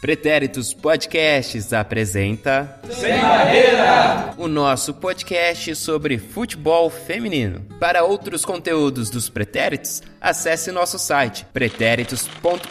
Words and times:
Pretéritos 0.00 0.72
Podcasts 0.72 1.72
apresenta 1.72 2.80
Sem 2.88 3.20
Barreira! 3.20 4.34
O 4.38 4.46
nosso 4.46 4.94
podcast 4.94 5.74
sobre 5.74 6.18
futebol 6.18 6.88
feminino. 6.88 7.60
Para 7.80 8.04
outros 8.04 8.44
conteúdos 8.44 9.10
dos 9.10 9.28
Pretéritos, 9.28 10.02
acesse 10.20 10.70
nosso 10.70 10.98
site 10.98 11.44
pretéritos.com.br. 11.52 12.68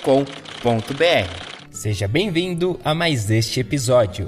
Seja 1.69 2.07
bem-vindo 2.07 2.79
a 2.83 2.95
mais 2.95 3.29
este 3.29 3.59
episódio. 3.59 4.27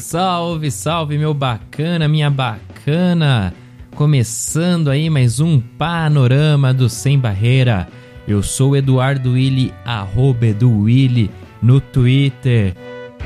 Salve, 0.00 0.70
salve, 0.70 1.16
meu 1.16 1.32
bacana, 1.32 2.08
minha 2.08 2.28
bacana! 2.30 3.54
Começando 3.98 4.90
aí 4.90 5.10
mais 5.10 5.40
um 5.40 5.58
panorama 5.58 6.72
do 6.72 6.88
Sem 6.88 7.18
Barreira. 7.18 7.88
Eu 8.28 8.44
sou 8.44 8.76
Eduardo 8.76 9.32
Willi, 9.32 9.74
arroba 9.84 10.46
EduWilli 10.46 11.28
no 11.60 11.80
Twitter. 11.80 12.76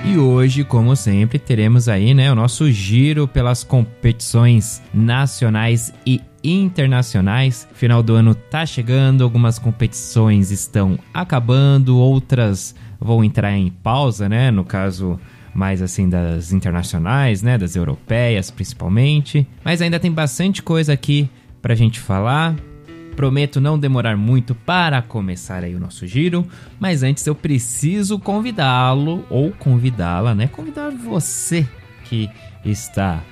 E 0.02 0.16
hoje, 0.16 0.64
como 0.64 0.96
sempre, 0.96 1.38
teremos 1.38 1.90
aí 1.90 2.14
né, 2.14 2.32
o 2.32 2.34
nosso 2.34 2.72
giro 2.72 3.28
pelas 3.28 3.62
competições 3.62 4.82
nacionais 4.94 5.92
e 6.06 6.22
internacionais. 6.42 7.68
Final 7.74 8.02
do 8.02 8.14
ano 8.14 8.34
tá 8.34 8.64
chegando, 8.64 9.24
algumas 9.24 9.58
competições 9.58 10.50
estão 10.50 10.98
acabando, 11.12 11.98
outras 11.98 12.74
vão 12.98 13.22
entrar 13.22 13.52
em 13.52 13.68
pausa, 13.68 14.26
né? 14.26 14.50
No 14.50 14.64
caso, 14.64 15.20
mais 15.54 15.82
assim 15.82 16.08
das 16.08 16.52
internacionais, 16.52 17.42
né, 17.42 17.58
das 17.58 17.76
europeias 17.76 18.50
principalmente. 18.50 19.46
Mas 19.64 19.82
ainda 19.82 20.00
tem 20.00 20.10
bastante 20.10 20.62
coisa 20.62 20.92
aqui 20.92 21.28
pra 21.60 21.74
gente 21.74 22.00
falar. 22.00 22.54
Prometo 23.14 23.60
não 23.60 23.78
demorar 23.78 24.16
muito 24.16 24.54
para 24.54 25.02
começar 25.02 25.62
aí 25.62 25.74
o 25.74 25.80
nosso 25.80 26.06
giro, 26.06 26.46
mas 26.80 27.02
antes 27.02 27.26
eu 27.26 27.34
preciso 27.34 28.18
convidá-lo 28.18 29.26
ou 29.28 29.52
convidá-la, 29.52 30.34
né? 30.34 30.46
Convidar 30.46 30.90
você 30.90 31.68
que 32.04 32.30
está 32.64 33.22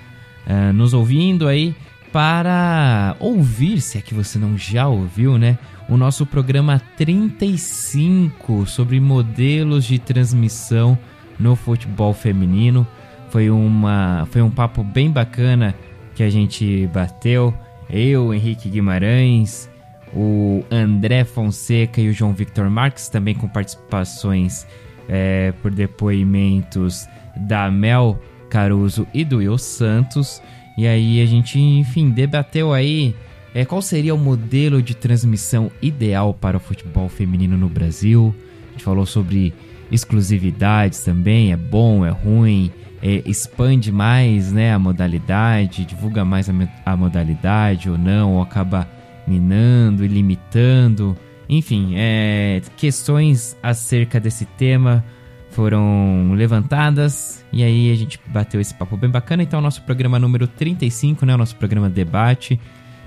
uh, 0.46 0.72
nos 0.74 0.92
ouvindo 0.92 1.48
aí 1.48 1.74
para 2.12 3.16
ouvir, 3.18 3.80
se 3.80 3.96
é 3.96 4.02
que 4.02 4.12
você 4.12 4.38
não 4.38 4.58
já 4.58 4.86
ouviu, 4.86 5.38
né? 5.38 5.58
O 5.88 5.96
nosso 5.96 6.26
programa 6.26 6.80
35 6.96 8.66
sobre 8.66 9.00
modelos 9.00 9.84
de 9.84 9.98
transmissão 9.98 10.98
no 11.40 11.56
futebol 11.56 12.12
feminino. 12.12 12.86
Foi, 13.30 13.50
uma, 13.50 14.26
foi 14.30 14.42
um 14.42 14.50
papo 14.50 14.84
bem 14.84 15.10
bacana 15.10 15.74
que 16.14 16.22
a 16.22 16.30
gente 16.30 16.86
bateu. 16.92 17.54
Eu, 17.88 18.34
Henrique 18.34 18.68
Guimarães, 18.68 19.70
o 20.14 20.64
André 20.70 21.24
Fonseca 21.24 22.00
e 22.00 22.08
o 22.08 22.12
João 22.12 22.32
Victor 22.32 22.68
Marques, 22.68 23.08
também 23.08 23.34
com 23.34 23.48
participações 23.48 24.66
é, 25.08 25.52
por 25.62 25.70
depoimentos 25.70 27.08
da 27.36 27.70
Mel 27.70 28.20
Caruso 28.48 29.06
e 29.14 29.24
do 29.24 29.38
Will 29.38 29.58
Santos. 29.58 30.42
E 30.76 30.86
aí 30.86 31.20
a 31.20 31.26
gente, 31.26 31.58
enfim, 31.58 32.10
debateu 32.10 32.72
aí 32.72 33.14
é, 33.54 33.64
qual 33.64 33.82
seria 33.82 34.14
o 34.14 34.18
modelo 34.18 34.82
de 34.82 34.94
transmissão 34.94 35.70
ideal 35.82 36.32
para 36.32 36.56
o 36.56 36.60
futebol 36.60 37.08
feminino 37.08 37.56
no 37.56 37.68
Brasil. 37.68 38.34
A 38.68 38.72
gente 38.72 38.84
falou 38.84 39.06
sobre 39.06 39.52
exclusividades 39.90 41.00
também, 41.00 41.52
é 41.52 41.56
bom, 41.56 42.04
é 42.04 42.10
ruim, 42.10 42.70
é, 43.02 43.22
expande 43.26 43.90
mais 43.90 44.52
né, 44.52 44.72
a 44.72 44.78
modalidade, 44.78 45.84
divulga 45.84 46.24
mais 46.24 46.48
a, 46.48 46.52
a 46.84 46.96
modalidade 46.96 47.90
ou 47.90 47.96
não, 47.96 48.34
ou 48.34 48.42
acaba 48.42 48.88
minando 49.26 50.04
e 50.04 50.08
limitando. 50.08 51.16
Enfim, 51.48 51.94
é, 51.96 52.60
questões 52.76 53.56
acerca 53.62 54.20
desse 54.20 54.44
tema 54.44 55.04
foram 55.50 56.32
levantadas 56.34 57.44
e 57.52 57.62
aí 57.64 57.90
a 57.90 57.94
gente 57.96 58.20
bateu 58.28 58.60
esse 58.60 58.74
papo 58.74 58.96
bem 58.96 59.10
bacana. 59.10 59.42
Então, 59.42 59.60
nosso 59.60 59.82
programa 59.82 60.18
número 60.18 60.46
35, 60.46 61.26
né, 61.26 61.34
o 61.34 61.38
nosso 61.38 61.56
programa 61.56 61.90
debate, 61.90 62.60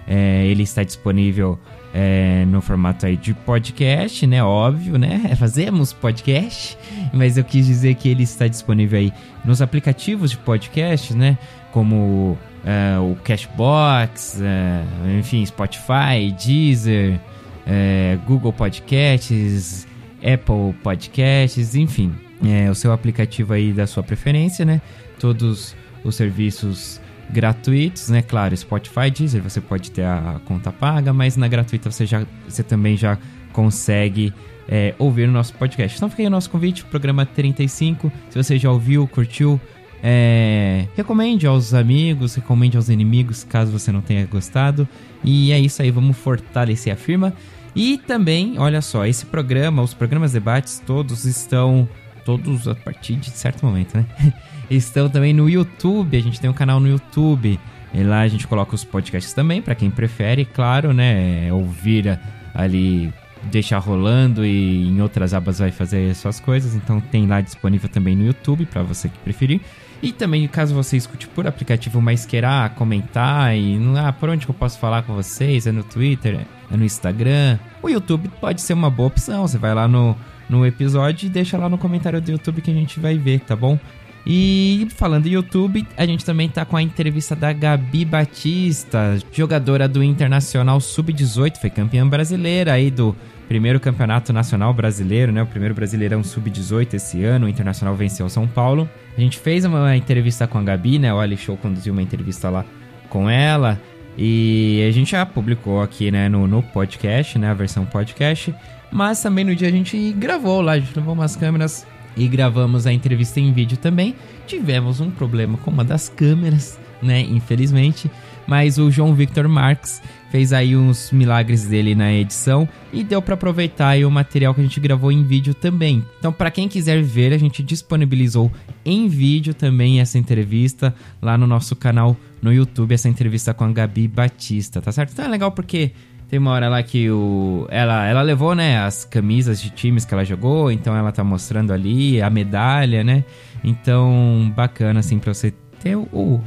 é, 0.07 0.46
ele 0.46 0.63
está 0.63 0.84
disponível 0.84 1.57
é, 1.94 2.44
no 2.46 2.59
formato 2.59 3.06
aí 3.06 3.16
de 3.16 3.34
podcast, 3.34 4.26
né? 4.26 4.44
Óbvio, 4.44 4.98
né? 4.98 5.34
Fazemos 5.38 5.94
podcast, 5.94 6.78
mas 7.14 7.38
eu 7.38 7.44
quis 7.44 7.68
dizer 7.68 7.94
que 7.96 8.09
ele 8.09 8.24
está 8.24 8.48
disponível 8.48 8.98
aí 9.00 9.14
nos 9.46 9.62
aplicativos 9.62 10.31
de 10.31 10.38
podcast, 10.38 11.14
né? 11.14 11.38
Como 11.72 12.38
é, 12.66 12.98
o 12.98 13.16
Cashbox, 13.24 14.42
é, 14.42 14.84
enfim, 15.20 15.46
Spotify, 15.46 16.34
Deezer, 16.44 17.20
é, 17.68 18.18
Google 18.25 18.52
Podcasts, 18.52 19.88
Apple 20.18 20.74
Podcasts, 20.81 21.75
enfim, 21.75 22.14
é, 22.44 22.72
o 22.72 22.75
seu 22.75 22.92
aplicativo 22.92 23.54
aí 23.54 23.72
da 23.72 23.86
sua 23.86 24.02
preferência, 24.02 24.66
né? 24.66 24.81
Todos 25.20 25.75
os 26.04 26.16
serviços 26.16 27.00
gratuitos, 27.29 28.09
né? 28.09 28.22
Claro, 28.22 28.56
Spotify, 28.56 29.09
Deezer, 29.09 29.41
você 29.41 29.61
pode 29.61 29.91
ter 29.91 30.03
a 30.03 30.39
conta 30.45 30.72
paga, 30.72 31.13
mas 31.13 31.38
na 31.38 31.47
gratuita 31.47 31.91
você, 31.91 32.06
já, 32.06 32.25
você 32.47 32.63
também 32.63 32.95
já 32.95 33.17
consegue 33.51 34.34
é, 34.67 34.94
ouvir 34.97 35.28
o 35.29 35.31
nosso 35.31 35.53
podcast. 35.53 35.97
Então 35.97 36.09
fica 36.09 36.23
aí 36.23 36.28
o 36.28 36.31
nosso 36.31 36.50
convite, 36.50 36.83
programa 36.85 37.25
35. 37.25 38.12
Se 38.29 38.41
você 38.41 38.57
já 38.57 38.72
ouviu, 38.72 39.07
curtiu, 39.07 39.59
é, 40.01 40.85
recomende 40.95 41.47
aos 41.47 41.73
amigos, 41.73 42.35
recomende 42.35 42.75
aos 42.75 42.89
inimigos, 42.89 43.44
caso 43.44 43.72
você 43.72 43.91
não 43.91 44.01
tenha 44.01 44.25
gostado. 44.25 44.88
E 45.23 45.51
é 45.51 45.59
isso 45.59 45.81
aí, 45.81 45.91
vamos 45.91 46.17
fortalecer 46.17 46.91
a 46.91 46.97
firma. 46.97 47.33
E 47.75 47.97
também, 47.97 48.59
olha 48.59 48.81
só, 48.81 49.06
esse 49.06 49.25
programa, 49.25 49.81
os 49.81 49.94
programas 49.94 50.33
debates, 50.33 50.81
todos 50.85 51.25
estão. 51.25 51.88
Todos 52.25 52.69
a 52.69 52.75
partir 52.75 53.16
de 53.16 53.29
certo 53.31 53.66
momento, 53.66 53.97
né? 53.97 54.06
estão 54.75 55.09
também 55.09 55.34
no 55.34 55.50
YouTube. 55.50 56.17
A 56.17 56.22
gente 56.22 56.39
tem 56.39 56.50
um 56.50 56.53
canal 56.53 56.79
no 56.79 56.88
YouTube. 56.88 57.59
E 57.94 58.03
lá 58.03 58.22
a 58.22 58.28
gente 58.28 58.47
coloca 58.47 58.73
os 58.73 58.84
podcasts 58.84 59.34
também, 59.34 59.61
para 59.61 59.75
quem 59.75 59.91
prefere, 59.91 60.45
claro, 60.45 60.94
né? 60.94 61.53
Ouvir 61.53 62.19
ali, 62.53 63.13
deixar 63.44 63.78
rolando 63.78 64.44
e 64.44 64.88
em 64.88 65.00
outras 65.00 65.33
abas 65.33 65.59
vai 65.59 65.72
fazer 65.72 66.16
suas 66.16 66.39
coisas. 66.39 66.73
Então 66.73 67.00
tem 67.00 67.28
lá 67.28 67.39
disponível 67.39 67.88
também 67.88 68.16
no 68.16 68.25
YouTube, 68.25 68.66
para 68.66 68.81
você 68.81 69.09
que 69.09 69.17
preferir. 69.19 69.62
E 70.01 70.12
também, 70.12 70.45
caso 70.47 70.75
você 70.75 70.97
escute 70.97 71.28
por 71.28 71.47
aplicativo, 71.47 72.01
mas 72.01 72.25
queira 72.25 72.69
comentar 72.75 73.56
e 73.56 73.79
ah, 73.97 74.12
por 74.12 74.28
onde 74.28 74.45
que 74.45 74.51
eu 74.51 74.56
posso 74.56 74.78
falar 74.78 75.03
com 75.03 75.13
vocês? 75.13 75.66
É 75.66 75.72
no 75.72 75.81
Twitter? 75.81 76.41
É 76.69 76.75
no 76.75 76.83
Instagram? 76.83 77.57
O 77.81 77.88
YouTube 77.88 78.29
pode 78.41 78.62
ser 78.62 78.73
uma 78.73 78.89
boa 78.89 79.07
opção. 79.07 79.47
Você 79.47 79.57
vai 79.57 79.73
lá 79.73 79.88
no, 79.88 80.13
no 80.50 80.66
episódio 80.66 81.28
e 81.28 81.29
deixa 81.29 81.57
lá 81.57 81.69
no 81.69 81.78
comentário 81.78 82.19
do 82.19 82.31
YouTube 82.31 82.62
que 82.62 82.72
a 82.72 82.73
gente 82.73 83.00
vai 83.00 83.17
ver, 83.17 83.39
tá 83.41 83.56
bom? 83.56 83.79
E 84.25 84.88
falando 84.95 85.28
em 85.28 85.31
YouTube, 85.31 85.85
a 85.97 86.06
gente 86.06 86.23
também 86.23 86.47
tá 86.47 86.63
com 86.63 86.78
a 86.78 86.81
entrevista 86.81 87.35
da 87.35 87.51
Gabi 87.51 88.06
Batista, 88.06 89.17
jogadora 89.31 89.88
do 89.88 90.01
Internacional 90.01 90.79
Sub-18, 90.79 91.57
foi 91.57 91.69
campeã 91.69 92.07
brasileira 92.07 92.73
aí 92.73 92.89
do 92.89 93.13
primeiro 93.50 93.79
campeonato 93.79 94.31
nacional 94.31 94.73
brasileiro, 94.73 95.31
né? 95.31 95.44
O 95.44 95.45
primeiro 95.45 95.75
brasileirão 95.75 96.23
Sub-18 96.23 96.94
esse 96.94 97.23
ano, 97.23 97.45
o 97.45 97.50
Internacional 97.50 97.95
venceu 97.95 98.29
São 98.29 98.47
Paulo. 98.47 98.89
A 99.17 99.19
gente 99.19 99.38
fez 99.38 99.66
uma 99.66 99.95
entrevista 99.95 100.47
com 100.47 100.57
a 100.57 100.63
Gabi, 100.63 100.97
né? 101.00 101.13
O 101.13 101.19
Ali 101.19 101.35
Show 101.35 101.57
conduziu 101.57 101.91
uma 101.91 102.01
entrevista 102.01 102.50
lá 102.50 102.66
com 103.09 103.29
ela. 103.29 103.79
E 104.17 104.85
a 104.88 104.91
gente 104.91 105.12
já 105.12 105.25
publicou 105.25 105.81
aqui, 105.81 106.12
né, 106.12 106.29
no, 106.29 106.47
no 106.47 106.62
podcast, 106.62 107.38
né, 107.39 107.50
a 107.50 107.53
versão 107.53 107.85
podcast. 107.85 108.53
Mas 108.91 109.22
também 109.22 109.44
no 109.44 109.56
dia 109.56 109.67
a 109.67 109.72
gente 109.72 110.13
gravou 110.13 110.62
lá, 110.62 110.73
a 110.73 110.79
gente 110.79 110.95
levou 110.95 111.13
umas 111.13 111.35
câmeras 111.35 111.85
e 112.16 112.28
gravamos 112.28 112.85
a 112.85 112.94
entrevista 112.94 113.40
em 113.40 113.51
vídeo 113.51 113.78
também. 113.78 114.16
Tivemos 114.47 115.00
um 115.00 115.09
problema 115.09 115.57
com 115.57 115.72
uma 115.72 115.84
das 115.84 116.09
câmeras, 116.09 116.79
né? 117.01 117.22
Infelizmente. 117.22 118.09
Mas 118.46 118.78
o 118.78 118.91
João 118.91 119.15
Victor 119.15 119.48
Marques 119.48 120.01
fez 120.30 120.51
aí 120.51 120.75
uns 120.75 121.12
milagres 121.12 121.65
dele 121.65 121.95
na 121.95 122.12
edição 122.12 122.68
e 122.92 123.04
deu 123.04 123.21
para 123.21 123.36
aproveitar 123.36 123.98
o 124.00 124.12
material 124.12 124.54
que 124.54 124.60
a 124.60 124.63
gente 124.63 124.80
gravou 124.80 125.12
em 125.12 125.24
vídeo 125.24 125.54
também. 125.54 126.04
Então, 126.19 126.33
para 126.33 126.51
quem 126.51 126.68
quiser 126.68 127.01
ver, 127.01 127.31
a 127.33 127.38
gente 127.38 127.63
disponibilizou 127.63 128.51
em 128.83 129.07
vídeo 129.07 129.54
também 129.54 130.01
essa 130.01 130.18
entrevista 130.18 130.94
lá 131.21 131.38
no 131.38 131.48
nosso 131.48 131.75
canal 131.75 132.18
no 132.42 132.51
YouTube, 132.51 132.94
essa 132.94 133.07
entrevista 133.07 133.54
com 133.54 133.63
a 133.63 133.71
Gabi 133.71 134.07
Batista, 134.07 134.81
tá 134.81 134.92
certo? 134.92 135.12
Então 135.13 135.24
é 135.24 135.30
legal 135.30 135.51
porque 135.51 135.92
tem 136.33 136.39
uma 136.39 136.50
hora 136.50 136.68
lá 136.68 136.81
que 136.81 137.12
o, 137.12 137.68
ela, 137.69 138.07
ela 138.07 138.24
levou, 138.24 138.56
né, 138.56 138.80
as 138.80 139.06
camisas 139.06 139.62
de 139.62 139.69
times 139.69 140.03
que 140.03 140.15
ela 140.15 140.25
jogou, 140.25 140.71
então 140.71 140.95
ela 140.95 141.12
tá 141.12 141.24
mostrando 141.24 141.71
ali 141.71 142.19
a 142.24 142.27
medalha, 142.27 143.03
né? 143.03 143.24
Então, 143.63 144.51
bacana, 144.56 145.00
assim, 145.00 145.19
pra 145.19 145.31
você 145.31 145.53
ter 145.80 145.95
o, 145.95 146.07
o 146.12 146.44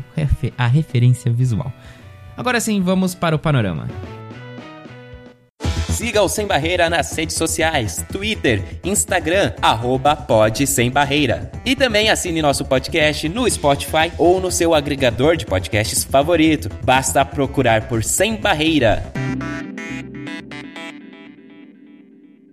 a 0.58 0.66
referência 0.66 1.30
visual. 1.30 1.72
Agora 2.36 2.58
sim, 2.58 2.80
vamos 2.80 3.14
para 3.14 3.36
o 3.36 3.38
panorama. 3.38 3.86
Siga 5.96 6.20
o 6.22 6.28
Sem 6.28 6.46
Barreira 6.46 6.90
nas 6.90 7.10
redes 7.16 7.37
sociais, 7.37 8.04
Twitter, 8.12 8.62
Instagram, 8.84 9.54
arroba 9.62 10.14
pode 10.14 10.66
sem 10.66 10.90
barreira. 10.90 11.50
E 11.64 11.75
também 11.75 12.10
assine 12.10 12.43
nosso 12.43 12.66
podcast 12.66 13.26
no 13.31 13.50
Spotify 13.50 14.12
ou 14.19 14.38
no 14.38 14.50
seu 14.50 14.75
agregador 14.75 15.38
de 15.38 15.46
podcasts 15.46 16.04
favorito. 16.04 16.69
Basta 16.84 17.25
procurar 17.25 17.88
por 17.88 18.04
Sem 18.04 18.37
Barreira. 18.37 19.10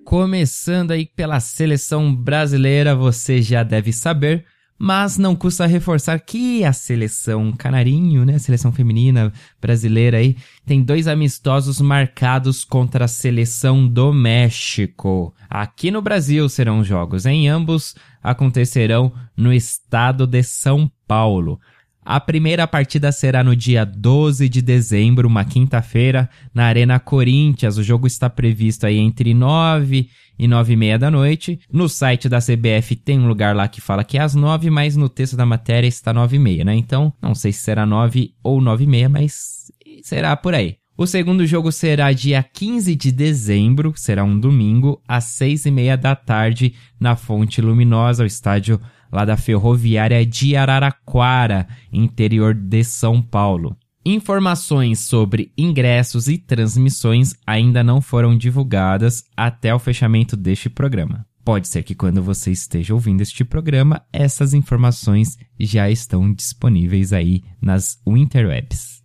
Começando 0.06 0.92
aí 0.92 1.06
pela 1.06 1.42
seleção 1.42 2.16
brasileira, 2.16 2.96
você 2.96 3.42
já 3.42 3.62
deve 3.62 3.92
saber, 3.92 4.46
mas 4.84 5.18
não 5.18 5.34
custa 5.34 5.66
reforçar 5.66 6.20
que 6.20 6.66
a 6.66 6.74
seleção 6.74 7.54
canarinho, 7.54 8.26
né, 8.26 8.36
a 8.36 8.40
seleção 8.40 8.70
feminina 8.70 9.32
brasileira 9.62 10.18
aí, 10.18 10.36
tem 10.66 10.84
dois 10.84 11.08
amistosos 11.08 11.80
marcados 11.80 12.66
contra 12.66 13.06
a 13.06 13.08
seleção 13.08 13.88
do 13.88 14.12
México. 14.12 15.34
Aqui 15.50 15.90
no 15.90 16.02
Brasil 16.02 16.50
serão 16.50 16.84
jogos, 16.84 17.26
em 17.26 17.48
ambos 17.48 17.96
acontecerão 18.22 19.14
no 19.38 19.54
estado 19.54 20.28
de 20.28 20.44
São 20.44 20.92
Paulo. 21.08 21.62
A 22.06 22.20
primeira 22.20 22.68
partida 22.68 23.12
será 23.12 23.44
no 23.44 23.56
dia 23.56 23.86
12 23.86 24.50
de 24.50 24.62
dezembro, 24.62 25.28
uma 25.28 25.46
quinta-feira, 25.46 26.30
na 26.54 26.66
Arena 26.66 27.00
Corinthians. 27.00 27.78
O 27.78 27.84
jogo 27.84 28.08
está 28.08 28.30
previsto 28.30 28.86
aí 28.86 28.98
entre 28.98 29.34
9 29.34 30.10
e 30.38 30.48
9 30.48 30.74
e 30.74 30.76
meia 30.76 31.00
da 31.00 31.10
noite. 31.10 31.60
No 31.72 31.88
site 31.88 32.28
da 32.28 32.40
CBF 32.40 32.96
tem 32.96 33.20
um 33.20 33.28
lugar 33.28 33.56
lá 33.56 33.68
que 33.68 33.80
fala 33.80 34.04
que 34.04 34.18
é 34.18 34.22
às 34.22 34.36
9, 34.36 34.70
mas 34.70 34.98
no 34.98 35.08
texto 35.08 35.38
da 35.38 35.46
matéria 35.46 35.88
está 35.88 36.14
9 36.14 36.36
e 36.36 36.40
meia, 36.40 36.66
né? 36.66 36.76
Então, 36.76 37.14
não 37.22 37.34
sei 37.34 37.54
se 37.54 37.60
será 37.60 37.86
9 37.86 38.34
ou 38.44 38.60
9 38.60 38.84
e 38.84 38.88
meia, 38.88 39.08
mas 39.08 39.72
será 40.02 40.36
por 40.36 40.54
aí. 40.54 40.76
O 40.96 41.08
segundo 41.08 41.46
jogo 41.48 41.72
será 41.72 42.12
dia 42.12 42.44
15 42.44 42.96
de 42.96 43.12
dezembro, 43.12 43.94
será 43.96 44.24
um 44.24 44.40
domingo, 44.40 45.02
às 45.08 45.24
6 45.24 45.66
e 45.66 45.72
meia 45.72 45.98
da 45.98 46.16
tarde, 46.16 46.76
na 47.00 47.16
Fonte 47.16 47.60
Luminosa, 47.62 48.24
o 48.24 48.28
estádio 48.28 48.80
lá 49.14 49.24
da 49.24 49.38
Ferroviária 49.38 50.26
de 50.26 50.56
Araraquara, 50.56 51.68
interior 51.92 52.56
de 52.56 52.84
São 52.84 53.22
Paulo. 53.22 53.78
Informações 54.04 55.00
sobre 55.00 55.54
ingressos 55.58 56.28
e 56.28 56.38
transmissões 56.38 57.36
ainda 57.46 57.84
não 57.84 58.02
foram 58.02 58.36
divulgadas 58.36 59.24
até 59.38 59.74
o 59.74 59.80
fechamento 59.80 60.36
deste 60.36 60.70
programa. 60.70 61.26
Pode 61.46 61.68
ser 61.68 61.84
que 61.84 61.94
quando 61.94 62.24
você 62.24 62.52
esteja 62.52 62.94
ouvindo 62.94 63.22
este 63.22 63.46
programa, 63.46 64.02
essas 64.12 64.54
informações 64.54 65.38
já 65.60 65.90
estão 65.90 66.34
disponíveis 66.34 67.14
aí 67.14 67.44
nas 67.62 67.98
interwebs. 68.08 69.04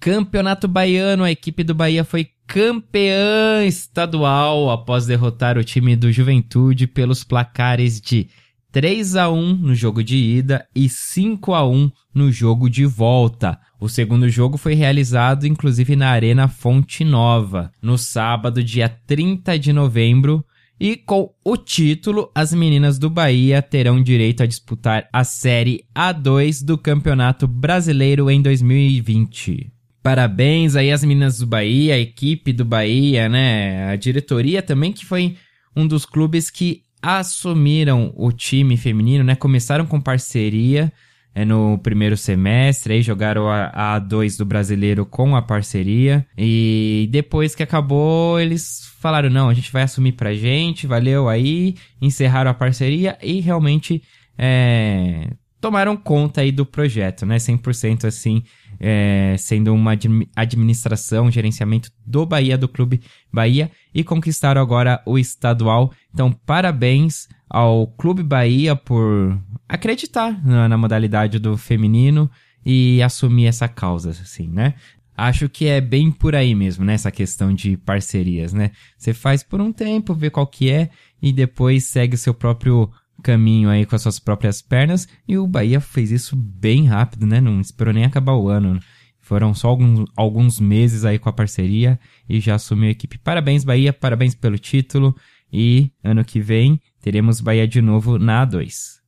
Campeonato 0.00 0.66
Baiano, 0.66 1.24
a 1.24 1.30
equipe 1.30 1.62
do 1.62 1.74
Bahia 1.74 2.04
foi 2.04 2.30
campeã 2.46 3.62
estadual 3.66 4.70
após 4.70 5.04
derrotar 5.04 5.58
o 5.58 5.62
time 5.62 5.94
do 5.94 6.10
Juventude 6.10 6.86
pelos 6.86 7.22
placares 7.22 8.00
de 8.00 8.30
3 8.72 9.16
a 9.16 9.28
1 9.28 9.56
no 9.56 9.74
jogo 9.74 10.02
de 10.02 10.16
ida 10.16 10.66
e 10.74 10.88
5 10.88 11.52
a 11.52 11.68
1 11.68 11.90
no 12.14 12.32
jogo 12.32 12.70
de 12.70 12.86
volta. 12.86 13.60
O 13.78 13.90
segundo 13.90 14.26
jogo 14.30 14.56
foi 14.56 14.72
realizado 14.72 15.46
inclusive 15.46 15.94
na 15.94 16.08
Arena 16.08 16.48
Fonte 16.48 17.04
Nova, 17.04 17.70
no 17.82 17.98
sábado, 17.98 18.64
dia 18.64 18.88
30 18.88 19.58
de 19.58 19.70
novembro, 19.70 20.42
e 20.80 20.96
com 20.96 21.34
o 21.44 21.58
título, 21.58 22.30
as 22.34 22.54
meninas 22.54 22.98
do 22.98 23.10
Bahia 23.10 23.60
terão 23.60 24.02
direito 24.02 24.42
a 24.42 24.46
disputar 24.46 25.06
a 25.12 25.24
Série 25.24 25.84
A2 25.94 26.64
do 26.64 26.78
Campeonato 26.78 27.46
Brasileiro 27.46 28.30
em 28.30 28.40
2020. 28.40 29.70
Parabéns 30.02 30.76
aí 30.76 30.90
às 30.90 31.04
meninas 31.04 31.38
do 31.38 31.46
Bahia, 31.46 31.94
a 31.94 31.98
equipe 31.98 32.52
do 32.52 32.64
Bahia, 32.64 33.28
né? 33.28 33.90
A 33.90 33.96
diretoria 33.96 34.62
também, 34.62 34.92
que 34.92 35.04
foi 35.04 35.36
um 35.76 35.86
dos 35.86 36.06
clubes 36.06 36.50
que 36.50 36.82
assumiram 37.02 38.12
o 38.16 38.32
time 38.32 38.76
feminino, 38.76 39.24
né? 39.24 39.34
Começaram 39.34 39.84
com 39.84 40.00
parceria 40.00 40.92
é, 41.34 41.44
no 41.44 41.78
primeiro 41.78 42.16
semestre, 42.16 42.94
aí 42.94 43.02
jogaram 43.02 43.48
a, 43.48 43.66
a 43.66 44.00
A2 44.00 44.36
do 44.38 44.44
brasileiro 44.44 45.06
com 45.06 45.36
a 45.36 45.42
parceria. 45.42 46.26
E 46.36 47.08
depois 47.10 47.54
que 47.54 47.62
acabou, 47.62 48.40
eles 48.40 48.90
falaram: 49.00 49.30
não, 49.30 49.48
a 49.48 49.54
gente 49.54 49.70
vai 49.70 49.82
assumir 49.82 50.12
pra 50.12 50.34
gente, 50.34 50.86
valeu 50.86 51.28
aí, 51.28 51.76
encerraram 52.00 52.50
a 52.50 52.54
parceria 52.54 53.18
e 53.22 53.40
realmente 53.40 54.02
é, 54.38 55.30
tomaram 55.60 55.96
conta 55.96 56.40
aí 56.40 56.50
do 56.50 56.64
projeto, 56.64 57.26
né? 57.26 57.36
100% 57.36 58.06
assim 58.06 58.42
é, 58.80 59.36
sendo 59.38 59.74
uma 59.74 59.92
administração, 60.34 61.30
gerenciamento 61.30 61.92
do 62.06 62.24
Bahia, 62.24 62.56
do 62.56 62.66
Clube 62.66 63.02
Bahia, 63.30 63.70
e 63.94 64.02
conquistaram 64.02 64.60
agora 64.60 65.02
o 65.04 65.18
estadual. 65.18 65.92
Então, 66.12 66.32
parabéns 66.32 67.28
ao 67.48 67.86
Clube 67.86 68.22
Bahia 68.22 68.74
por 68.74 69.38
acreditar 69.68 70.42
na, 70.44 70.68
na 70.68 70.78
modalidade 70.78 71.38
do 71.38 71.58
feminino 71.58 72.30
e 72.64 73.02
assumir 73.02 73.46
essa 73.46 73.68
causa, 73.68 74.10
assim, 74.10 74.48
né? 74.48 74.74
Acho 75.16 75.50
que 75.50 75.66
é 75.66 75.82
bem 75.82 76.10
por 76.10 76.34
aí 76.34 76.54
mesmo, 76.54 76.82
né? 76.82 76.94
Essa 76.94 77.10
questão 77.10 77.52
de 77.52 77.76
parcerias, 77.76 78.54
né? 78.54 78.70
Você 78.96 79.12
faz 79.12 79.42
por 79.42 79.60
um 79.60 79.70
tempo, 79.70 80.14
vê 80.14 80.30
qual 80.30 80.46
que 80.46 80.70
é, 80.70 80.88
e 81.20 81.30
depois 81.30 81.84
segue 81.84 82.16
seu 82.16 82.32
próprio 82.32 82.90
caminho 83.20 83.68
aí 83.68 83.86
com 83.86 83.94
as 83.94 84.02
suas 84.02 84.18
próprias 84.18 84.60
pernas 84.60 85.06
e 85.28 85.38
o 85.38 85.46
Bahia 85.46 85.80
fez 85.80 86.10
isso 86.10 86.34
bem 86.34 86.86
rápido, 86.86 87.26
né? 87.26 87.40
Não 87.40 87.60
esperou 87.60 87.94
nem 87.94 88.04
acabar 88.04 88.34
o 88.34 88.48
ano. 88.48 88.80
Foram 89.20 89.54
só 89.54 89.68
alguns, 89.68 90.10
alguns 90.16 90.58
meses 90.58 91.04
aí 91.04 91.18
com 91.18 91.28
a 91.28 91.32
parceria 91.32 92.00
e 92.28 92.40
já 92.40 92.56
assumiu 92.56 92.88
a 92.88 92.92
equipe. 92.92 93.18
Parabéns, 93.18 93.62
Bahia, 93.62 93.92
parabéns 93.92 94.34
pelo 94.34 94.58
título 94.58 95.14
e 95.52 95.92
ano 96.02 96.24
que 96.24 96.40
vem 96.40 96.80
teremos 97.00 97.40
Bahia 97.40 97.68
de 97.68 97.80
novo 97.80 98.18
na 98.18 98.46
A2. 98.46 99.00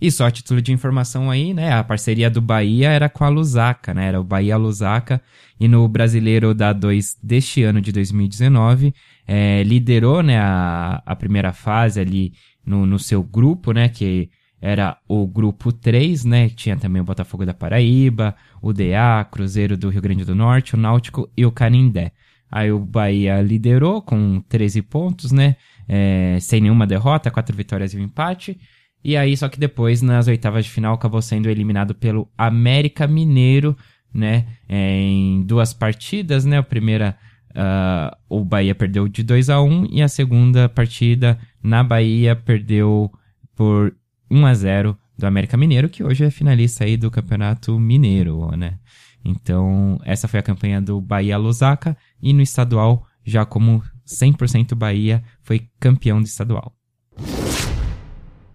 E 0.00 0.10
só 0.10 0.26
a 0.26 0.30
título 0.30 0.62
de 0.62 0.72
informação 0.72 1.30
aí, 1.30 1.52
né? 1.52 1.74
A 1.74 1.84
parceria 1.84 2.30
do 2.30 2.40
Bahia 2.40 2.90
era 2.90 3.08
com 3.08 3.22
a 3.22 3.28
Lusaka, 3.28 3.92
né? 3.92 4.06
Era 4.06 4.20
o 4.20 4.24
Bahia 4.24 4.56
Lusaka. 4.56 5.20
E 5.58 5.68
no 5.68 5.86
Brasileiro 5.86 6.54
da 6.54 6.72
2 6.72 7.18
deste 7.22 7.62
ano 7.62 7.82
de 7.82 7.92
2019, 7.92 8.94
é, 9.26 9.62
liderou, 9.62 10.22
né, 10.22 10.38
a, 10.38 11.02
a 11.04 11.14
primeira 11.14 11.52
fase 11.52 12.00
ali 12.00 12.32
no, 12.64 12.86
no 12.86 12.98
seu 12.98 13.22
grupo, 13.22 13.72
né? 13.72 13.88
Que 13.88 14.30
era 14.60 14.98
o 15.08 15.26
grupo 15.26 15.72
3, 15.72 16.24
né? 16.24 16.48
Tinha 16.50 16.76
também 16.76 17.00
o 17.00 17.04
Botafogo 17.04 17.46
da 17.46 17.54
Paraíba, 17.54 18.34
o 18.60 18.72
DA, 18.72 19.24
Cruzeiro 19.30 19.76
do 19.76 19.88
Rio 19.88 20.02
Grande 20.02 20.24
do 20.24 20.34
Norte, 20.34 20.74
o 20.74 20.78
Náutico 20.78 21.28
e 21.36 21.46
o 21.46 21.52
Canindé. 21.52 22.12
Aí 22.50 22.70
o 22.70 22.78
Bahia 22.78 23.40
liderou 23.40 24.02
com 24.02 24.40
13 24.48 24.82
pontos, 24.82 25.32
né? 25.32 25.56
É, 25.88 26.36
sem 26.40 26.60
nenhuma 26.60 26.86
derrota, 26.86 27.30
quatro 27.30 27.56
vitórias 27.56 27.94
e 27.94 27.98
um 27.98 28.02
empate. 28.02 28.58
E 29.02 29.16
aí, 29.16 29.36
só 29.36 29.48
que 29.48 29.58
depois, 29.58 30.02
nas 30.02 30.28
oitavas 30.28 30.64
de 30.64 30.70
final, 30.70 30.94
acabou 30.94 31.22
sendo 31.22 31.48
eliminado 31.48 31.94
pelo 31.94 32.28
América 32.36 33.06
Mineiro, 33.06 33.76
né? 34.12 34.46
É, 34.68 35.00
em 35.00 35.42
duas 35.42 35.72
partidas, 35.72 36.44
né? 36.44 36.58
A 36.58 36.62
primeira, 36.62 37.16
uh, 37.50 38.16
o 38.28 38.44
Bahia 38.44 38.74
perdeu 38.74 39.08
de 39.08 39.22
2 39.22 39.50
a 39.50 39.60
1 39.60 39.86
e 39.90 40.02
a 40.02 40.08
segunda 40.08 40.68
partida 40.68 41.38
na 41.62 41.82
Bahia 41.82 42.34
perdeu 42.34 43.10
por 43.54 43.94
1 44.30 44.46
a 44.46 44.54
0 44.54 44.98
do 45.18 45.26
América 45.26 45.56
Mineiro, 45.56 45.88
que 45.88 46.02
hoje 46.02 46.24
é 46.24 46.30
finalista 46.30 46.84
aí 46.84 46.96
do 46.96 47.10
Campeonato 47.10 47.78
Mineiro, 47.78 48.50
né? 48.56 48.78
Então, 49.24 50.00
essa 50.04 50.26
foi 50.26 50.40
a 50.40 50.42
campanha 50.42 50.80
do 50.80 51.00
Bahia 51.00 51.36
Lusaka 51.36 51.96
e 52.22 52.32
no 52.32 52.40
estadual, 52.40 53.06
já 53.24 53.44
como 53.44 53.82
100% 54.06 54.74
Bahia, 54.74 55.22
foi 55.42 55.68
campeão 55.78 56.20
do 56.20 56.26
estadual. 56.26 56.74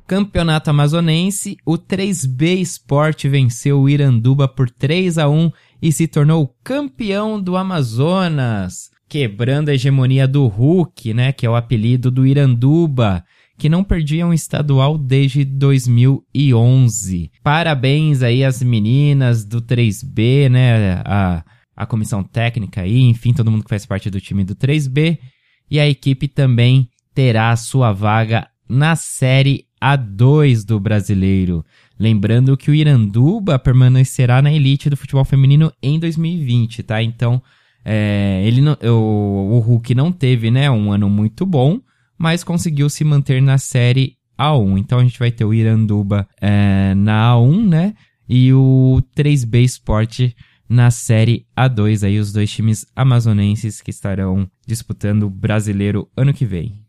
Campeonato 0.08 0.70
Amazonense, 0.70 1.58
o 1.66 1.78
3B 1.78 2.60
Sport 2.62 3.26
venceu 3.26 3.82
o 3.82 3.90
Iranduba 3.90 4.48
por 4.48 4.70
3 4.70 5.18
a 5.18 5.28
1 5.28 5.52
e 5.86 5.92
se 5.92 6.08
tornou 6.08 6.52
campeão 6.64 7.40
do 7.40 7.56
Amazonas 7.56 8.90
quebrando 9.08 9.70
a 9.70 9.74
hegemonia 9.76 10.28
do 10.28 10.48
Hulk, 10.48 11.14
né, 11.14 11.32
que 11.32 11.46
é 11.46 11.50
o 11.50 11.56
apelido 11.56 12.10
do 12.10 12.26
Iranduba, 12.26 13.24
que 13.56 13.70
não 13.70 13.84
perdia 13.84 14.26
um 14.26 14.34
estadual 14.34 14.98
desde 14.98 15.46
2011. 15.46 17.32
Parabéns 17.44 18.24
aí 18.24 18.44
às 18.44 18.64
meninas 18.64 19.46
do 19.46 19.62
3B, 19.62 20.50
né, 20.50 21.04
a, 21.06 21.46
a 21.76 21.86
comissão 21.86 22.24
técnica 22.24 22.82
aí, 22.82 23.02
enfim, 23.02 23.32
todo 23.32 23.52
mundo 23.52 23.64
que 23.64 23.70
faz 23.70 23.86
parte 23.86 24.10
do 24.10 24.20
time 24.20 24.44
do 24.44 24.56
3B. 24.56 25.20
E 25.70 25.80
a 25.80 25.88
equipe 25.88 26.28
também 26.28 26.90
terá 27.14 27.56
sua 27.56 27.92
vaga 27.94 28.48
na 28.68 28.96
Série 28.96 29.66
A2 29.80 30.66
do 30.66 30.80
Brasileiro. 30.80 31.64
Lembrando 31.98 32.58
que 32.58 32.70
o 32.70 32.74
Iranduba 32.74 33.58
permanecerá 33.58 34.42
na 34.42 34.52
elite 34.52 34.90
do 34.90 34.98
futebol 34.98 35.24
feminino 35.24 35.72
em 35.82 35.98
2020, 35.98 36.84
tá? 36.84 37.02
Então, 37.02 37.42
é, 37.84 38.42
ele 38.46 38.62
não, 38.62 38.78
o, 38.84 39.56
o 39.56 39.60
Hulk 39.60 39.96
não 39.96 40.12
teve 40.12 40.52
né, 40.52 40.70
um 40.70 40.92
ano 40.92 41.10
muito 41.10 41.46
bom, 41.46 41.80
mas 42.18 42.44
conseguiu 42.44 42.90
se 42.90 43.04
manter 43.04 43.42
na 43.42 43.58
série 43.58 44.18
A1. 44.38 44.80
Então 44.80 45.00
a 45.00 45.04
gente 45.04 45.20
vai 45.20 45.32
ter 45.32 45.46
o 45.46 45.54
Iranduba 45.54 46.28
é, 46.42 46.94
na 46.96 47.34
A1, 47.34 47.68
né? 47.68 47.94
E 48.28 48.52
o 48.54 49.02
3B 49.16 49.64
Sport 49.64 50.32
na 50.68 50.90
Série 50.90 51.46
A2, 51.56 52.06
aí 52.06 52.20
os 52.20 52.34
dois 52.34 52.52
times 52.52 52.88
amazonenses 52.96 53.82
que 53.82 53.92
estarão 53.92 54.50
disputando 54.66 55.24
o 55.24 55.30
brasileiro 55.30 56.10
ano 56.18 56.34
que 56.34 56.44
vem. 56.44 56.85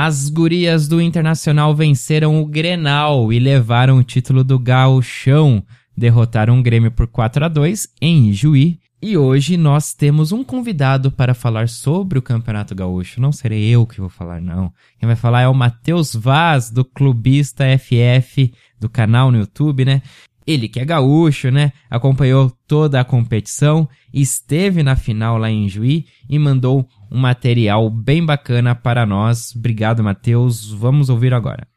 As 0.00 0.30
gurias 0.30 0.86
do 0.86 1.02
Internacional 1.02 1.74
venceram 1.74 2.40
o 2.40 2.46
Grenal 2.46 3.32
e 3.32 3.40
levaram 3.40 3.98
o 3.98 4.04
título 4.04 4.44
do 4.44 4.56
Gauchão. 4.56 5.60
Derrotaram 5.96 6.56
o 6.56 6.62
Grêmio 6.62 6.92
por 6.92 7.08
4 7.08 7.44
a 7.44 7.48
2 7.48 7.88
em 8.00 8.32
Juí. 8.32 8.78
E 9.02 9.16
hoje 9.16 9.56
nós 9.56 9.94
temos 9.94 10.30
um 10.30 10.44
convidado 10.44 11.10
para 11.10 11.34
falar 11.34 11.68
sobre 11.68 12.16
o 12.16 12.22
Campeonato 12.22 12.76
Gaúcho. 12.76 13.20
Não 13.20 13.32
serei 13.32 13.70
eu 13.70 13.84
que 13.88 14.00
vou 14.00 14.08
falar, 14.08 14.40
não. 14.40 14.72
Quem 15.00 15.06
vai 15.08 15.16
falar 15.16 15.42
é 15.42 15.48
o 15.48 15.52
Matheus 15.52 16.14
Vaz, 16.14 16.70
do 16.70 16.84
Clubista 16.84 17.64
FF, 17.76 18.54
do 18.78 18.88
canal 18.88 19.32
no 19.32 19.38
YouTube, 19.38 19.84
né? 19.84 20.00
Ele 20.48 20.66
que 20.66 20.80
é 20.80 20.84
gaúcho, 20.86 21.50
né? 21.50 21.74
Acompanhou 21.90 22.50
toda 22.66 22.98
a 22.98 23.04
competição, 23.04 23.86
esteve 24.14 24.82
na 24.82 24.96
final 24.96 25.36
lá 25.36 25.50
em 25.50 25.68
Juí 25.68 26.06
e 26.26 26.38
mandou 26.38 26.88
um 27.12 27.18
material 27.18 27.90
bem 27.90 28.24
bacana 28.24 28.74
para 28.74 29.04
nós. 29.04 29.54
Obrigado, 29.54 30.02
Matheus. 30.02 30.72
Vamos 30.72 31.10
ouvir 31.10 31.34
agora. 31.34 31.68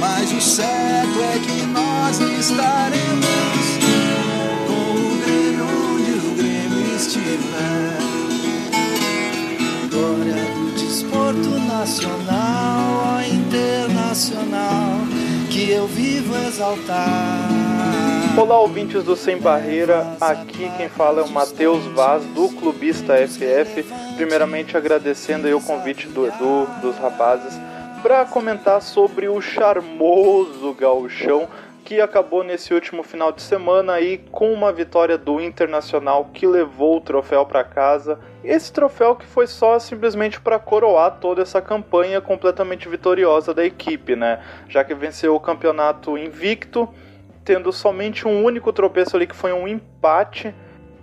Mas 0.00 0.32
o 0.32 0.40
certo 0.40 1.20
é 1.20 1.38
que 1.38 1.64
nós 1.66 2.18
estaremos 2.18 3.78
com 4.66 4.96
o 4.96 5.22
Grêmio 5.24 5.64
onde 5.94 6.10
o 6.26 6.34
Grêmio 6.34 6.96
estiver. 6.96 7.98
Glória 9.92 10.44
do 10.56 10.72
desporto 10.74 11.50
nacional, 11.68 13.22
internacional 13.30 15.11
que 15.64 15.70
eu 15.70 15.86
vivo 15.86 16.36
exaltar. 16.36 17.06
Olá, 18.36 18.58
ouvintes 18.58 19.04
do 19.04 19.14
Sem 19.14 19.38
Barreira. 19.38 20.16
Aqui 20.20 20.68
quem 20.76 20.88
fala 20.88 21.20
é 21.20 21.24
o 21.24 21.30
Matheus 21.30 21.84
Vaz, 21.94 22.24
do 22.34 22.48
Clubista 22.48 23.14
FF. 23.16 23.84
Primeiramente 24.16 24.76
agradecendo 24.76 25.46
aí 25.46 25.54
o 25.54 25.60
convite 25.60 26.08
do 26.08 26.26
Edu, 26.26 26.66
dos 26.80 26.96
rapazes, 26.98 27.54
para 28.02 28.24
comentar 28.24 28.82
sobre 28.82 29.28
o 29.28 29.40
charmoso 29.40 30.74
gauchão 30.74 31.48
que 31.92 32.00
acabou 32.00 32.42
nesse 32.42 32.72
último 32.72 33.02
final 33.02 33.30
de 33.30 33.42
semana 33.42 33.92
aí 33.92 34.16
com 34.30 34.50
uma 34.50 34.72
vitória 34.72 35.18
do 35.18 35.38
Internacional 35.38 36.30
que 36.32 36.46
levou 36.46 36.96
o 36.96 37.00
troféu 37.02 37.44
para 37.44 37.62
casa. 37.62 38.18
Esse 38.42 38.72
troféu 38.72 39.14
que 39.14 39.26
foi 39.26 39.46
só 39.46 39.78
simplesmente 39.78 40.40
para 40.40 40.58
coroar 40.58 41.18
toda 41.20 41.42
essa 41.42 41.60
campanha 41.60 42.18
completamente 42.18 42.88
vitoriosa 42.88 43.52
da 43.52 43.62
equipe, 43.62 44.16
né? 44.16 44.42
Já 44.70 44.82
que 44.82 44.94
venceu 44.94 45.34
o 45.34 45.40
campeonato 45.40 46.16
invicto, 46.16 46.88
tendo 47.44 47.70
somente 47.70 48.26
um 48.26 48.42
único 48.42 48.72
tropeço 48.72 49.14
ali 49.14 49.26
que 49.26 49.36
foi 49.36 49.52
um 49.52 49.68
empate 49.68 50.54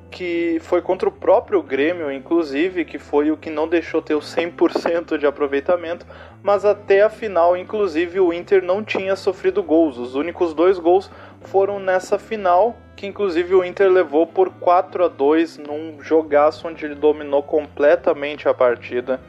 que 0.10 0.58
foi 0.62 0.82
contra 0.82 1.08
o 1.08 1.12
próprio 1.12 1.62
Grêmio, 1.62 2.12
inclusive, 2.12 2.84
que 2.84 2.98
foi 2.98 3.32
o 3.32 3.38
que 3.38 3.50
não 3.50 3.68
deixou 3.68 4.02
ter 4.02 4.16
o 4.16 4.20
100% 4.20 5.18
de 5.18 5.26
aproveitamento, 5.26 6.06
mas 6.42 6.66
até 6.66 7.02
a 7.02 7.10
final, 7.10 7.56
inclusive, 7.56 8.20
o 8.20 8.34
Inter 8.34 8.64
não 8.64 8.84
tinha 8.84 9.16
sofrido 9.16 9.62
gols. 9.62 9.98
Os 9.98 10.16
únicos 10.16 10.54
dois 10.54 10.80
gols 10.80 11.10
foram 11.42 11.80
nessa 11.80 12.18
final, 12.18 12.76
que 12.96 13.08
inclusive 13.08 13.54
o 13.56 13.64
Inter 13.64 13.90
levou 13.90 14.26
por 14.26 14.50
4 14.50 15.06
a 15.06 15.08
2 15.08 15.58
num 15.58 16.02
jogaço 16.02 16.68
onde 16.68 16.86
ele 16.86 16.96
dominou 16.96 17.44
completamente 17.44 18.50
a 18.50 18.54
partida. 18.54 19.20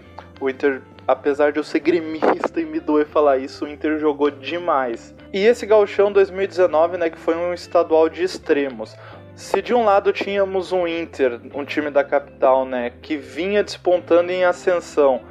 O 0.41 0.49
Inter, 0.49 0.83
apesar 1.07 1.53
de 1.53 1.59
eu 1.59 1.65
ser 1.65 1.81
gremista 1.81 2.61
e 2.61 2.65
me 2.65 2.81
doer 2.81 3.07
falar 3.07 3.39
isso, 3.39 3.65
o 3.65 3.69
Inter 3.69 3.99
jogou 3.99 4.31
demais. 4.31 5.15
E 5.33 5.47
esse 5.47 5.65
gauchão 5.65 6.11
2019, 6.11 6.97
né, 6.97 7.09
que 7.09 7.19
foi 7.19 7.37
um 7.37 7.55
estadual 7.55 8.09
de 8.09 8.25
extremos. 8.25 8.97
Se 9.41 9.63
de 9.63 9.73
um 9.73 9.87
lado 9.87 10.13
tínhamos 10.13 10.71
um 10.71 10.87
Inter, 10.87 11.41
um 11.55 11.65
time 11.65 11.91
da 11.91 12.05
capital, 12.05 12.67
né, 12.67 12.93
que 13.01 13.17
vinha 13.17 13.65
despontando 13.65 14.31
em 14.31 14.45
ascensão, 14.45 15.23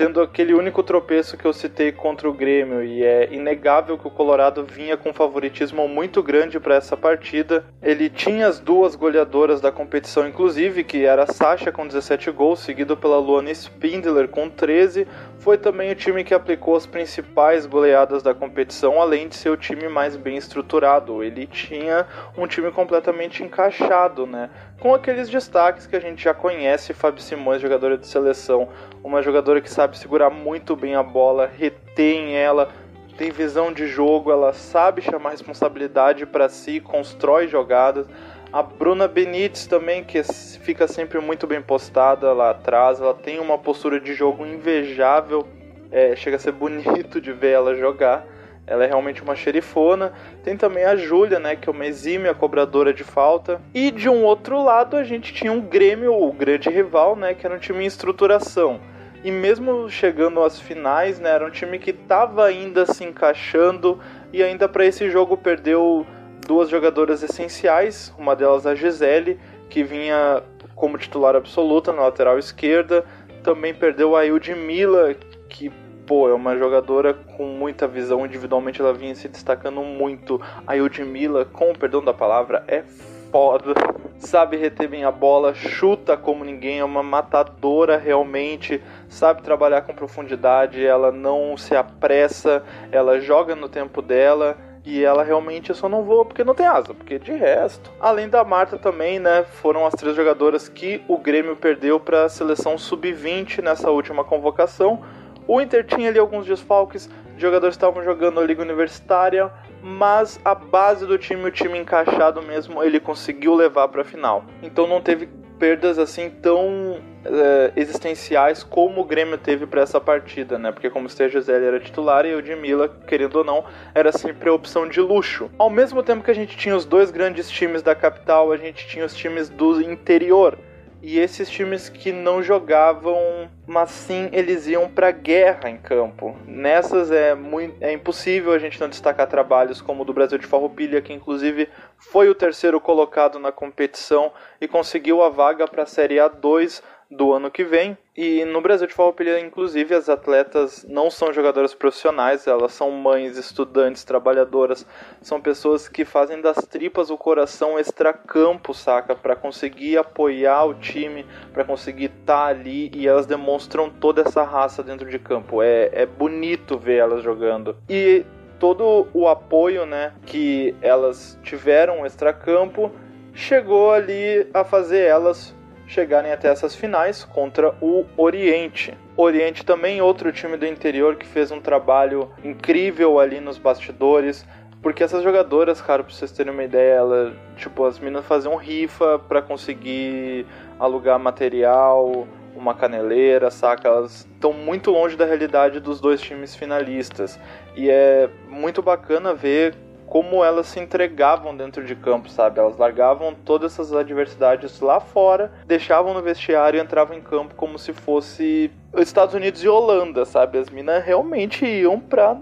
tendo 0.00 0.22
aquele 0.22 0.54
único 0.54 0.82
tropeço 0.82 1.36
que 1.36 1.44
eu 1.44 1.52
citei 1.52 1.92
contra 1.92 2.26
o 2.26 2.32
Grêmio, 2.32 2.82
e 2.82 3.04
é 3.04 3.28
inegável 3.30 3.98
que 3.98 4.06
o 4.06 4.10
Colorado 4.10 4.64
vinha 4.64 4.96
com 4.96 5.12
favoritismo 5.12 5.86
muito 5.86 6.22
grande 6.22 6.58
para 6.58 6.76
essa 6.76 6.96
partida. 6.96 7.66
Ele 7.82 8.08
tinha 8.08 8.46
as 8.46 8.58
duas 8.58 8.94
goleadoras 8.94 9.60
da 9.60 9.70
competição, 9.70 10.26
inclusive, 10.26 10.84
que 10.84 11.04
era 11.04 11.24
a 11.24 11.26
Sasha 11.26 11.70
com 11.70 11.86
17 11.86 12.30
gols, 12.30 12.60
seguido 12.60 12.96
pela 12.96 13.18
Luana 13.18 13.50
Spindler 13.50 14.28
com 14.28 14.48
13. 14.48 15.06
Foi 15.38 15.58
também 15.58 15.90
o 15.90 15.94
time 15.94 16.24
que 16.24 16.32
aplicou 16.32 16.76
as 16.76 16.86
principais 16.86 17.66
goleadas 17.66 18.22
da 18.22 18.32
competição, 18.32 19.02
além 19.02 19.28
de 19.28 19.36
ser 19.36 19.50
o 19.50 19.56
time 19.56 19.86
mais 19.86 20.16
bem 20.16 20.36
estruturado. 20.36 21.22
Ele 21.22 21.46
tinha 21.46 22.06
um 22.38 22.46
time 22.46 22.70
completamente 22.70 23.42
encaixado, 23.42 24.26
né? 24.26 24.48
Com 24.80 24.94
aqueles 24.94 25.28
destaques 25.28 25.86
que 25.86 25.94
a 25.94 26.00
gente 26.00 26.24
já 26.24 26.32
conhece, 26.32 26.94
Fábio 26.94 27.22
Simões, 27.22 27.60
jogadora 27.60 27.98
de 27.98 28.06
seleção, 28.06 28.70
uma 29.04 29.20
jogadora 29.20 29.60
que 29.60 29.68
sabe 29.68 29.98
segurar 29.98 30.30
muito 30.30 30.74
bem 30.74 30.94
a 30.94 31.02
bola, 31.02 31.46
retém 31.54 32.34
ela, 32.34 32.70
tem 33.18 33.30
visão 33.30 33.70
de 33.70 33.86
jogo, 33.86 34.32
ela 34.32 34.54
sabe 34.54 35.02
chamar 35.02 35.32
responsabilidade 35.32 36.24
para 36.24 36.48
si, 36.48 36.80
constrói 36.80 37.46
jogadas. 37.46 38.06
A 38.50 38.62
Bruna 38.62 39.06
Benítez 39.06 39.66
também, 39.66 40.02
que 40.02 40.22
fica 40.62 40.88
sempre 40.88 41.20
muito 41.20 41.46
bem 41.46 41.60
postada 41.60 42.32
lá 42.32 42.48
atrás, 42.48 43.02
ela 43.02 43.12
tem 43.12 43.38
uma 43.38 43.58
postura 43.58 44.00
de 44.00 44.14
jogo 44.14 44.46
invejável, 44.46 45.46
é, 45.92 46.16
chega 46.16 46.36
a 46.36 46.38
ser 46.38 46.52
bonito 46.52 47.20
de 47.20 47.34
ver 47.34 47.50
ela 47.50 47.74
jogar. 47.74 48.26
Ela 48.70 48.84
é 48.84 48.86
realmente 48.86 49.20
uma 49.20 49.34
xerifona. 49.34 50.12
Tem 50.44 50.56
também 50.56 50.84
a 50.84 50.94
Júlia, 50.94 51.40
né, 51.40 51.56
que 51.56 51.68
é 51.68 51.72
uma 51.72 51.84
exímia 51.84 52.32
cobradora 52.32 52.94
de 52.94 53.02
falta. 53.02 53.60
E 53.74 53.90
de 53.90 54.08
um 54.08 54.22
outro 54.22 54.62
lado 54.62 54.96
a 54.96 55.02
gente 55.02 55.34
tinha 55.34 55.50
um 55.50 55.60
Grêmio, 55.60 56.14
o 56.14 56.32
grande 56.32 56.70
rival, 56.70 57.16
né, 57.16 57.34
que 57.34 57.44
era 57.44 57.56
um 57.56 57.58
time 57.58 57.82
em 57.82 57.86
estruturação. 57.86 58.80
E 59.24 59.30
mesmo 59.32 59.90
chegando 59.90 60.40
às 60.42 60.60
finais, 60.60 61.18
né, 61.18 61.30
era 61.30 61.44
um 61.44 61.50
time 61.50 61.80
que 61.80 61.90
estava 61.90 62.46
ainda 62.46 62.86
se 62.86 63.04
encaixando 63.04 63.98
e 64.32 64.40
ainda 64.40 64.68
para 64.68 64.86
esse 64.86 65.10
jogo 65.10 65.36
perdeu 65.36 66.06
duas 66.46 66.70
jogadoras 66.70 67.24
essenciais, 67.24 68.14
uma 68.16 68.36
delas 68.36 68.66
a 68.66 68.74
Gisele, 68.74 69.38
que 69.68 69.82
vinha 69.82 70.42
como 70.76 70.96
titular 70.96 71.34
absoluta 71.34 71.92
na 71.92 72.02
lateral 72.02 72.38
esquerda, 72.38 73.04
também 73.42 73.74
perdeu 73.74 74.16
a 74.16 74.22
Mila, 74.56 75.14
que 75.48 75.70
pô, 76.10 76.28
é 76.28 76.34
uma 76.34 76.56
jogadora 76.58 77.14
com 77.14 77.44
muita 77.44 77.86
visão, 77.86 78.26
individualmente 78.26 78.80
ela 78.80 78.92
vinha 78.92 79.14
se 79.14 79.28
destacando 79.28 79.80
muito. 79.80 80.40
A 80.66 80.74
Mila, 81.04 81.44
com 81.44 81.70
o 81.70 81.78
perdão 81.78 82.02
da 82.02 82.12
palavra, 82.12 82.64
é 82.66 82.82
foda. 83.30 83.74
Sabe 84.18 84.56
reter 84.56 84.88
bem 84.88 85.04
a 85.04 85.12
bola, 85.12 85.54
chuta 85.54 86.16
como 86.16 86.44
ninguém, 86.44 86.80
é 86.80 86.84
uma 86.84 87.00
matadora 87.00 87.96
realmente, 87.96 88.82
sabe 89.08 89.42
trabalhar 89.42 89.82
com 89.82 89.94
profundidade, 89.94 90.84
ela 90.84 91.12
não 91.12 91.56
se 91.56 91.76
apressa, 91.76 92.64
ela 92.90 93.20
joga 93.20 93.54
no 93.54 93.68
tempo 93.68 94.02
dela. 94.02 94.58
E 94.82 95.04
ela 95.04 95.22
realmente 95.22 95.74
só 95.74 95.90
não 95.90 96.02
voa 96.02 96.24
porque 96.24 96.42
não 96.42 96.54
tem 96.54 96.64
asa, 96.64 96.94
porque 96.94 97.18
de 97.18 97.32
resto. 97.32 97.92
Além 98.00 98.30
da 98.30 98.42
Marta 98.42 98.78
também, 98.78 99.20
né, 99.20 99.44
foram 99.44 99.84
as 99.84 99.92
três 99.92 100.16
jogadoras 100.16 100.70
que 100.70 101.02
o 101.06 101.18
Grêmio 101.18 101.54
perdeu 101.54 102.00
para 102.00 102.24
a 102.24 102.28
seleção 102.30 102.78
sub-20 102.78 103.62
nessa 103.62 103.90
última 103.90 104.24
convocação. 104.24 105.04
O 105.52 105.60
Inter 105.60 105.82
tinha 105.82 106.08
ali 106.08 106.18
alguns 106.20 106.46
desfalques, 106.46 107.10
jogadores 107.36 107.74
estavam 107.74 108.04
jogando 108.04 108.38
a 108.38 108.44
Liga 108.44 108.62
Universitária, 108.62 109.50
mas 109.82 110.38
a 110.44 110.54
base 110.54 111.04
do 111.04 111.18
time, 111.18 111.44
o 111.44 111.50
time 111.50 111.76
encaixado 111.76 112.40
mesmo, 112.40 112.80
ele 112.84 113.00
conseguiu 113.00 113.56
levar 113.56 113.88
para 113.88 114.02
a 114.02 114.04
final. 114.04 114.44
Então 114.62 114.86
não 114.86 115.00
teve 115.00 115.28
perdas 115.58 115.98
assim 115.98 116.30
tão 116.30 117.00
é, 117.24 117.72
existenciais 117.74 118.62
como 118.62 119.00
o 119.00 119.04
Grêmio 119.04 119.36
teve 119.36 119.66
para 119.66 119.80
essa 119.80 120.00
partida, 120.00 120.56
né? 120.56 120.70
Porque 120.70 120.88
como 120.88 121.08
o 121.08 121.28
Gisele 121.28 121.66
era 121.66 121.80
titular 121.80 122.24
e 122.24 122.32
o 122.32 122.56
Mila, 122.56 122.88
querendo 123.08 123.34
ou 123.34 123.44
não, 123.44 123.64
era 123.92 124.12
sempre 124.12 124.48
a 124.48 124.52
opção 124.52 124.88
de 124.88 125.00
luxo. 125.00 125.50
Ao 125.58 125.68
mesmo 125.68 126.00
tempo 126.00 126.22
que 126.22 126.30
a 126.30 126.34
gente 126.34 126.56
tinha 126.56 126.76
os 126.76 126.84
dois 126.84 127.10
grandes 127.10 127.50
times 127.50 127.82
da 127.82 127.96
capital, 127.96 128.52
a 128.52 128.56
gente 128.56 128.86
tinha 128.86 129.04
os 129.04 129.16
times 129.16 129.48
do 129.48 129.82
interior 129.82 130.56
e 131.02 131.18
esses 131.18 131.48
times 131.48 131.88
que 131.88 132.12
não 132.12 132.42
jogavam, 132.42 133.50
mas 133.66 133.90
sim 133.90 134.28
eles 134.32 134.66
iam 134.66 134.88
para 134.88 135.10
guerra 135.10 135.70
em 135.70 135.76
campo. 135.76 136.36
Nessas 136.46 137.10
é 137.10 137.34
muito, 137.34 137.76
é 137.80 137.92
impossível 137.92 138.52
a 138.52 138.58
gente 138.58 138.80
não 138.80 138.88
destacar 138.88 139.26
trabalhos 139.26 139.80
como 139.80 140.02
o 140.02 140.04
do 140.04 140.12
Brasil 140.12 140.38
de 140.38 140.46
Farroupilha, 140.46 141.00
que 141.00 141.12
inclusive 141.12 141.68
foi 141.96 142.28
o 142.28 142.34
terceiro 142.34 142.80
colocado 142.80 143.38
na 143.38 143.50
competição 143.50 144.32
e 144.60 144.68
conseguiu 144.68 145.22
a 145.22 145.28
vaga 145.28 145.66
para 145.66 145.84
a 145.84 145.86
Série 145.86 146.16
A2 146.16 146.82
do 147.10 147.32
ano 147.32 147.50
que 147.50 147.64
vem. 147.64 147.98
E 148.16 148.44
no 148.44 148.60
Brasil 148.60 148.86
de 148.86 148.94
Farroupilha, 148.94 149.40
inclusive, 149.40 149.94
as 149.94 150.08
atletas 150.08 150.84
não 150.88 151.10
são 151.10 151.32
jogadoras 151.32 151.74
profissionais, 151.74 152.46
elas 152.46 152.72
são 152.72 152.90
mães, 152.90 153.36
estudantes, 153.36 154.04
trabalhadoras, 154.04 154.86
são 155.20 155.40
pessoas 155.40 155.88
que 155.88 156.04
fazem 156.04 156.40
das 156.40 156.56
tripas 156.66 157.10
o 157.10 157.16
coração 157.16 157.78
extra-campo, 157.78 158.74
saca? 158.74 159.14
Para 159.14 159.34
conseguir 159.34 159.96
apoiar 159.96 160.64
o 160.64 160.74
time, 160.74 161.26
para 161.52 161.64
conseguir 161.64 162.06
estar 162.20 162.44
tá 162.44 162.46
ali 162.46 162.90
e 162.94 163.08
elas 163.08 163.26
demonstram 163.26 163.90
toda 163.90 164.22
essa 164.22 164.42
raça 164.42 164.82
dentro 164.82 165.08
de 165.08 165.18
campo. 165.18 165.62
É, 165.62 165.90
é 165.92 166.06
bonito 166.06 166.78
ver 166.78 166.98
elas 166.98 167.22
jogando. 167.22 167.76
E 167.88 168.24
todo 168.58 169.08
o 169.14 169.26
apoio, 169.26 169.86
né, 169.86 170.12
que 170.26 170.76
elas 170.82 171.38
tiveram 171.42 172.04
extracampo, 172.04 172.92
chegou 173.32 173.90
ali 173.90 174.46
a 174.52 174.62
fazer 174.62 175.04
elas 175.04 175.56
chegarem 175.90 176.30
até 176.32 176.48
essas 176.48 176.74
finais 176.74 177.24
contra 177.24 177.74
o 177.80 178.06
Oriente. 178.16 178.96
Oriente 179.16 179.64
também 179.64 180.00
outro 180.00 180.32
time 180.32 180.56
do 180.56 180.64
interior 180.64 181.16
que 181.16 181.26
fez 181.26 181.50
um 181.50 181.60
trabalho 181.60 182.30
incrível 182.44 183.18
ali 183.18 183.40
nos 183.40 183.58
bastidores, 183.58 184.46
porque 184.80 185.02
essas 185.02 185.22
jogadoras, 185.22 185.80
cara, 185.80 186.04
pra 186.04 186.12
vocês 186.14 186.30
terem 186.30 186.52
uma 186.52 186.62
ideia, 186.62 186.94
ela, 186.94 187.34
tipo, 187.56 187.84
as 187.84 187.98
meninas 187.98 188.24
faziam 188.24 188.54
rifa 188.54 189.18
para 189.18 189.42
conseguir 189.42 190.46
alugar 190.78 191.18
material, 191.18 192.26
uma 192.54 192.72
caneleira, 192.72 193.50
saca? 193.50 193.88
Elas 193.88 194.28
estão 194.32 194.52
muito 194.52 194.92
longe 194.92 195.16
da 195.16 195.24
realidade 195.24 195.80
dos 195.80 196.00
dois 196.00 196.20
times 196.20 196.54
finalistas. 196.54 197.38
E 197.76 197.90
é 197.90 198.30
muito 198.48 198.80
bacana 198.80 199.34
ver 199.34 199.74
como 200.10 200.44
elas 200.44 200.66
se 200.66 200.80
entregavam 200.80 201.56
dentro 201.56 201.84
de 201.84 201.94
campo, 201.94 202.28
sabe? 202.28 202.58
Elas 202.58 202.76
largavam 202.76 203.32
todas 203.32 203.72
essas 203.72 203.94
adversidades 203.94 204.80
lá 204.80 204.98
fora, 204.98 205.52
deixavam 205.64 206.12
no 206.12 206.20
vestiário 206.20 206.78
e 206.78 206.82
entravam 206.82 207.16
em 207.16 207.20
campo 207.20 207.54
como 207.54 207.78
se 207.78 207.92
fosse 207.92 208.72
Estados 208.96 209.36
Unidos 209.36 209.62
e 209.62 209.68
Holanda, 209.68 210.24
sabe? 210.24 210.58
As 210.58 210.68
minas 210.68 211.04
realmente 211.04 211.64
iam 211.64 212.00
pra 212.00 212.36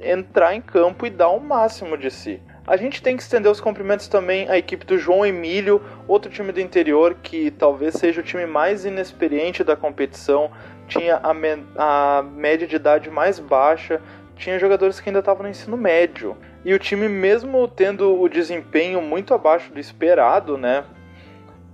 entrar 0.00 0.54
em 0.54 0.62
campo 0.62 1.06
e 1.06 1.10
dar 1.10 1.28
o 1.28 1.38
máximo 1.38 1.98
de 1.98 2.10
si. 2.10 2.40
A 2.66 2.78
gente 2.78 3.02
tem 3.02 3.14
que 3.14 3.22
estender 3.22 3.50
os 3.50 3.60
cumprimentos 3.60 4.08
também 4.08 4.48
à 4.48 4.56
equipe 4.56 4.86
do 4.86 4.96
João 4.96 5.26
Emílio, 5.26 5.82
outro 6.08 6.30
time 6.30 6.50
do 6.50 6.60
interior 6.60 7.16
que 7.22 7.50
talvez 7.50 7.94
seja 7.94 8.22
o 8.22 8.24
time 8.24 8.46
mais 8.46 8.86
inexperiente 8.86 9.62
da 9.62 9.76
competição, 9.76 10.50
tinha 10.88 11.20
a, 11.22 12.18
a 12.18 12.22
média 12.22 12.66
de 12.66 12.76
idade 12.76 13.10
mais 13.10 13.38
baixa, 13.38 14.00
tinha 14.42 14.58
jogadores 14.58 14.98
que 14.98 15.08
ainda 15.08 15.20
estavam 15.20 15.44
no 15.44 15.48
ensino 15.48 15.76
médio. 15.76 16.36
E 16.64 16.74
o 16.74 16.78
time, 16.78 17.08
mesmo 17.08 17.68
tendo 17.68 18.20
o 18.20 18.28
desempenho 18.28 19.00
muito 19.00 19.32
abaixo 19.32 19.72
do 19.72 19.78
esperado, 19.78 20.58
né? 20.58 20.84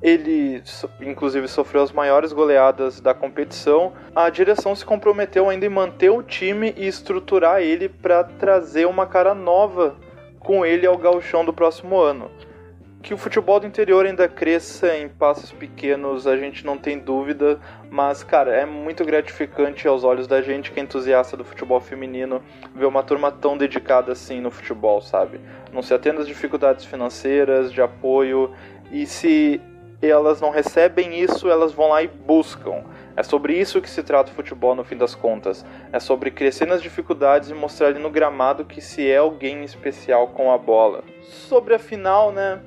Ele, 0.02 0.62
inclusive, 1.00 1.48
sofreu 1.48 1.82
as 1.82 1.90
maiores 1.90 2.30
goleadas 2.30 3.00
da 3.00 3.14
competição. 3.14 3.94
A 4.14 4.28
direção 4.28 4.76
se 4.76 4.84
comprometeu 4.84 5.48
ainda 5.48 5.64
em 5.64 5.70
manter 5.70 6.10
o 6.10 6.22
time 6.22 6.74
e 6.76 6.86
estruturar 6.86 7.62
ele 7.62 7.88
para 7.88 8.22
trazer 8.22 8.86
uma 8.86 9.06
cara 9.06 9.34
nova 9.34 9.96
com 10.38 10.64
ele 10.64 10.86
ao 10.86 10.96
gauchão 10.96 11.44
do 11.44 11.54
próximo 11.54 11.98
ano. 11.98 12.30
Que 13.00 13.14
o 13.14 13.16
futebol 13.16 13.60
do 13.60 13.66
interior 13.66 14.04
ainda 14.04 14.28
cresça 14.28 14.96
em 14.96 15.08
passos 15.08 15.52
pequenos, 15.52 16.26
a 16.26 16.36
gente 16.36 16.66
não 16.66 16.76
tem 16.76 16.98
dúvida, 16.98 17.60
mas, 17.88 18.24
cara, 18.24 18.54
é 18.54 18.66
muito 18.66 19.04
gratificante 19.04 19.86
aos 19.86 20.02
olhos 20.02 20.26
da 20.26 20.42
gente 20.42 20.72
que 20.72 20.80
é 20.80 20.82
entusiasta 20.82 21.36
do 21.36 21.44
futebol 21.44 21.80
feminino 21.80 22.42
ver 22.74 22.86
uma 22.86 23.02
turma 23.02 23.30
tão 23.30 23.56
dedicada 23.56 24.12
assim 24.12 24.40
no 24.40 24.50
futebol, 24.50 25.00
sabe? 25.00 25.40
Não 25.72 25.80
se 25.80 25.94
atendo 25.94 26.20
às 26.20 26.26
dificuldades 26.26 26.84
financeiras, 26.84 27.72
de 27.72 27.80
apoio, 27.80 28.52
e 28.90 29.06
se 29.06 29.60
elas 30.02 30.40
não 30.40 30.50
recebem 30.50 31.20
isso, 31.20 31.48
elas 31.48 31.72
vão 31.72 31.88
lá 31.88 32.02
e 32.02 32.08
buscam. 32.08 32.84
É 33.16 33.22
sobre 33.22 33.58
isso 33.58 33.80
que 33.80 33.90
se 33.90 34.02
trata 34.02 34.30
o 34.30 34.34
futebol 34.34 34.74
no 34.74 34.84
fim 34.84 34.96
das 34.96 35.14
contas. 35.14 35.64
É 35.92 35.98
sobre 35.98 36.30
crescer 36.30 36.66
nas 36.66 36.82
dificuldades 36.82 37.50
e 37.50 37.54
mostrar 37.54 37.88
ali 37.88 37.98
no 37.98 38.10
gramado 38.10 38.64
que 38.64 38.80
se 38.80 39.08
é 39.08 39.16
alguém 39.16 39.64
especial 39.64 40.28
com 40.28 40.52
a 40.52 40.58
bola. 40.58 41.02
Sobre 41.22 41.74
a 41.74 41.78
final, 41.78 42.30
né? 42.30 42.60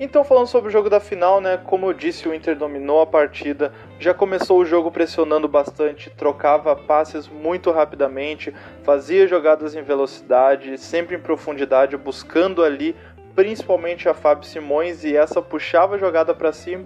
Então, 0.00 0.24
falando 0.24 0.46
sobre 0.46 0.68
o 0.68 0.72
jogo 0.72 0.88
da 0.88 0.98
final, 0.98 1.40
né? 1.40 1.58
Como 1.58 1.86
eu 1.86 1.92
disse, 1.92 2.26
o 2.26 2.34
Inter 2.34 2.56
dominou 2.56 3.00
a 3.02 3.06
partida, 3.06 3.72
já 3.98 4.14
começou 4.14 4.58
o 4.58 4.64
jogo 4.64 4.90
pressionando 4.90 5.46
bastante, 5.46 6.10
trocava 6.10 6.74
passes 6.74 7.28
muito 7.28 7.70
rapidamente, 7.70 8.52
fazia 8.82 9.26
jogadas 9.28 9.74
em 9.74 9.82
velocidade, 9.82 10.78
sempre 10.78 11.16
em 11.16 11.20
profundidade, 11.20 11.96
buscando 11.96 12.64
ali 12.64 12.96
principalmente 13.34 14.08
a 14.08 14.14
Fábio 14.14 14.48
Simões 14.48 15.04
e 15.04 15.16
essa 15.16 15.42
puxava 15.42 15.96
a 15.96 15.98
jogada 15.98 16.34
para 16.34 16.52
cima. 16.52 16.84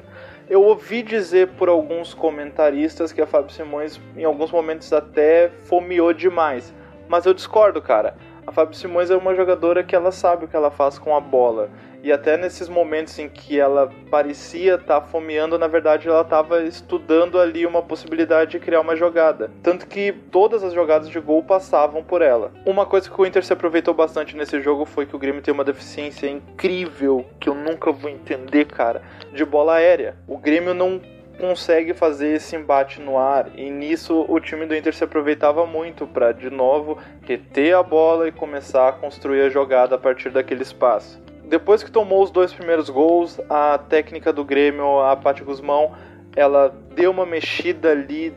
Eu 0.48 0.62
ouvi 0.62 1.02
dizer 1.02 1.48
por 1.58 1.68
alguns 1.68 2.14
comentaristas 2.14 3.12
que 3.12 3.20
a 3.20 3.26
Fábio 3.26 3.52
Simões 3.52 4.00
em 4.16 4.24
alguns 4.24 4.50
momentos 4.50 4.92
até 4.92 5.50
fomeou 5.64 6.12
demais, 6.12 6.74
mas 7.06 7.26
eu 7.26 7.34
discordo, 7.34 7.80
cara. 7.80 8.16
A 8.46 8.50
Fábio 8.50 8.74
Simões 8.74 9.10
é 9.10 9.16
uma 9.16 9.34
jogadora 9.34 9.84
que 9.84 9.94
ela 9.94 10.10
sabe 10.10 10.46
o 10.46 10.48
que 10.48 10.56
ela 10.56 10.70
faz 10.70 10.98
com 10.98 11.14
a 11.14 11.20
bola. 11.20 11.68
E 12.02 12.12
até 12.12 12.36
nesses 12.36 12.68
momentos 12.68 13.18
em 13.18 13.28
que 13.28 13.58
ela 13.58 13.90
parecia 14.10 14.74
estar 14.74 15.00
tá 15.00 15.06
fomeando, 15.06 15.58
na 15.58 15.66
verdade 15.66 16.08
ela 16.08 16.22
estava 16.22 16.62
estudando 16.62 17.38
ali 17.38 17.66
uma 17.66 17.82
possibilidade 17.82 18.52
de 18.52 18.60
criar 18.60 18.80
uma 18.80 18.94
jogada. 18.94 19.50
Tanto 19.62 19.86
que 19.86 20.12
todas 20.30 20.62
as 20.62 20.72
jogadas 20.72 21.08
de 21.08 21.18
gol 21.18 21.42
passavam 21.42 22.02
por 22.02 22.22
ela. 22.22 22.52
Uma 22.64 22.86
coisa 22.86 23.10
que 23.10 23.20
o 23.20 23.26
Inter 23.26 23.44
se 23.44 23.52
aproveitou 23.52 23.94
bastante 23.94 24.36
nesse 24.36 24.60
jogo 24.60 24.84
foi 24.84 25.06
que 25.06 25.16
o 25.16 25.18
Grêmio 25.18 25.42
tem 25.42 25.52
uma 25.52 25.64
deficiência 25.64 26.28
incrível 26.28 27.24
que 27.40 27.48
eu 27.48 27.54
nunca 27.54 27.90
vou 27.90 28.10
entender, 28.10 28.66
cara, 28.66 29.02
de 29.32 29.44
bola 29.44 29.74
aérea. 29.74 30.16
O 30.26 30.38
Grêmio 30.38 30.74
não 30.74 31.00
consegue 31.38 31.94
fazer 31.94 32.34
esse 32.34 32.56
embate 32.56 33.00
no 33.00 33.16
ar 33.16 33.50
e 33.54 33.70
nisso 33.70 34.24
o 34.28 34.40
time 34.40 34.66
do 34.66 34.74
Inter 34.74 34.92
se 34.92 35.04
aproveitava 35.04 35.64
muito 35.64 36.06
para 36.06 36.32
de 36.32 36.50
novo 36.50 36.98
reter 37.22 37.76
a 37.76 37.82
bola 37.82 38.28
e 38.28 38.32
começar 38.32 38.88
a 38.88 38.92
construir 38.92 39.42
a 39.42 39.48
jogada 39.48 39.94
a 39.94 39.98
partir 39.98 40.30
daquele 40.30 40.62
espaço. 40.62 41.27
Depois 41.48 41.82
que 41.82 41.90
tomou 41.90 42.22
os 42.22 42.30
dois 42.30 42.52
primeiros 42.52 42.90
gols, 42.90 43.40
a 43.48 43.78
técnica 43.78 44.30
do 44.32 44.44
Grêmio, 44.44 45.00
a 45.00 45.16
Paty 45.16 45.42
Guzmão, 45.42 45.92
ela 46.36 46.68
deu 46.94 47.10
uma 47.10 47.24
mexida 47.24 47.90
ali 47.90 48.34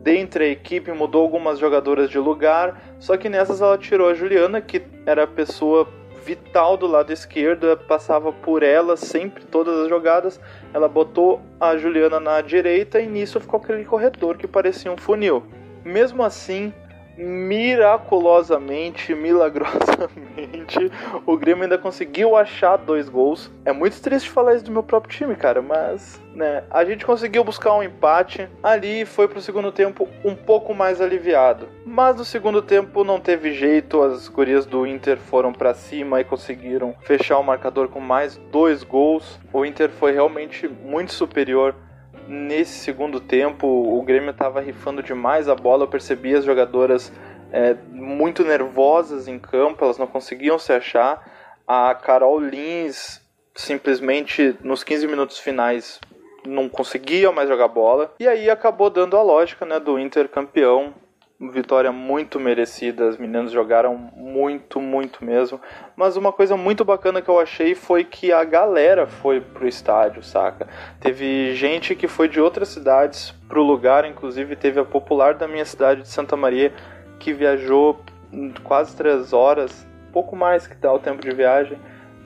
dentro 0.00 0.38
da 0.38 0.46
equipe, 0.46 0.92
mudou 0.92 1.22
algumas 1.22 1.58
jogadoras 1.58 2.08
de 2.08 2.18
lugar, 2.20 2.80
só 3.00 3.16
que 3.16 3.28
nessas 3.28 3.60
ela 3.60 3.76
tirou 3.76 4.08
a 4.08 4.14
Juliana, 4.14 4.60
que 4.60 4.80
era 5.04 5.24
a 5.24 5.26
pessoa 5.26 5.88
vital 6.24 6.76
do 6.76 6.86
lado 6.86 7.12
esquerdo, 7.12 7.76
passava 7.88 8.32
por 8.32 8.62
ela 8.62 8.96
sempre 8.96 9.44
todas 9.44 9.76
as 9.80 9.88
jogadas. 9.88 10.40
Ela 10.72 10.88
botou 10.88 11.40
a 11.60 11.76
Juliana 11.76 12.20
na 12.20 12.40
direita 12.40 13.00
e 13.00 13.06
nisso 13.08 13.40
ficou 13.40 13.58
aquele 13.58 13.84
corredor 13.84 14.36
que 14.36 14.46
parecia 14.46 14.90
um 14.92 14.96
funil. 14.96 15.44
Mesmo 15.84 16.22
assim, 16.22 16.72
miraculosamente, 17.16 19.14
milagrosamente, 19.14 20.90
o 21.24 21.36
Grêmio 21.36 21.64
ainda 21.64 21.78
conseguiu 21.78 22.36
achar 22.36 22.76
dois 22.76 23.08
gols. 23.08 23.50
É 23.64 23.72
muito 23.72 24.00
triste 24.00 24.30
falar 24.30 24.54
isso 24.54 24.64
do 24.64 24.72
meu 24.72 24.82
próprio 24.82 25.16
time, 25.16 25.34
cara, 25.34 25.62
mas, 25.62 26.20
né, 26.34 26.64
a 26.70 26.84
gente 26.84 27.06
conseguiu 27.06 27.42
buscar 27.42 27.74
um 27.74 27.82
empate. 27.82 28.48
Ali 28.62 29.04
foi 29.04 29.26
pro 29.28 29.40
segundo 29.40 29.72
tempo 29.72 30.08
um 30.24 30.34
pouco 30.34 30.74
mais 30.74 31.00
aliviado. 31.00 31.68
Mas 31.84 32.16
no 32.16 32.24
segundo 32.24 32.60
tempo 32.60 33.04
não 33.04 33.20
teve 33.20 33.52
jeito, 33.52 34.02
as 34.02 34.28
gurias 34.28 34.66
do 34.66 34.86
Inter 34.86 35.16
foram 35.16 35.52
para 35.52 35.72
cima 35.74 36.20
e 36.20 36.24
conseguiram 36.24 36.94
fechar 37.00 37.38
o 37.38 37.44
marcador 37.44 37.88
com 37.88 38.00
mais 38.00 38.36
dois 38.50 38.82
gols. 38.82 39.38
O 39.52 39.64
Inter 39.64 39.88
foi 39.88 40.12
realmente 40.12 40.68
muito 40.68 41.12
superior 41.12 41.74
nesse 42.28 42.78
segundo 42.78 43.20
tempo 43.20 43.66
o 43.66 44.02
Grêmio 44.02 44.30
estava 44.30 44.60
rifando 44.60 45.02
demais 45.02 45.48
a 45.48 45.54
bola, 45.54 45.84
eu 45.84 45.88
percebi 45.88 46.34
as 46.34 46.44
jogadoras 46.44 47.12
é, 47.52 47.74
muito 47.90 48.44
nervosas 48.44 49.28
em 49.28 49.38
campo, 49.38 49.84
elas 49.84 49.98
não 49.98 50.06
conseguiam 50.06 50.58
se 50.58 50.72
achar. 50.72 51.34
A 51.66 51.94
Carol 51.94 52.38
Lins 52.38 53.20
simplesmente 53.54 54.56
nos 54.62 54.84
15 54.84 55.06
minutos 55.06 55.38
finais 55.38 56.00
não 56.46 56.68
conseguia 56.68 57.32
mais 57.32 57.48
jogar 57.48 57.68
bola. 57.68 58.14
E 58.20 58.28
aí 58.28 58.48
acabou 58.48 58.90
dando 58.90 59.16
a 59.16 59.22
lógica 59.22 59.64
né, 59.64 59.80
do 59.80 59.98
Inter 59.98 60.28
campeão 60.28 60.94
vitória 61.40 61.92
muito 61.92 62.40
merecida, 62.40 63.08
as 63.08 63.18
meninas 63.18 63.52
jogaram 63.52 63.96
muito, 64.16 64.80
muito 64.80 65.24
mesmo. 65.24 65.60
Mas 65.94 66.16
uma 66.16 66.32
coisa 66.32 66.56
muito 66.56 66.84
bacana 66.84 67.20
que 67.20 67.28
eu 67.28 67.38
achei 67.38 67.74
foi 67.74 68.04
que 68.04 68.32
a 68.32 68.42
galera 68.42 69.06
foi 69.06 69.40
pro 69.40 69.68
estádio, 69.68 70.22
saca? 70.22 70.66
Teve 71.00 71.54
gente 71.54 71.94
que 71.94 72.08
foi 72.08 72.28
de 72.28 72.40
outras 72.40 72.68
cidades 72.68 73.32
pro 73.48 73.62
lugar, 73.62 74.04
inclusive 74.04 74.56
teve 74.56 74.80
a 74.80 74.84
popular 74.84 75.34
da 75.34 75.46
minha 75.46 75.64
cidade 75.64 76.02
de 76.02 76.08
Santa 76.08 76.36
Maria 76.36 76.72
que 77.18 77.32
viajou 77.32 78.00
quase 78.64 78.96
três 78.96 79.32
horas, 79.32 79.86
pouco 80.12 80.34
mais 80.34 80.66
que 80.66 80.74
dá 80.74 80.92
o 80.92 80.98
tempo 80.98 81.22
de 81.22 81.34
viagem 81.34 81.78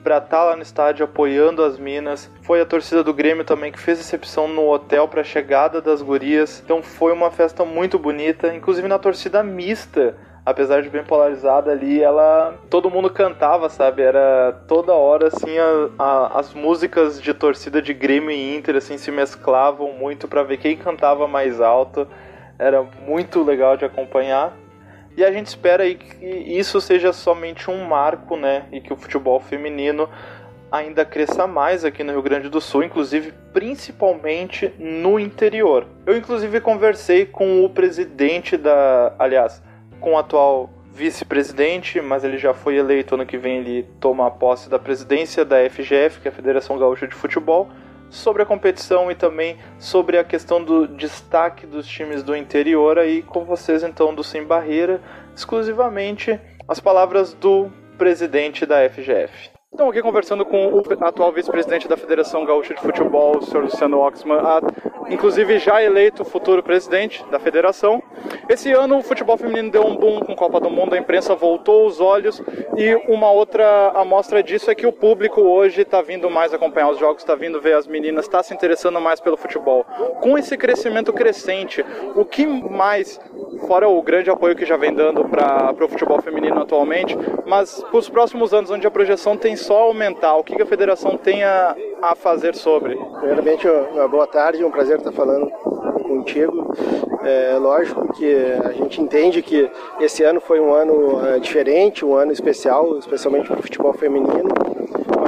para 0.03 0.17
estar 0.17 0.29
tá 0.29 0.43
lá 0.43 0.55
no 0.55 0.61
estádio 0.61 1.05
apoiando 1.05 1.63
as 1.63 1.77
minas. 1.77 2.29
Foi 2.41 2.61
a 2.61 2.65
torcida 2.65 3.03
do 3.03 3.13
Grêmio 3.13 3.43
também 3.43 3.71
que 3.71 3.79
fez 3.79 3.97
recepção 3.97 4.47
no 4.47 4.69
hotel 4.69 5.07
para 5.07 5.21
a 5.21 5.23
chegada 5.23 5.81
das 5.81 6.01
gurias. 6.01 6.61
Então 6.63 6.81
foi 6.81 7.11
uma 7.13 7.31
festa 7.31 7.63
muito 7.63 7.97
bonita, 7.97 8.53
inclusive 8.53 8.87
na 8.87 8.99
torcida 8.99 9.43
mista. 9.43 10.15
Apesar 10.43 10.81
de 10.81 10.89
bem 10.89 11.03
polarizada 11.03 11.71
ali, 11.71 12.01
ela 12.01 12.55
todo 12.67 12.89
mundo 12.89 13.11
cantava, 13.11 13.69
sabe? 13.69 14.01
Era 14.01 14.51
toda 14.67 14.91
hora 14.91 15.27
assim 15.27 15.55
a, 15.59 15.89
a, 15.99 16.39
as 16.39 16.51
músicas 16.51 17.21
de 17.21 17.31
torcida 17.31 17.79
de 17.79 17.93
Grêmio 17.93 18.31
e 18.31 18.57
Inter 18.57 18.75
assim 18.75 18.97
se 18.97 19.11
mesclavam 19.11 19.93
muito 19.93 20.27
para 20.27 20.41
ver 20.41 20.57
quem 20.57 20.75
cantava 20.75 21.27
mais 21.27 21.61
alto. 21.61 22.07
Era 22.57 22.81
muito 22.81 23.43
legal 23.43 23.77
de 23.77 23.85
acompanhar. 23.85 24.51
E 25.15 25.23
a 25.23 25.31
gente 25.31 25.47
espera 25.47 25.83
aí 25.83 25.95
que 25.95 26.25
isso 26.25 26.79
seja 26.79 27.11
somente 27.11 27.69
um 27.69 27.85
marco, 27.85 28.37
né? 28.37 28.65
E 28.71 28.79
que 28.79 28.93
o 28.93 28.95
futebol 28.95 29.39
feminino 29.39 30.09
ainda 30.71 31.03
cresça 31.03 31.45
mais 31.45 31.83
aqui 31.83 32.01
no 32.03 32.13
Rio 32.13 32.21
Grande 32.21 32.47
do 32.47 32.61
Sul, 32.61 32.83
inclusive 32.83 33.33
principalmente 33.51 34.73
no 34.79 35.19
interior. 35.19 35.85
Eu 36.05 36.17
inclusive 36.17 36.61
conversei 36.61 37.25
com 37.25 37.65
o 37.65 37.69
presidente 37.69 38.55
da, 38.55 39.13
aliás, 39.19 39.61
com 39.99 40.13
o 40.13 40.17
atual 40.17 40.69
vice-presidente, 40.93 41.99
mas 42.01 42.23
ele 42.23 42.37
já 42.37 42.53
foi 42.53 42.75
eleito 42.77 43.15
ano 43.15 43.25
que 43.25 43.37
vem 43.37 43.57
ele 43.57 43.87
toma 43.99 44.27
a 44.27 44.31
posse 44.31 44.69
da 44.69 44.79
presidência 44.79 45.43
da 45.43 45.57
FGF, 45.69 46.21
que 46.21 46.27
é 46.27 46.31
a 46.31 46.33
Federação 46.33 46.77
Gaúcha 46.77 47.07
de 47.07 47.15
Futebol, 47.15 47.69
sobre 48.11 48.43
a 48.43 48.45
competição 48.45 49.09
e 49.09 49.15
também 49.15 49.57
sobre 49.79 50.17
a 50.17 50.23
questão 50.23 50.63
do 50.63 50.85
destaque 50.85 51.65
dos 51.65 51.87
times 51.87 52.21
do 52.21 52.35
interior 52.35 52.99
aí 52.99 53.23
com 53.23 53.45
vocês 53.45 53.81
então 53.81 54.13
do 54.13 54.23
Sem 54.23 54.43
Barreira, 54.43 55.01
exclusivamente 55.35 56.37
as 56.67 56.79
palavras 56.79 57.33
do 57.33 57.71
presidente 57.97 58.65
da 58.65 58.87
FGF. 58.87 59.60
Estamos 59.73 59.93
aqui 59.93 60.01
conversando 60.01 60.45
com 60.45 60.67
o 60.67 60.83
atual 60.99 61.31
vice-presidente 61.31 61.87
da 61.87 61.95
Federação 61.95 62.43
Gaúcha 62.43 62.73
de 62.73 62.81
Futebol, 62.81 63.37
o 63.37 63.41
senhor 63.41 63.63
Luciano 63.63 63.99
Oxman, 63.99 64.37
inclusive 65.09 65.59
já 65.59 65.81
eleito 65.81 66.25
futuro 66.25 66.61
presidente 66.61 67.23
da 67.31 67.39
federação. 67.39 68.03
Esse 68.49 68.69
ano 68.73 68.97
o 68.97 69.01
futebol 69.01 69.37
feminino 69.37 69.71
deu 69.71 69.85
um 69.85 69.95
boom 69.95 70.19
com 70.19 70.35
Copa 70.35 70.59
do 70.59 70.69
Mundo, 70.69 70.93
a 70.93 70.97
imprensa 70.97 71.35
voltou 71.35 71.87
os 71.87 72.01
olhos 72.01 72.43
e 72.75 72.93
uma 73.07 73.31
outra 73.31 73.93
amostra 73.95 74.43
disso 74.43 74.69
é 74.69 74.75
que 74.75 74.85
o 74.85 74.91
público 74.91 75.39
hoje 75.39 75.83
está 75.83 76.01
vindo 76.01 76.29
mais 76.29 76.53
acompanhar 76.53 76.89
os 76.89 76.99
jogos, 76.99 77.21
está 77.21 77.33
vindo 77.33 77.61
ver 77.61 77.75
as 77.75 77.87
meninas, 77.87 78.25
está 78.25 78.43
se 78.43 78.53
interessando 78.53 78.99
mais 78.99 79.21
pelo 79.21 79.37
futebol. 79.37 79.85
Com 80.19 80.37
esse 80.37 80.57
crescimento 80.57 81.13
crescente, 81.13 81.85
o 82.13 82.25
que 82.25 82.45
mais 82.45 83.21
fora 83.67 83.87
o 83.87 84.01
grande 84.01 84.29
apoio 84.29 84.55
que 84.55 84.65
já 84.65 84.75
vem 84.75 84.93
dando 84.93 85.23
para 85.25 85.73
o 85.79 85.87
futebol 85.87 86.21
feminino 86.21 86.61
atualmente, 86.61 87.17
mas 87.45 87.81
para 87.83 87.97
os 87.97 88.09
próximos 88.09 88.53
anos, 88.53 88.69
onde 88.69 88.85
a 88.85 88.91
projeção 88.91 89.37
tem 89.37 89.55
só 89.61 89.83
aumentar, 89.83 90.35
o 90.35 90.43
que 90.43 90.61
a 90.61 90.65
federação 90.65 91.17
tem 91.17 91.43
a, 91.43 91.75
a 92.01 92.15
fazer 92.15 92.55
sobre? 92.55 92.95
Primeiramente, 92.95 93.67
uma 93.67 94.07
boa 94.07 94.27
tarde, 94.27 94.63
é 94.63 94.65
um 94.65 94.71
prazer 94.71 94.97
estar 94.97 95.11
falando 95.11 95.49
contigo. 96.03 96.73
É 97.23 97.57
lógico 97.57 98.11
que 98.13 98.35
a 98.65 98.71
gente 98.71 98.99
entende 98.99 99.41
que 99.41 99.69
esse 99.99 100.23
ano 100.23 100.41
foi 100.41 100.59
um 100.59 100.73
ano 100.73 101.25
é, 101.25 101.39
diferente, 101.39 102.03
um 102.03 102.15
ano 102.15 102.31
especial, 102.31 102.97
especialmente 102.97 103.47
para 103.47 103.59
o 103.59 103.61
futebol 103.61 103.93
feminino 103.93 104.49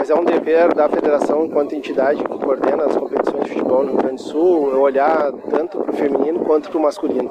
mas 0.04 0.10
é 0.10 0.16
um 0.16 0.26
dever 0.26 0.74
da 0.74 0.89
federação, 0.89 1.46
enquanto 1.46 1.74
entidade 1.74 2.22
que 2.22 2.38
coordena 2.38 2.84
as 2.88 2.98
competições 2.98 3.46
de 3.46 3.52
futebol 3.52 3.84
no 3.84 3.92
Rio 3.92 4.00
Grande 4.00 4.16
do 4.16 4.22
Sul, 4.22 4.78
olhar 4.78 5.32
tanto 5.50 5.78
para 5.78 5.92
o 5.92 5.94
feminino 5.94 6.42
quanto 6.42 6.70
para 6.70 6.78
o 6.78 6.82
masculino, 6.82 7.30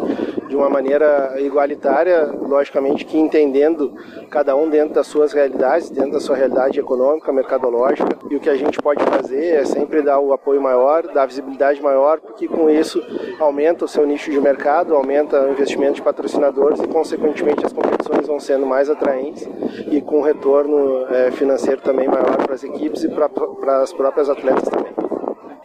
de 0.48 0.56
uma 0.56 0.70
maneira 0.70 1.34
igualitária, 1.38 2.24
logicamente 2.40 3.04
que 3.04 3.18
entendendo 3.18 3.92
cada 4.30 4.56
um 4.56 4.70
dentro 4.70 4.94
das 4.94 5.06
suas 5.06 5.34
realidades, 5.34 5.90
dentro 5.90 6.12
da 6.12 6.20
sua 6.20 6.34
realidade 6.34 6.80
econômica, 6.80 7.30
mercadológica, 7.30 8.16
e 8.30 8.36
o 8.36 8.40
que 8.40 8.48
a 8.48 8.56
gente 8.56 8.78
pode 8.80 9.04
fazer 9.04 9.54
é 9.54 9.64
sempre 9.66 10.00
dar 10.00 10.18
o 10.18 10.32
apoio 10.32 10.62
maior, 10.62 11.06
dar 11.08 11.26
visibilidade 11.26 11.82
maior, 11.82 12.20
porque 12.20 12.48
com 12.48 12.70
isso 12.70 13.04
aumenta 13.38 13.84
o 13.84 13.88
seu 13.88 14.06
nicho 14.06 14.30
de 14.30 14.40
mercado, 14.40 14.94
aumenta 14.94 15.42
o 15.42 15.50
investimento 15.50 15.96
de 15.96 16.02
patrocinadores 16.02 16.80
e, 16.80 16.86
consequentemente, 16.86 17.66
as 17.66 17.72
competições 17.72 18.26
vão 18.26 18.40
sendo 18.40 18.64
mais 18.64 18.88
atraentes 18.88 19.46
e 19.90 20.00
com 20.00 20.22
retorno 20.22 21.06
é, 21.10 21.30
financeiro 21.32 21.82
também 21.82 22.08
maior 22.08 22.36
para 22.38 22.54
as 22.54 22.61
equipes 22.64 23.04
e 23.04 23.08
para 23.08 23.82
as 23.82 23.92
próprias 23.92 24.28
atletas 24.28 24.68
também. 24.68 24.92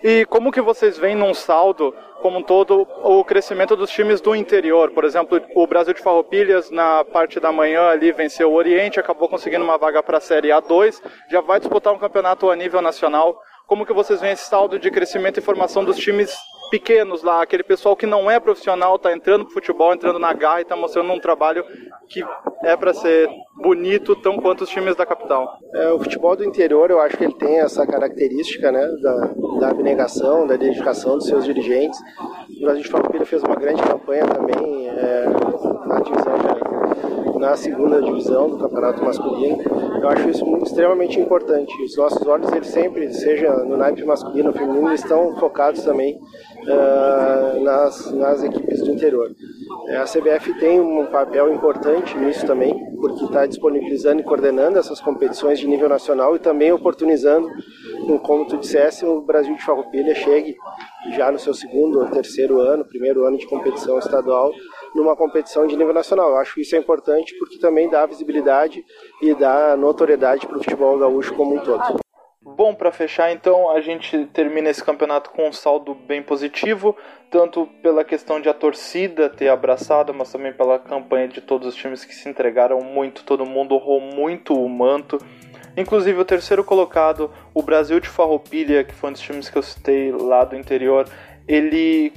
E 0.03 0.25
como 0.25 0.51
que 0.51 0.61
vocês 0.61 0.97
veem 0.97 1.15
num 1.15 1.33
saldo, 1.33 1.93
como 2.21 2.37
um 2.37 2.43
todo, 2.43 2.87
o 3.03 3.23
crescimento 3.23 3.75
dos 3.75 3.89
times 3.89 4.21
do 4.21 4.35
interior? 4.35 4.91
Por 4.91 5.03
exemplo, 5.03 5.41
o 5.55 5.65
Brasil 5.65 5.93
de 5.93 6.01
Farroupilhas, 6.01 6.69
na 6.69 7.03
parte 7.03 7.39
da 7.39 7.51
manhã 7.51 7.89
ali, 7.89 8.11
venceu 8.11 8.51
o 8.51 8.55
Oriente, 8.55 8.99
acabou 8.99 9.27
conseguindo 9.27 9.63
uma 9.63 9.77
vaga 9.77 10.03
para 10.03 10.17
a 10.17 10.21
Série 10.21 10.49
A2, 10.49 11.01
já 11.29 11.41
vai 11.41 11.59
disputar 11.59 11.93
um 11.93 11.97
campeonato 11.97 12.49
a 12.49 12.55
nível 12.55 12.81
nacional. 12.81 13.41
Como 13.65 13.85
que 13.85 13.93
vocês 13.93 14.21
veem 14.21 14.33
esse 14.33 14.45
saldo 14.45 14.77
de 14.77 14.91
crescimento 14.91 15.39
e 15.39 15.41
formação 15.41 15.83
dos 15.83 15.97
times 15.97 16.37
pequenos 16.69 17.23
lá, 17.23 17.41
aquele 17.41 17.63
pessoal 17.63 17.95
que 17.95 18.05
não 18.05 18.29
é 18.29 18.39
profissional, 18.39 18.95
está 18.95 19.13
entrando 19.13 19.45
pro 19.45 19.53
futebol, 19.53 19.93
entrando 19.93 20.19
na 20.19 20.33
garra 20.33 20.59
e 20.59 20.61
está 20.63 20.75
mostrando 20.75 21.11
um 21.11 21.19
trabalho 21.19 21.63
que 22.07 22.23
é 22.63 22.75
para 22.75 22.93
ser 22.93 23.29
bonito 23.55 24.15
tão 24.15 24.37
quanto 24.37 24.63
os 24.63 24.69
times 24.69 24.95
da 24.95 25.05
capital. 25.05 25.57
É, 25.73 25.89
o 25.91 25.99
futebol 25.99 26.35
do 26.35 26.43
interior, 26.43 26.89
eu 26.89 26.99
acho 26.99 27.17
que 27.17 27.23
ele 27.23 27.33
tem 27.33 27.59
essa 27.59 27.85
característica, 27.85 28.71
né, 28.71 28.87
da, 29.01 29.15
da 29.59 29.69
abnegação, 29.69 30.47
da 30.47 30.55
dedicação 30.55 31.17
dos 31.17 31.27
seus 31.27 31.45
dirigentes. 31.45 31.99
O 32.57 32.61
Brasil 32.61 32.83
de 32.83 32.89
Farroupilha 32.89 33.25
fez 33.25 33.43
uma 33.43 33.55
grande 33.55 33.81
campanha 33.81 34.25
também 34.25 34.89
é, 34.89 35.25
na 35.85 35.99
divisão 35.99 36.77
na 37.37 37.55
segunda 37.55 38.01
divisão 38.01 38.49
do 38.49 38.57
campeonato 38.57 39.03
masculino. 39.03 39.57
Eu 40.01 40.09
acho 40.09 40.29
isso 40.29 40.57
extremamente 40.63 41.19
importante. 41.19 41.71
Os 41.83 41.95
nossos 41.95 42.25
olhos, 42.27 42.51
eles 42.51 42.67
sempre, 42.67 43.13
seja 43.13 43.51
no 43.63 43.77
naipe 43.77 44.03
masculino 44.03 44.49
ou 44.49 44.53
feminino, 44.53 44.93
estão 44.93 45.35
focados 45.37 45.83
também 45.83 46.19
uh, 46.67 47.63
nas, 47.63 48.11
nas 48.11 48.43
equipes 48.43 48.81
do 48.81 48.91
interior. 48.91 49.31
A 49.89 50.03
CBF 50.03 50.53
tem 50.59 50.79
um 50.79 51.05
papel 51.05 51.53
importante 51.53 52.17
nisso 52.17 52.45
também, 52.45 52.73
porque 52.99 53.23
está 53.23 53.45
disponibilizando 53.45 54.21
e 54.21 54.23
coordenando 54.23 54.77
essas 54.77 54.99
competições 54.99 55.59
de 55.59 55.67
nível 55.67 55.87
nacional 55.87 56.35
e 56.35 56.39
também 56.39 56.71
oportunizando, 56.71 57.49
como 58.23 58.45
tu 58.45 58.57
dissesse, 58.57 59.05
o 59.05 59.21
Brasil 59.21 59.55
de 59.55 59.63
Farroupilha 59.63 60.13
chegue 60.13 60.55
já 61.11 61.31
no 61.31 61.39
seu 61.39 61.53
segundo 61.53 61.99
ou 61.99 62.07
terceiro 62.07 62.59
ano, 62.59 62.83
primeiro 62.83 63.25
ano 63.25 63.37
de 63.37 63.47
competição 63.47 63.97
estadual, 63.97 64.51
numa 64.93 65.15
competição 65.15 65.65
de 65.65 65.77
nível 65.77 65.93
nacional. 65.93 66.31
Eu 66.31 66.37
acho 66.37 66.59
isso 66.59 66.75
é 66.75 66.79
importante 66.79 67.33
porque 67.39 67.57
também 67.57 67.89
dá 67.89 68.05
visibilidade 68.05 68.83
e 69.21 69.33
dá 69.33 69.75
notoriedade 69.77 70.45
para 70.45 70.57
o 70.57 70.63
futebol 70.63 70.97
gaúcho 70.97 71.33
como 71.33 71.55
um 71.55 71.59
todo. 71.59 72.06
Bom, 72.55 72.73
para 72.73 72.93
fechar, 72.93 73.29
então, 73.33 73.69
a 73.69 73.81
gente 73.81 74.25
termina 74.27 74.69
esse 74.69 74.81
campeonato 74.81 75.31
com 75.31 75.49
um 75.49 75.51
saldo 75.51 75.93
bem 75.93 76.23
positivo, 76.23 76.95
tanto 77.29 77.67
pela 77.83 78.05
questão 78.05 78.39
de 78.39 78.47
a 78.47 78.53
torcida 78.53 79.29
ter 79.29 79.49
abraçado, 79.49 80.13
mas 80.13 80.31
também 80.31 80.53
pela 80.53 80.79
campanha 80.79 81.27
de 81.27 81.41
todos 81.41 81.67
os 81.67 81.75
times 81.75 82.05
que 82.05 82.15
se 82.15 82.29
entregaram 82.29 82.79
muito, 82.79 83.25
todo 83.25 83.45
mundo 83.45 83.75
honrou 83.75 83.99
muito 83.99 84.53
o 84.53 84.69
manto. 84.69 85.19
Inclusive 85.75 86.17
o 86.21 86.25
terceiro 86.25 86.63
colocado, 86.63 87.29
o 87.53 87.61
Brasil 87.61 87.99
de 87.99 88.07
Farroupilha, 88.07 88.85
que 88.85 88.95
foi 88.95 89.09
um 89.09 89.13
dos 89.13 89.21
times 89.21 89.49
que 89.49 89.57
eu 89.57 89.63
citei 89.63 90.13
lá 90.13 90.45
do 90.45 90.55
interior, 90.55 91.05
ele 91.45 92.13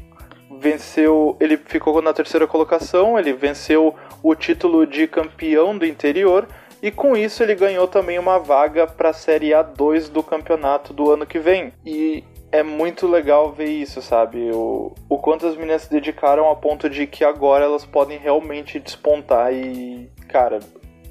venceu, 0.59 1.37
ele 1.41 1.57
ficou 1.57 2.01
na 2.01 2.13
terceira 2.13 2.47
colocação, 2.47 3.19
ele 3.19 3.33
venceu 3.33 3.97
o 4.23 4.35
título 4.37 4.87
de 4.87 5.09
campeão 5.09 5.77
do 5.77 5.85
interior 5.85 6.47
e 6.83 6.91
com 6.91 7.17
isso 7.17 7.43
ele 7.43 7.55
ganhou 7.55 7.87
também 7.87 8.19
uma 8.19 8.39
vaga 8.39 8.87
para 8.87 9.11
a 9.11 9.15
Série 9.15 9.51
A2 9.51 10.11
do 10.11 10.23
campeonato 10.23 10.93
do 10.93 11.11
ano 11.11 11.27
que 11.27 11.39
vem. 11.39 11.73
E 11.85 12.25
é 12.53 12.63
muito 12.63 13.07
legal 13.07 13.53
ver 13.53 13.69
isso, 13.69 14.03
sabe? 14.03 14.51
O, 14.53 14.95
o 15.09 15.19
quanto 15.19 15.47
as 15.47 15.57
meninas 15.57 15.83
se 15.83 15.91
dedicaram 15.91 16.51
a 16.51 16.57
ponto 16.57 16.89
de 16.89 17.07
que 17.07 17.25
agora 17.25 17.65
elas 17.65 17.85
podem 17.85 18.19
realmente 18.19 18.81
despontar 18.81 19.53
e, 19.53 20.11
cara, 20.29 20.59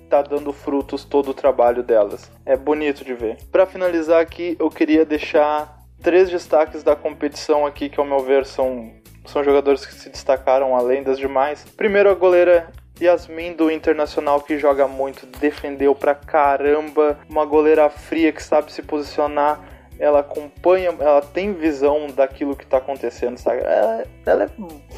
tá 0.09 0.21
dando 0.21 0.51
frutos 0.51 1.05
todo 1.05 1.31
o 1.31 1.33
trabalho 1.33 1.83
delas. 1.83 2.29
É 2.45 2.57
bonito 2.57 3.05
de 3.05 3.13
ver. 3.13 3.37
Para 3.51 3.65
finalizar 3.65 4.21
aqui, 4.21 4.57
eu 4.59 4.69
queria 4.69 5.05
deixar 5.05 5.79
três 6.01 6.29
destaques 6.29 6.83
da 6.83 6.95
competição 6.95 7.65
aqui 7.65 7.89
que 7.89 7.99
ao 7.99 8.05
meu 8.05 8.19
ver 8.19 8.45
são 8.45 8.91
são 9.25 9.43
jogadores 9.43 9.85
que 9.85 9.93
se 9.93 10.09
destacaram 10.09 10.75
além 10.75 11.03
das 11.03 11.19
demais. 11.19 11.63
Primeiro 11.77 12.09
a 12.09 12.15
goleira 12.15 12.71
Yasmin 13.01 13.53
do 13.53 13.71
Internacional 13.71 14.41
que 14.41 14.57
joga 14.57 14.87
muito, 14.87 15.25
defendeu 15.25 15.95
pra 15.95 16.13
caramba, 16.13 17.19
uma 17.29 17.45
goleira 17.45 17.89
fria 17.89 18.31
que 18.31 18.43
sabe 18.43 18.71
se 18.71 18.81
posicionar, 18.81 19.59
ela 19.99 20.19
acompanha, 20.19 20.95
ela 20.99 21.21
tem 21.21 21.53
visão 21.53 22.07
daquilo 22.07 22.55
que 22.55 22.65
tá 22.65 22.77
acontecendo, 22.77 23.37
sabe? 23.37 23.61
Ela, 23.61 24.05
ela 24.25 24.43
é 24.45 24.49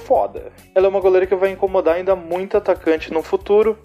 foda. 0.05 0.51
Ela 0.75 0.85
é 0.85 0.89
uma 0.89 0.99
goleira 0.99 1.25
que 1.25 1.35
vai 1.35 1.49
incomodar 1.49 1.95
ainda 1.95 2.15
muito 2.15 2.55
atacante 2.55 3.11
no 3.11 3.23
futuro. 3.23 3.79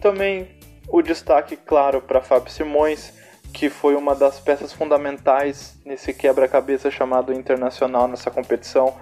Também 0.00 0.48
o 0.88 1.02
destaque, 1.02 1.56
claro, 1.56 2.00
para 2.00 2.20
Fábio 2.20 2.52
Simões, 2.52 3.12
que 3.52 3.68
foi 3.68 3.96
uma 3.96 4.14
das 4.14 4.38
peças 4.38 4.72
fundamentais 4.72 5.76
nesse 5.84 6.14
quebra-cabeça 6.14 6.90
chamado 6.90 7.32
Internacional 7.32 8.06
nessa 8.06 8.30
competição. 8.30 8.96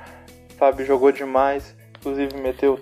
Fábio 0.56 0.86
jogou 0.86 1.12
demais, 1.12 1.76
inclusive 1.98 2.34
meteu 2.40 2.80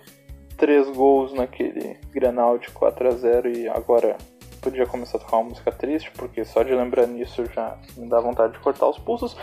três 0.56 0.88
gols 0.90 1.32
naquele 1.32 1.96
Granal 2.10 2.58
de 2.58 2.70
4 2.70 3.08
a 3.08 3.10
0 3.12 3.48
e 3.50 3.68
agora 3.68 4.16
podia 4.60 4.86
começar 4.86 5.18
a 5.18 5.20
tocar 5.20 5.36
uma 5.36 5.50
música 5.50 5.70
triste, 5.70 6.10
porque 6.12 6.44
só 6.44 6.62
de 6.62 6.74
lembrar 6.74 7.06
nisso 7.06 7.44
já 7.54 7.76
me 7.96 8.08
dá 8.08 8.20
vontade 8.20 8.54
de 8.54 8.58
cortar 8.58 8.88
os 8.88 8.98
pulsos. 8.98 9.36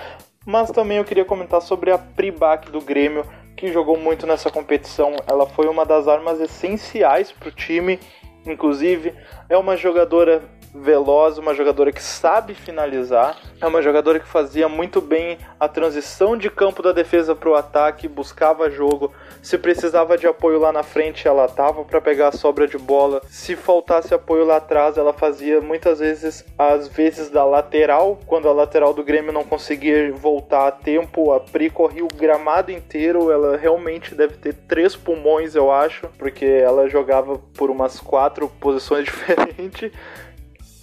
Mas 0.46 0.70
também 0.72 0.98
eu 0.98 1.06
queria 1.06 1.24
comentar 1.24 1.62
sobre 1.62 1.92
a 1.92 1.98
Pribac 1.98 2.70
do 2.70 2.82
Grêmio, 2.82 3.26
que 3.56 3.72
jogou 3.72 3.98
muito 3.98 4.28
nessa 4.28 4.52
competição. 4.52 5.16
Ela 5.26 5.46
foi 5.46 5.68
uma 5.68 5.86
das 5.86 6.08
armas 6.08 6.42
essenciais 6.42 7.32
para 7.32 7.48
o 7.48 7.52
time, 7.52 8.00
inclusive 8.46 9.14
é 9.48 9.58
uma 9.58 9.78
jogadora 9.78 10.44
veloz, 10.74 11.38
uma 11.38 11.54
jogadora 11.54 11.92
que 11.92 12.02
sabe 12.02 12.56
finalizar, 12.56 13.38
é 13.62 13.68
uma 13.68 13.82
jogadora 13.82 14.20
que 14.20 14.28
fazia 14.28 14.68
muito 14.68 15.00
bem 15.00 15.38
a 15.60 15.68
transição 15.68 16.36
de 16.36 16.50
campo 16.50 16.82
da 16.82 16.92
defesa 16.92 17.36
para 17.36 17.50
o 17.50 17.56
ataque, 17.56 18.08
buscava 18.08 18.70
jogo. 18.70 19.14
Se 19.42 19.58
precisava 19.58 20.18
de 20.18 20.26
apoio 20.26 20.60
lá 20.60 20.72
na 20.72 20.84
frente, 20.84 21.28
ela 21.28 21.48
tava 21.48 21.84
para 21.84 22.02
pegar 22.02 22.30
a 22.30 22.32
sobra 22.32 22.68
de 22.68 22.78
bola. 22.78 23.22
Se 23.28 23.56
faltasse 23.56 24.14
apoio 24.14 24.46
lá 24.46 24.58
atrás, 24.58 24.98
ela 24.98 25.14
fazia 25.14 25.62
muitas 25.62 26.00
vezes, 26.00 26.44
às 26.58 26.88
vezes 26.88 27.30
da 27.30 27.46
lateral, 27.46 28.20
quando 28.26 28.50
a 28.50 28.54
lateral 28.54 28.94
do 28.94 29.04
Grêmio 29.04 29.32
não 29.32 29.44
conseguia 29.44 30.12
voltar 30.12 30.68
a 30.68 30.72
tempo, 30.72 31.32
a 31.32 31.40
Pri 31.40 31.70
corria 31.70 32.04
o 32.04 32.08
gramado 32.08 32.72
inteiro. 32.72 33.32
Ela 33.32 33.58
realmente 33.58 34.16
deve 34.16 34.36
ter 34.38 34.54
três 34.54 34.96
pulmões, 34.96 35.56
eu 35.56 35.72
acho, 35.72 36.08
porque 36.18 36.46
ela 36.46 36.90
jogava 36.90 37.38
por 37.56 37.70
umas 37.70 38.00
quatro 38.00 38.50
posições 38.60 39.06
diferentes. 39.06 39.92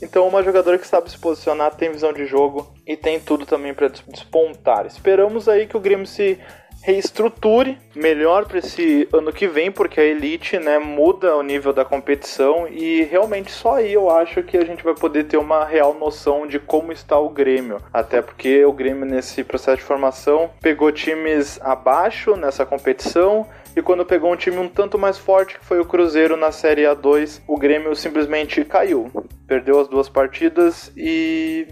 Então, 0.02 0.26
uma 0.26 0.42
jogadora 0.42 0.78
que 0.78 0.86
sabe 0.86 1.10
se 1.10 1.18
posicionar, 1.18 1.74
tem 1.74 1.90
visão 1.90 2.12
de 2.12 2.26
jogo 2.26 2.72
e 2.86 2.96
tem 2.96 3.20
tudo 3.20 3.44
também 3.44 3.74
para 3.74 3.88
despontar. 3.88 4.86
Esperamos 4.86 5.48
aí 5.48 5.66
que 5.66 5.76
o 5.76 5.80
Grêmio 5.80 6.06
se 6.06 6.38
reestruture 6.82 7.78
melhor 7.94 8.46
para 8.46 8.58
esse 8.58 9.06
ano 9.12 9.32
que 9.32 9.46
vem, 9.46 9.70
porque 9.70 10.00
a 10.00 10.04
Elite 10.04 10.58
né, 10.58 10.78
muda 10.78 11.36
o 11.36 11.42
nível 11.42 11.72
da 11.72 11.84
competição 11.84 12.66
e 12.68 13.02
realmente 13.02 13.50
só 13.50 13.76
aí 13.76 13.92
eu 13.92 14.10
acho 14.10 14.42
que 14.42 14.56
a 14.56 14.64
gente 14.64 14.82
vai 14.82 14.94
poder 14.94 15.24
ter 15.24 15.36
uma 15.36 15.64
real 15.64 15.94
noção 15.94 16.46
de 16.46 16.58
como 16.58 16.92
está 16.92 17.18
o 17.18 17.28
Grêmio. 17.28 17.78
Até 17.92 18.22
porque 18.22 18.64
o 18.64 18.72
Grêmio, 18.72 19.04
nesse 19.04 19.44
processo 19.44 19.78
de 19.78 19.82
formação, 19.82 20.50
pegou 20.60 20.90
times 20.90 21.60
abaixo 21.60 22.34
nessa 22.34 22.64
competição 22.64 23.46
e 23.76 23.82
quando 23.82 24.04
pegou 24.04 24.32
um 24.32 24.36
time 24.36 24.58
um 24.58 24.68
tanto 24.68 24.98
mais 24.98 25.16
forte, 25.16 25.58
que 25.58 25.64
foi 25.64 25.80
o 25.80 25.84
Cruzeiro 25.84 26.36
na 26.36 26.50
Série 26.50 26.82
A2, 26.82 27.40
o 27.46 27.56
Grêmio 27.56 27.94
simplesmente 27.94 28.64
caiu. 28.64 29.10
Perdeu 29.46 29.80
as 29.80 29.88
duas 29.88 30.08
partidas 30.08 30.92
e 30.96 31.66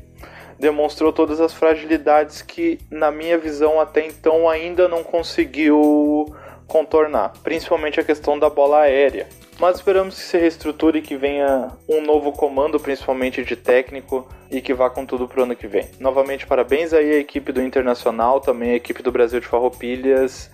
demonstrou 0.58 1.12
todas 1.12 1.40
as 1.40 1.54
fragilidades 1.54 2.42
que, 2.42 2.78
na 2.90 3.10
minha 3.10 3.38
visão, 3.38 3.80
até 3.80 4.06
então 4.06 4.48
ainda 4.48 4.88
não 4.88 5.02
conseguiu 5.02 6.26
contornar, 6.66 7.32
principalmente 7.42 7.98
a 7.98 8.04
questão 8.04 8.38
da 8.38 8.50
bola 8.50 8.80
aérea. 8.80 9.26
Mas 9.58 9.76
esperamos 9.76 10.14
que 10.14 10.20
se 10.20 10.38
reestruture 10.38 10.98
e 10.98 11.02
que 11.02 11.16
venha 11.16 11.72
um 11.88 12.00
novo 12.00 12.30
comando, 12.30 12.78
principalmente 12.78 13.42
de 13.42 13.56
técnico, 13.56 14.28
e 14.50 14.60
que 14.60 14.72
vá 14.72 14.88
com 14.88 15.04
tudo 15.04 15.26
pro 15.26 15.42
ano 15.42 15.56
que 15.56 15.66
vem. 15.66 15.88
Novamente, 15.98 16.46
parabéns 16.46 16.92
aí 16.92 17.12
à 17.12 17.18
equipe 17.18 17.50
do 17.50 17.60
Internacional, 17.60 18.40
também 18.40 18.70
à 18.70 18.74
equipe 18.76 19.02
do 19.02 19.10
Brasil 19.10 19.40
de 19.40 19.46
Farroupilhas. 19.46 20.48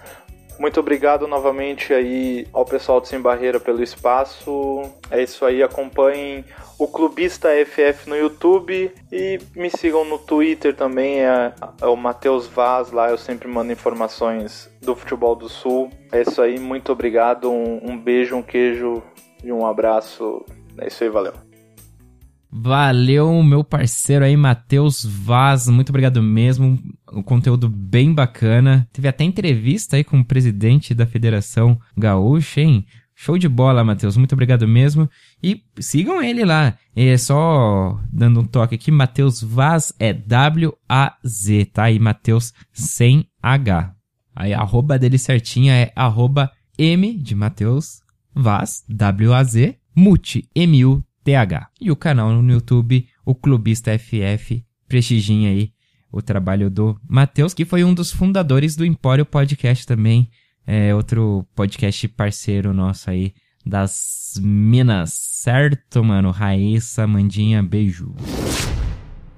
Muito 0.59 0.79
obrigado 0.79 1.27
novamente 1.27 1.93
aí 1.93 2.47
ao 2.53 2.65
pessoal 2.65 3.01
de 3.01 3.09
Sem 3.09 3.21
Barreira 3.21 3.59
pelo 3.59 3.83
espaço. 3.83 4.83
É 5.11 5.23
isso 5.23 5.45
aí, 5.45 5.63
acompanhem 5.63 6.45
o 6.79 6.87
Clubista 6.87 7.49
FF 7.65 8.09
no 8.09 8.17
YouTube 8.17 8.93
e 9.13 9.39
me 9.55 9.71
sigam 9.71 10.05
no 10.05 10.19
Twitter 10.19 10.75
também, 10.75 11.21
é, 11.21 11.53
é 11.81 11.87
o 11.87 11.97
Matheus 11.97 12.47
Vaz, 12.47 12.91
lá 12.91 13.11
eu 13.11 13.19
sempre 13.19 13.49
mando 13.49 13.73
informações 13.73 14.71
do 14.81 14.95
futebol 14.95 15.35
do 15.35 15.49
Sul. 15.49 15.91
É 16.13 16.23
isso 16.23 16.41
aí, 16.41 16.59
muito 16.59 16.93
obrigado, 16.93 17.51
um, 17.51 17.81
um 17.83 17.99
beijo, 17.99 18.37
um 18.37 18.43
queijo 18.43 19.03
e 19.43 19.53
um 19.53 19.67
abraço. 19.67 20.45
É 20.79 20.89
isso 20.89 21.05
aí, 21.05 21.11
valeu. 21.11 21.44
Valeu, 22.57 23.43
meu 23.43 23.65
parceiro 23.65 24.25
aí, 24.25 24.37
Matheus 24.37 25.05
Vaz. 25.05 25.69
Muito 25.69 25.89
obrigado 25.89 26.23
mesmo. 26.23 26.81
Um 27.13 27.21
conteúdo 27.21 27.69
bem 27.69 28.15
bacana. 28.15 28.89
Teve 28.93 29.09
até 29.09 29.25
entrevista 29.25 29.97
aí 29.97 30.05
com 30.05 30.21
o 30.21 30.25
presidente 30.25 30.95
da 30.95 31.05
Federação 31.05 31.77
Gaúcha, 31.97 32.61
hein? 32.61 32.87
Show 33.13 33.39
de 33.39 33.49
bola, 33.49 33.83
Matheus. 33.83 34.17
Muito 34.17 34.35
obrigado 34.35 34.69
mesmo. 34.69 35.11
E 35.43 35.65
sigam 35.81 36.23
ele 36.23 36.45
lá. 36.45 36.79
É 36.95 37.19
só 37.19 38.01
dando 38.13 38.39
um 38.39 38.45
toque 38.45 38.77
aqui. 38.77 38.93
Matheus 38.93 39.43
Vaz 39.43 39.93
é 39.99 40.13
W-A-Z, 40.13 41.65
tá? 41.73 41.91
E 41.91 41.99
Matheus 41.99 42.55
sem 42.73 43.27
H. 43.43 43.93
Aí 44.35 44.55
a 44.55 44.61
arroba 44.61 44.97
dele 44.97 45.19
certinha 45.19 45.75
é 45.75 45.93
arroba 45.97 46.53
M 46.79 47.15
de 47.19 47.35
Matheus 47.35 48.01
Vaz, 48.33 48.85
W-A-Z, 48.89 49.77
Muti, 49.93 50.49
M-U 50.55 51.05
TH. 51.25 51.69
E 51.81 51.91
o 51.91 51.97
canal 51.97 52.31
no 52.31 52.53
YouTube, 52.53 53.09
o 53.25 53.35
Clubista 53.35 53.99
FF, 53.99 54.65
prestigiem 54.87 55.49
aí 55.49 55.73
o 56.13 56.23
trabalho 56.23 56.71
do 56.71 56.97
Matheus, 57.09 57.53
que 57.53 57.65
foi 57.65 57.83
um 57.83 57.93
dos 57.93 58.13
fundadores 58.13 58.77
do 58.77 58.85
Empório 58.85 59.27
Podcast 59.27 59.85
também, 59.85 60.31
é 60.67 60.95
outro 60.95 61.45
podcast 61.55 62.07
parceiro 62.09 62.73
nosso 62.73 63.11
aí 63.11 63.35
das 63.67 64.35
Minas, 64.41 65.13
certo, 65.13 66.05
mano? 66.05 66.31
Raíssa, 66.31 67.07
Mandinha, 67.07 67.63
beijo. 67.63 68.15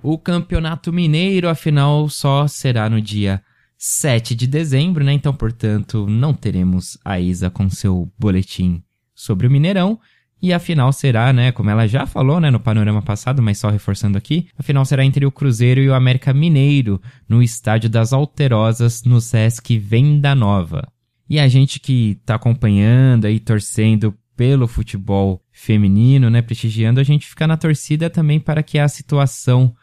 O 0.02 0.18
Campeonato 0.18 0.92
Mineiro, 0.92 1.48
afinal, 1.48 2.08
só 2.08 2.46
será 2.46 2.88
no 2.88 3.00
dia 3.00 3.42
7 3.78 4.34
de 4.34 4.46
dezembro, 4.46 5.04
né? 5.04 5.12
Então, 5.12 5.34
portanto, 5.34 6.06
não 6.08 6.32
teremos 6.32 6.98
a 7.04 7.18
Isa 7.18 7.50
com 7.50 7.68
seu 7.68 8.10
boletim 8.18 8.82
sobre 9.14 9.46
o 9.46 9.50
Mineirão. 9.50 9.98
E 10.42 10.52
a 10.52 10.58
final 10.58 10.92
será, 10.92 11.32
né, 11.32 11.50
como 11.50 11.70
ela 11.70 11.86
já 11.86 12.06
falou, 12.06 12.38
né, 12.40 12.50
no 12.50 12.60
panorama 12.60 13.00
passado, 13.00 13.42
mas 13.42 13.58
só 13.58 13.70
reforçando 13.70 14.18
aqui, 14.18 14.48
a 14.56 14.62
final 14.62 14.84
será 14.84 15.04
entre 15.04 15.24
o 15.24 15.32
Cruzeiro 15.32 15.80
e 15.80 15.88
o 15.88 15.94
América 15.94 16.32
Mineiro, 16.34 17.00
no 17.28 17.42
estádio 17.42 17.88
das 17.88 18.12
Alterosas, 18.12 19.02
no 19.04 19.20
Sesc 19.20 19.78
Venda 19.78 20.34
Nova. 20.34 20.86
E 21.28 21.40
a 21.40 21.48
gente 21.48 21.80
que 21.80 22.20
tá 22.24 22.34
acompanhando 22.34 23.24
aí, 23.24 23.40
torcendo 23.40 24.14
pelo 24.36 24.68
futebol 24.68 25.42
feminino, 25.50 26.28
né, 26.28 26.42
prestigiando, 26.42 27.00
a 27.00 27.04
gente 27.04 27.26
fica 27.26 27.46
na 27.46 27.56
torcida 27.56 28.10
também 28.10 28.38
para 28.38 28.62
que 28.62 28.78
a 28.78 28.86
situação 28.86 29.74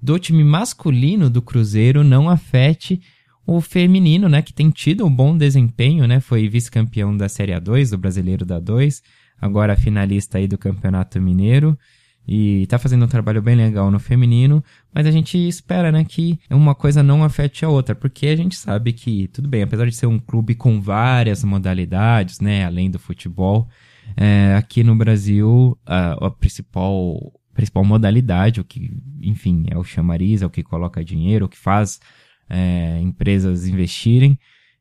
do 0.00 0.18
time 0.18 0.44
masculino 0.44 1.28
do 1.28 1.42
Cruzeiro 1.42 2.04
não 2.04 2.30
afete 2.30 3.00
o 3.44 3.60
feminino, 3.60 4.28
né, 4.28 4.40
que 4.42 4.52
tem 4.52 4.70
tido 4.70 5.04
um 5.04 5.14
bom 5.14 5.36
desempenho, 5.36 6.06
né, 6.06 6.20
foi 6.20 6.48
vice-campeão 6.48 7.16
da 7.16 7.28
Série 7.28 7.52
A2, 7.52 7.90
do 7.90 7.98
Brasileiro 7.98 8.44
da 8.44 8.58
2, 8.58 9.02
agora 9.40 9.76
finalista 9.76 10.38
aí 10.38 10.46
do 10.46 10.58
Campeonato 10.58 11.20
Mineiro. 11.20 11.78
E 12.28 12.66
tá 12.66 12.76
fazendo 12.76 13.04
um 13.04 13.08
trabalho 13.08 13.40
bem 13.40 13.54
legal 13.54 13.88
no 13.88 14.00
feminino, 14.00 14.62
mas 14.92 15.06
a 15.06 15.12
gente 15.12 15.38
espera, 15.38 15.92
né, 15.92 16.04
que 16.04 16.38
uma 16.50 16.74
coisa 16.74 17.00
não 17.00 17.22
afete 17.22 17.64
a 17.64 17.68
outra, 17.68 17.94
porque 17.94 18.26
a 18.26 18.34
gente 18.34 18.56
sabe 18.56 18.92
que, 18.92 19.28
tudo 19.28 19.48
bem, 19.48 19.62
apesar 19.62 19.86
de 19.86 19.94
ser 19.94 20.06
um 20.06 20.18
clube 20.18 20.56
com 20.56 20.80
várias 20.80 21.44
modalidades, 21.44 22.40
né, 22.40 22.64
além 22.64 22.90
do 22.90 22.98
futebol, 22.98 23.68
é, 24.16 24.56
aqui 24.56 24.82
no 24.82 24.96
Brasil, 24.96 25.78
a, 25.86 26.26
a 26.26 26.30
principal, 26.30 27.32
principal 27.54 27.84
modalidade, 27.84 28.60
o 28.60 28.64
que, 28.64 28.90
enfim, 29.20 29.66
é 29.70 29.78
o 29.78 29.84
chamariz, 29.84 30.42
é 30.42 30.46
o 30.46 30.50
que 30.50 30.64
coloca 30.64 31.04
dinheiro, 31.04 31.46
o 31.46 31.48
que 31.48 31.58
faz 31.58 32.00
é, 32.50 32.98
empresas 33.00 33.68
investirem, 33.68 34.36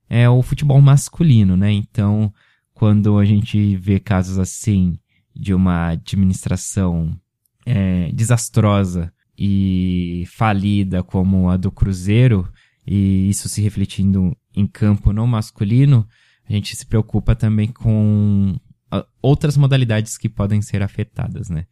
é 0.09 0.27
o 0.27 0.41
futebol 0.41 0.81
masculino, 0.81 1.55
né, 1.55 1.71
então 1.71 2.33
quando 2.75 3.17
a 3.17 3.25
gente 3.25 3.75
vê 3.77 3.99
casos 3.99 4.37
assim 4.37 4.99
de 5.33 5.53
uma 5.53 5.87
administração 5.87 7.17
é, 7.65 8.11
desastrosa 8.11 9.11
e 9.37 10.25
falida 10.27 11.01
como 11.01 11.49
a 11.49 11.57
do 11.57 11.71
Cruzeiro, 11.71 12.47
e 12.85 13.29
isso 13.29 13.49
se 13.49 13.61
refletindo 13.61 14.35
em 14.55 14.67
campo 14.67 15.13
não 15.13 15.25
masculino, 15.25 16.07
a 16.47 16.53
gente 16.53 16.75
se 16.75 16.85
preocupa 16.85 17.33
também 17.33 17.69
com 17.69 18.55
ah, 18.91 19.05
outras 19.21 19.57
modalidades 19.57 20.17
que 20.17 20.29
podem 20.29 20.61
ser 20.61 20.83
afetadas, 20.83 21.49
né? 21.49 21.65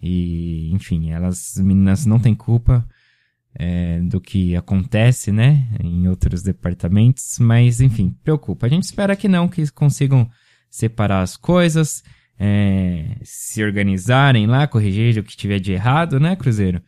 E, 0.00 0.70
enfim, 0.72 1.10
elas, 1.10 1.54
meninas 1.56 2.06
não 2.06 2.18
têm 2.18 2.34
culpa 2.34 2.86
é, 3.54 4.00
do 4.02 4.20
que 4.20 4.54
acontece, 4.54 5.32
né? 5.32 5.68
Em 5.82 6.06
outros 6.06 6.42
departamentos, 6.42 7.38
mas, 7.38 7.80
enfim, 7.80 8.14
preocupa. 8.22 8.66
A 8.66 8.70
gente 8.70 8.84
espera 8.84 9.16
que 9.16 9.28
não, 9.28 9.48
que 9.48 9.70
consigam 9.72 10.30
separar 10.70 11.22
as 11.22 11.36
coisas, 11.36 12.02
é, 12.38 13.16
se 13.22 13.62
organizarem 13.62 14.46
lá, 14.46 14.66
corrigir 14.66 15.18
o 15.18 15.24
que 15.24 15.36
tiver 15.36 15.58
de 15.58 15.72
errado, 15.72 16.20
né, 16.20 16.36
Cruzeiro? 16.36 16.80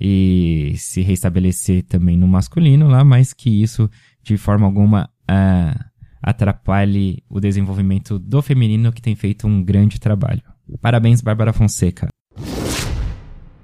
E 0.00 0.74
se 0.76 1.00
restabelecer 1.00 1.82
também 1.82 2.16
no 2.16 2.28
masculino 2.28 2.88
lá, 2.88 3.04
mas 3.04 3.32
que 3.32 3.62
isso 3.62 3.90
de 4.22 4.36
forma 4.36 4.66
alguma 4.66 5.08
uh, 5.30 5.84
atrapalhe 6.22 7.22
o 7.28 7.40
desenvolvimento 7.40 8.18
do 8.18 8.42
feminino 8.42 8.92
que 8.92 9.02
tem 9.02 9.16
feito 9.16 9.46
um 9.46 9.62
grande 9.62 9.98
trabalho. 9.98 10.42
Parabéns, 10.80 11.20
Bárbara 11.20 11.52
Fonseca. 11.52 12.08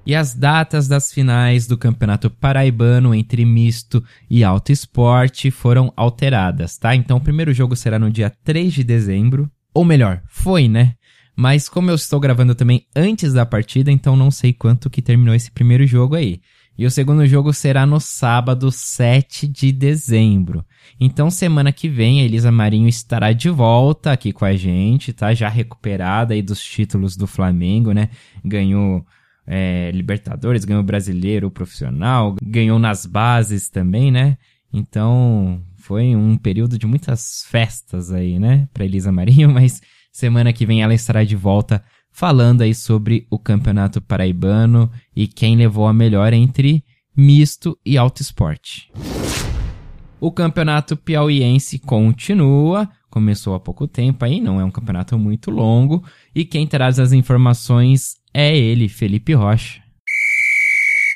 E 0.07 0.15
as 0.15 0.35
datas 0.35 0.87
das 0.87 1.13
finais 1.13 1.67
do 1.67 1.79
Campeonato 1.79 2.29
Paraibano 2.29 3.15
entre 3.15 3.45
misto 3.45 4.05
e 4.29 4.45
alto 4.45 4.71
esporte 4.71 5.51
foram 5.51 5.91
alteradas, 5.97 6.77
tá? 6.77 6.95
Então 6.95 7.17
o 7.17 7.23
primeiro 7.23 7.55
jogo 7.55 7.75
será 7.75 7.99
no 7.99 8.11
dia 8.11 8.29
3 8.29 8.73
de 8.73 8.85
dezembro, 8.85 9.51
ou 9.75 9.85
melhor, 9.85 10.23
foi, 10.29 10.69
né? 10.69 10.95
Mas 11.37 11.69
como 11.69 11.91
eu 11.91 11.97
estou 11.97 12.21
gravando 12.21 12.55
também 12.55 12.87
antes 12.95 13.33
da 13.33 13.45
partida, 13.45 13.91
então 13.91 14.17
não 14.17 14.31
sei 14.31 14.53
quanto 14.53 14.89
que 14.89 15.03
terminou 15.03 15.35
esse 15.35 15.51
primeiro 15.51 15.85
jogo 15.87 16.15
aí. 16.15 16.41
E 16.77 16.87
o 16.87 16.91
segundo 16.91 17.25
jogo 17.27 17.53
será 17.53 17.87
no 17.87 18.01
sábado 18.01 18.71
7 18.71 19.47
de 19.47 19.71
dezembro. 19.71 20.65
Então, 20.99 21.31
semana 21.31 21.73
que 21.73 21.89
vem, 21.89 22.21
a 22.21 22.25
Elisa 22.25 22.51
Marinho 22.51 22.89
estará 22.89 23.33
de 23.33 23.49
volta 23.49 24.11
aqui 24.11 24.33
com 24.33 24.45
a 24.45 24.57
gente, 24.57 25.13
tá? 25.13 25.33
Já 25.35 25.49
recuperada 25.49 26.35
aí 26.35 26.43
dos 26.43 26.63
títulos 26.63 27.17
do 27.17 27.29
Flamengo, 27.29 27.93
né? 27.93 28.11
Ganhou 28.45 29.07
é, 29.47 29.91
Libertadores, 29.93 30.65
ganhou 30.65 30.83
brasileiro 30.83 31.49
profissional, 31.51 32.35
ganhou 32.43 32.79
nas 32.79 33.07
bases 33.07 33.69
também, 33.69 34.11
né? 34.11 34.37
Então 34.73 35.63
foi 35.85 36.16
um 36.16 36.35
período 36.38 36.79
de 36.79 36.87
muitas 36.87 37.44
festas 37.47 38.11
aí, 38.11 38.38
né, 38.38 38.66
para 38.73 38.87
Elisa 38.87 39.12
Marinho, 39.12 39.51
mas 39.53 39.83
semana 40.11 40.51
que 40.51 40.64
vem 40.64 40.83
ela 40.83 40.94
estará 40.94 41.23
de 41.23 41.37
volta 41.37 41.85
falando 42.11 42.62
aí 42.62 42.75
sobre 42.75 43.27
o 43.31 43.38
Campeonato 43.38 44.01
Paraibano 44.01 44.90
e 45.14 45.27
quem 45.27 45.57
levou 45.57 45.87
a 45.87 45.92
melhor 45.92 46.33
entre 46.33 46.83
misto 47.14 47.79
e 47.85 47.99
alto 47.99 48.23
esporte. 48.23 48.90
O 50.18 50.33
Campeonato 50.33 50.97
Piauiense 50.97 51.79
continua, 51.79 52.88
começou 53.11 53.55
há 53.55 53.61
pouco 53.61 53.87
tempo 53.87 54.25
aí, 54.25 54.40
não 54.40 54.59
é 54.59 54.64
um 54.64 54.70
campeonato 54.70 55.18
muito 55.18 55.51
longo, 55.51 56.03
e 56.35 56.47
quem 56.47 56.66
traz 56.66 56.99
as 56.99 57.12
informações 57.12 58.14
é 58.33 58.57
ele, 58.57 58.88
Felipe 58.88 59.35
Rocha. 59.35 59.83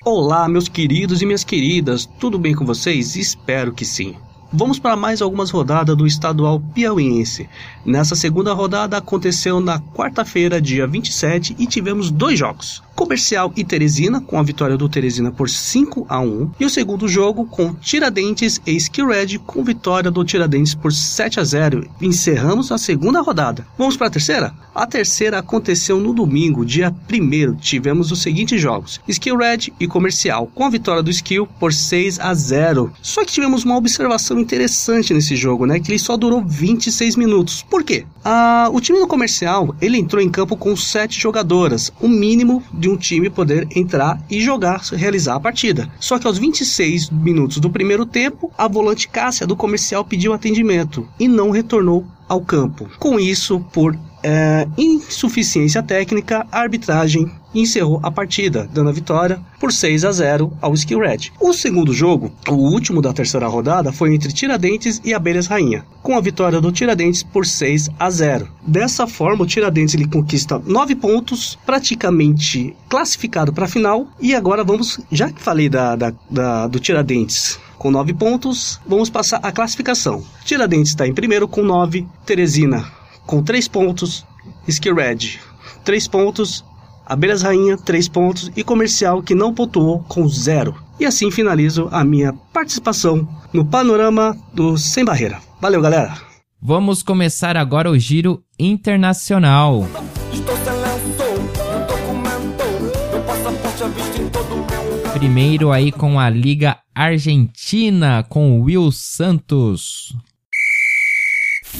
Olá, 0.04 0.46
meus 0.46 0.68
queridos 0.68 1.22
e 1.22 1.26
minhas 1.26 1.42
queridas, 1.42 2.04
tudo 2.04 2.38
bem 2.38 2.54
com 2.54 2.66
vocês? 2.66 3.16
Espero 3.16 3.72
que 3.72 3.84
sim. 3.86 4.14
Vamos 4.50 4.78
para 4.78 4.96
mais 4.96 5.20
algumas 5.20 5.50
rodadas 5.50 5.94
do 5.94 6.06
estadual 6.06 6.58
piauiense. 6.74 7.48
Nessa 7.84 8.14
segunda 8.14 8.54
rodada 8.54 8.96
aconteceu 8.96 9.60
na 9.60 9.78
quarta-feira, 9.78 10.60
dia 10.60 10.86
27, 10.86 11.54
e 11.58 11.66
tivemos 11.66 12.10
dois 12.10 12.38
jogos. 12.38 12.82
Comercial 12.98 13.52
e 13.56 13.62
Teresina, 13.62 14.20
com 14.20 14.40
a 14.40 14.42
vitória 14.42 14.76
do 14.76 14.88
Teresina 14.88 15.30
por 15.30 15.48
5 15.48 16.04
a 16.08 16.18
1 16.18 16.50
e 16.58 16.64
o 16.64 16.68
segundo 16.68 17.06
jogo 17.06 17.44
com 17.46 17.72
Tiradentes 17.72 18.60
e 18.66 18.72
Skillred 18.72 19.38
com 19.38 19.62
vitória 19.62 20.10
do 20.10 20.24
Tiradentes 20.24 20.74
por 20.74 20.92
7 20.92 21.38
a 21.38 21.44
0. 21.44 21.88
Encerramos 22.02 22.72
a 22.72 22.76
segunda 22.76 23.20
rodada. 23.20 23.64
Vamos 23.78 23.96
para 23.96 24.08
a 24.08 24.10
terceira? 24.10 24.52
A 24.74 24.84
terceira 24.84 25.38
aconteceu 25.38 26.00
no 26.00 26.12
domingo, 26.12 26.66
dia 26.66 26.92
1 27.08 27.54
tivemos 27.56 28.10
os 28.10 28.20
seguintes 28.20 28.60
jogos: 28.60 29.00
Skillred 29.06 29.72
e 29.78 29.86
Comercial, 29.86 30.50
com 30.52 30.64
a 30.64 30.70
vitória 30.70 31.02
do 31.02 31.10
Skill 31.10 31.46
por 31.46 31.72
6 31.72 32.18
a 32.18 32.34
0. 32.34 32.92
Só 33.00 33.24
que 33.24 33.32
tivemos 33.32 33.64
uma 33.64 33.76
observação 33.76 34.40
interessante 34.40 35.14
nesse 35.14 35.36
jogo, 35.36 35.66
né, 35.66 35.78
que 35.78 35.92
ele 35.92 36.00
só 36.00 36.16
durou 36.16 36.44
26 36.44 37.14
minutos. 37.14 37.62
Por 37.62 37.84
quê? 37.84 38.04
Ah, 38.24 38.68
o 38.72 38.80
time 38.80 38.98
do 38.98 39.06
Comercial, 39.06 39.74
ele 39.80 39.98
entrou 39.98 40.20
em 40.20 40.28
campo 40.28 40.56
com 40.56 40.76
7 40.76 41.18
jogadoras, 41.18 41.92
o 42.00 42.08
mínimo 42.08 42.62
de 42.72 42.87
um 42.88 42.96
time 42.96 43.30
poder 43.30 43.66
entrar 43.74 44.20
e 44.30 44.40
jogar, 44.40 44.80
realizar 44.92 45.36
a 45.36 45.40
partida. 45.40 45.88
Só 46.00 46.18
que 46.18 46.26
aos 46.26 46.38
26 46.38 47.10
minutos 47.10 47.58
do 47.58 47.70
primeiro 47.70 48.06
tempo, 48.06 48.50
a 48.56 48.66
volante 48.66 49.08
Cássia 49.08 49.46
do 49.46 49.56
comercial 49.56 50.04
pediu 50.04 50.32
atendimento 50.32 51.08
e 51.18 51.28
não 51.28 51.50
retornou 51.50 52.06
ao 52.28 52.40
campo. 52.40 52.88
Com 52.98 53.18
isso, 53.18 53.60
por 53.72 53.96
é, 54.22 54.66
insuficiência 54.76 55.82
técnica, 55.82 56.46
a 56.50 56.60
arbitragem 56.60 57.30
encerrou 57.54 58.00
a 58.02 58.10
partida, 58.10 58.68
dando 58.72 58.90
a 58.90 58.92
vitória 58.92 59.40
por 59.58 59.72
6 59.72 60.04
a 60.04 60.12
0 60.12 60.52
ao 60.60 60.74
Skill 60.74 61.00
Red. 61.00 61.32
O 61.40 61.52
segundo 61.52 61.92
jogo, 61.92 62.32
o 62.48 62.54
último 62.54 63.00
da 63.00 63.12
terceira 63.12 63.46
rodada, 63.46 63.92
foi 63.92 64.14
entre 64.14 64.32
Tiradentes 64.32 65.00
e 65.04 65.14
Abelhas 65.14 65.46
Rainha, 65.46 65.84
com 66.02 66.16
a 66.16 66.20
vitória 66.20 66.60
do 66.60 66.72
Tiradentes 66.72 67.22
por 67.22 67.46
6 67.46 67.90
a 67.98 68.10
0. 68.10 68.48
Dessa 68.62 69.06
forma, 69.06 69.44
o 69.44 69.46
Tiradentes 69.46 69.94
ele 69.94 70.06
conquista 70.06 70.60
9 70.64 70.94
pontos, 70.94 71.58
praticamente 71.64 72.76
classificado 72.88 73.52
para 73.52 73.64
a 73.64 73.68
final. 73.68 74.06
E 74.20 74.34
agora 74.34 74.62
vamos, 74.64 75.00
já 75.10 75.30
que 75.30 75.40
falei 75.40 75.68
da, 75.68 75.96
da, 75.96 76.12
da 76.30 76.66
do 76.66 76.78
Tiradentes 76.78 77.58
com 77.78 77.90
9 77.90 78.12
pontos, 78.14 78.80
vamos 78.86 79.08
passar 79.08 79.38
a 79.42 79.52
classificação. 79.52 80.24
Tiradentes 80.44 80.90
está 80.90 81.06
em 81.06 81.14
primeiro 81.14 81.46
com 81.46 81.62
9, 81.62 82.06
Teresina 82.26 82.98
com 83.24 83.42
3 83.42 83.68
pontos, 83.68 84.26
Skill 84.66 84.94
Red 84.94 85.38
3 85.84 86.06
pontos, 86.08 86.64
Abelhas 87.08 87.40
Rainha 87.40 87.78
3 87.78 88.06
pontos 88.08 88.52
e 88.54 88.62
Comercial 88.62 89.22
que 89.22 89.34
não 89.34 89.54
pontuou 89.54 90.00
com 90.00 90.28
0. 90.28 90.74
E 91.00 91.06
assim 91.06 91.30
finalizo 91.30 91.88
a 91.90 92.04
minha 92.04 92.34
participação 92.52 93.26
no 93.50 93.64
panorama 93.64 94.36
do 94.52 94.76
Sem 94.76 95.06
Barreira. 95.06 95.38
Valeu, 95.58 95.80
galera! 95.80 96.18
Vamos 96.60 97.02
começar 97.02 97.56
agora 97.56 97.90
o 97.90 97.98
giro 97.98 98.42
internacional. 98.58 99.86
Primeiro 105.14 105.72
aí 105.72 105.90
com 105.90 106.20
a 106.20 106.28
Liga 106.28 106.76
Argentina 106.94 108.22
com 108.28 108.60
Will 108.60 108.92
Santos. 108.92 110.14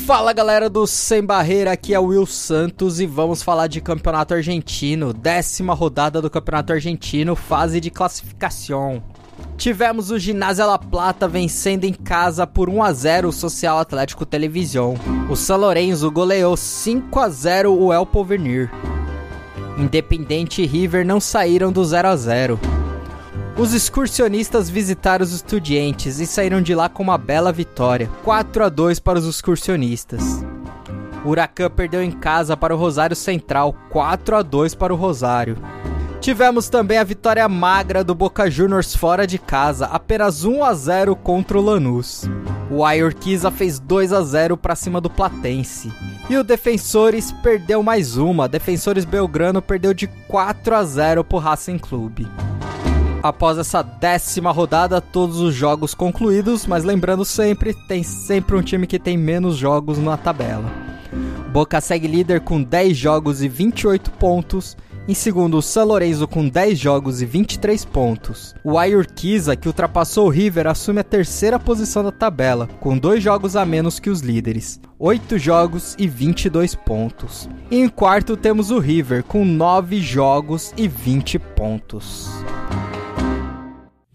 Fala 0.07 0.33
galera 0.33 0.71
do 0.71 0.87
Sem 0.87 1.23
Barreira, 1.23 1.73
aqui 1.73 1.93
é 1.93 2.01
o 2.01 2.07
Will 2.07 2.25
Santos 2.25 2.99
e 2.99 3.07
vamos 3.07 3.43
falar 3.43 3.67
de 3.67 3.81
Campeonato 3.81 4.33
Argentino, 4.33 5.13
décima 5.13 5.75
rodada 5.75 6.23
do 6.23 6.31
Campeonato 6.31 6.73
Argentino, 6.73 7.37
fase 7.37 7.79
de 7.79 7.91
classificação. 7.91 9.03
Tivemos 9.57 10.11
o 10.11 10.19
Ginásio 10.19 10.67
La 10.67 10.79
Plata 10.79 11.29
vencendo 11.29 11.85
em 11.85 11.93
casa 11.93 12.47
por 12.47 12.69
1 12.71 12.83
a 12.83 12.93
0 12.93 13.29
o 13.29 13.33
Social 13.33 13.79
Atlético 13.79 14.25
Televisão. 14.25 14.95
O 15.29 15.37
São 15.37 15.59
Lourenço 15.59 16.11
goleou 16.11 16.57
5 16.57 17.21
a 17.21 17.29
0 17.29 17.73
o 17.73 17.93
El 17.93 18.07
Porvenir. 18.07 18.71
Independente 19.77 20.63
e 20.63 20.67
River 20.67 21.07
não 21.07 21.21
saíram 21.21 21.71
do 21.71 21.85
0 21.85 22.09
a 22.09 22.17
0. 22.17 22.59
Os 23.59 23.75
excursionistas 23.75 24.71
visitaram 24.71 25.25
os 25.25 25.33
estudiantes 25.33 26.21
e 26.21 26.27
saíram 26.27 26.63
de 26.63 26.77
lá 26.77 26.89
com 26.89 27.03
uma 27.03 27.19
bela 27.19 27.51
vitória, 27.51 28.09
4 28.23 28.65
a 28.65 28.69
2 28.69 29.01
para 29.01 29.19
os 29.19 29.27
excursionistas. 29.27 30.45
O 31.25 31.31
Huracan 31.31 31.69
perdeu 31.69 32.01
em 32.01 32.13
casa 32.13 32.57
para 32.57 32.73
o 32.73 32.79
Rosário 32.79 33.17
Central, 33.17 33.75
4 33.91 34.37
a 34.37 34.43
2 34.43 34.77
para 34.77 34.95
o 34.95 34.97
Rosário. 34.97 35.59
Tivemos 36.21 36.69
também 36.69 36.99
a 36.99 37.05
vitória 37.05 37.49
magra 37.49 38.05
do 38.05 38.15
Boca 38.15 38.49
Juniors 38.49 38.95
fora 38.95 39.27
de 39.27 39.39
casa, 39.39 39.87
apenas 39.87 40.45
1 40.45 40.63
a 40.63 40.73
0 40.73 41.17
contra 41.17 41.59
o 41.59 41.61
Lanús. 41.61 42.31
O 42.71 42.85
Ayorquiza 42.85 43.51
fez 43.51 43.81
2 43.81 44.13
a 44.13 44.23
0 44.23 44.57
para 44.57 44.77
cima 44.77 45.01
do 45.01 45.11
Platense. 45.11 45.93
E 46.31 46.37
o 46.37 46.45
Defensores 46.45 47.33
perdeu 47.43 47.83
mais 47.83 48.17
uma, 48.17 48.49
Defensores 48.49 49.05
Belgrano 49.05 49.61
perdeu 49.61 49.93
de 49.93 50.07
4 50.07 50.77
a 50.77 50.85
0 50.85 51.25
para 51.25 51.37
o 51.37 51.41
Racing 51.41 51.79
Clube 51.79 52.29
após 53.23 53.59
essa 53.59 53.83
décima 53.83 54.51
rodada, 54.51 55.01
todos 55.01 55.41
os 55.41 55.55
jogos 55.55 55.95
concluídos, 55.95 56.67
mas 56.67 56.85
lembrando 56.85 57.25
sempre, 57.25 57.75
tem 57.87 58.03
sempre 58.03 58.57
um 58.57 58.63
time 58.63 58.87
que 58.87 58.99
tem 58.99 59.17
menos 59.17 59.57
jogos 59.57 59.99
na 59.99 60.17
tabela. 60.17 60.71
Boca 61.53 61.81
segue 61.81 62.07
líder 62.07 62.41
com 62.41 62.63
10 62.63 62.97
jogos 62.97 63.43
e 63.43 63.49
28 63.49 64.11
pontos. 64.13 64.77
Em 65.09 65.15
segundo, 65.15 65.57
o 65.57 65.63
San 65.63 65.85
Lorenzo 65.85 66.29
com 66.29 66.47
10 66.47 66.79
jogos 66.79 67.23
e 67.23 67.25
23 67.25 67.83
pontos. 67.87 68.55
O 68.63 68.77
Ayurquiza, 68.77 69.57
que 69.57 69.67
ultrapassou 69.67 70.27
o 70.27 70.31
River, 70.31 70.67
assume 70.67 71.01
a 71.01 71.05
terceira 71.05 71.59
posição 71.59 72.05
da 72.05 72.13
tabela, 72.13 72.69
com 72.79 72.99
2 72.99 73.23
jogos 73.23 73.57
a 73.57 73.65
menos 73.65 73.99
que 73.99 74.11
os 74.11 74.21
líderes. 74.21 74.79
8 74.99 75.39
jogos 75.39 75.97
e 75.99 76.07
22 76.07 76.75
pontos. 76.75 77.49
E 77.71 77.79
em 77.79 77.89
quarto 77.89 78.37
temos 78.37 78.71
o 78.71 78.79
River, 78.79 79.25
com 79.25 79.47
9 79.47 79.99
jogos 80.03 80.75
e 80.77 80.87
20 80.87 81.39
pontos. 81.39 82.29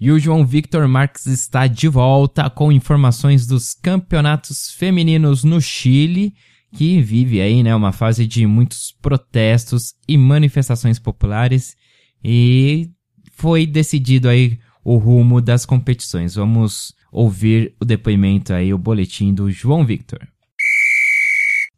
E 0.04 0.12
o 0.12 0.20
João 0.20 0.46
Victor 0.46 0.86
Marques 0.86 1.28
está 1.28 1.66
de 1.66 1.88
volta 1.88 2.50
com 2.50 2.74
informações 2.74 3.48
dos 3.48 3.74
campeonatos 3.74 4.70
femininos 4.72 5.46
no 5.46 5.62
Chile, 5.62 6.34
que 6.76 7.02
vive 7.02 7.40
aí, 7.40 7.64
né, 7.64 7.74
uma 7.74 7.94
fase 7.94 8.28
de 8.28 8.46
muitos 8.46 8.94
protestos 9.02 9.94
e 10.06 10.18
manifestações 10.18 11.00
populares 11.00 11.78
e 12.22 12.90
foi 13.32 13.66
decidido 13.66 14.28
aí 14.28 14.60
o 14.84 14.98
rumo 14.98 15.40
das 15.40 15.66
competições. 15.66 16.36
Vamos 16.36 16.94
ouvir 17.10 17.74
o 17.80 17.86
depoimento 17.86 18.52
aí, 18.52 18.74
o 18.74 18.78
boletim 18.78 19.34
do 19.34 19.50
João 19.50 19.86
Victor. 19.86 20.20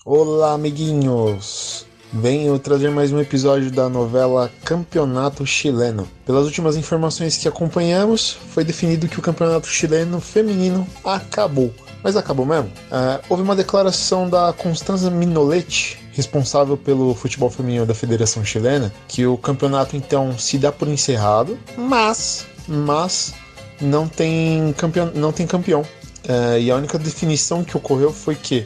Olá, 0.04 0.54
amiguinhos 0.54 1.86
venho 2.16 2.58
trazer 2.58 2.90
mais 2.90 3.12
um 3.12 3.20
episódio 3.20 3.70
da 3.70 3.90
novela 3.90 4.50
Campeonato 4.64 5.46
Chileno. 5.46 6.08
Pelas 6.26 6.46
últimas 6.46 6.78
informações 6.78 7.36
que 7.36 7.46
acompanhamos, 7.46 8.38
foi 8.52 8.64
definido 8.64 9.08
que 9.10 9.20
o 9.20 9.22
Campeonato 9.22 9.68
Chileno 9.68 10.22
Feminino 10.22 10.88
acabou. 11.04 11.74
Mas 12.02 12.16
acabou 12.16 12.46
mesmo? 12.46 12.70
Uh, 12.90 13.22
houve 13.28 13.44
uma 13.44 13.56
declaração 13.56 14.30
da 14.30 14.54
Constanza 14.54 15.12
Minoletti, 15.12 16.00
responsável 16.14 16.78
pelo 16.78 17.14
futebol 17.14 17.50
feminino 17.50 17.86
da 17.86 17.94
Federação 17.94 18.46
Chilena, 18.46 18.94
que 19.10 19.26
o 19.26 19.38
campeonato 19.38 19.98
então 19.98 20.38
se 20.38 20.58
dá 20.58 20.72
por 20.72 20.88
encerrado, 20.88 21.60
mas, 21.78 22.48
mas 22.66 23.34
não 23.82 24.08
tem 24.08 24.74
campeão. 24.78 25.12
Não 25.14 25.34
tem 25.34 25.46
campeão. 25.46 25.82
Uh, 25.82 26.58
e 26.60 26.72
a 26.72 26.76
única 26.78 26.98
definição 26.98 27.62
que 27.62 27.76
ocorreu 27.76 28.14
foi 28.14 28.36
que 28.36 28.60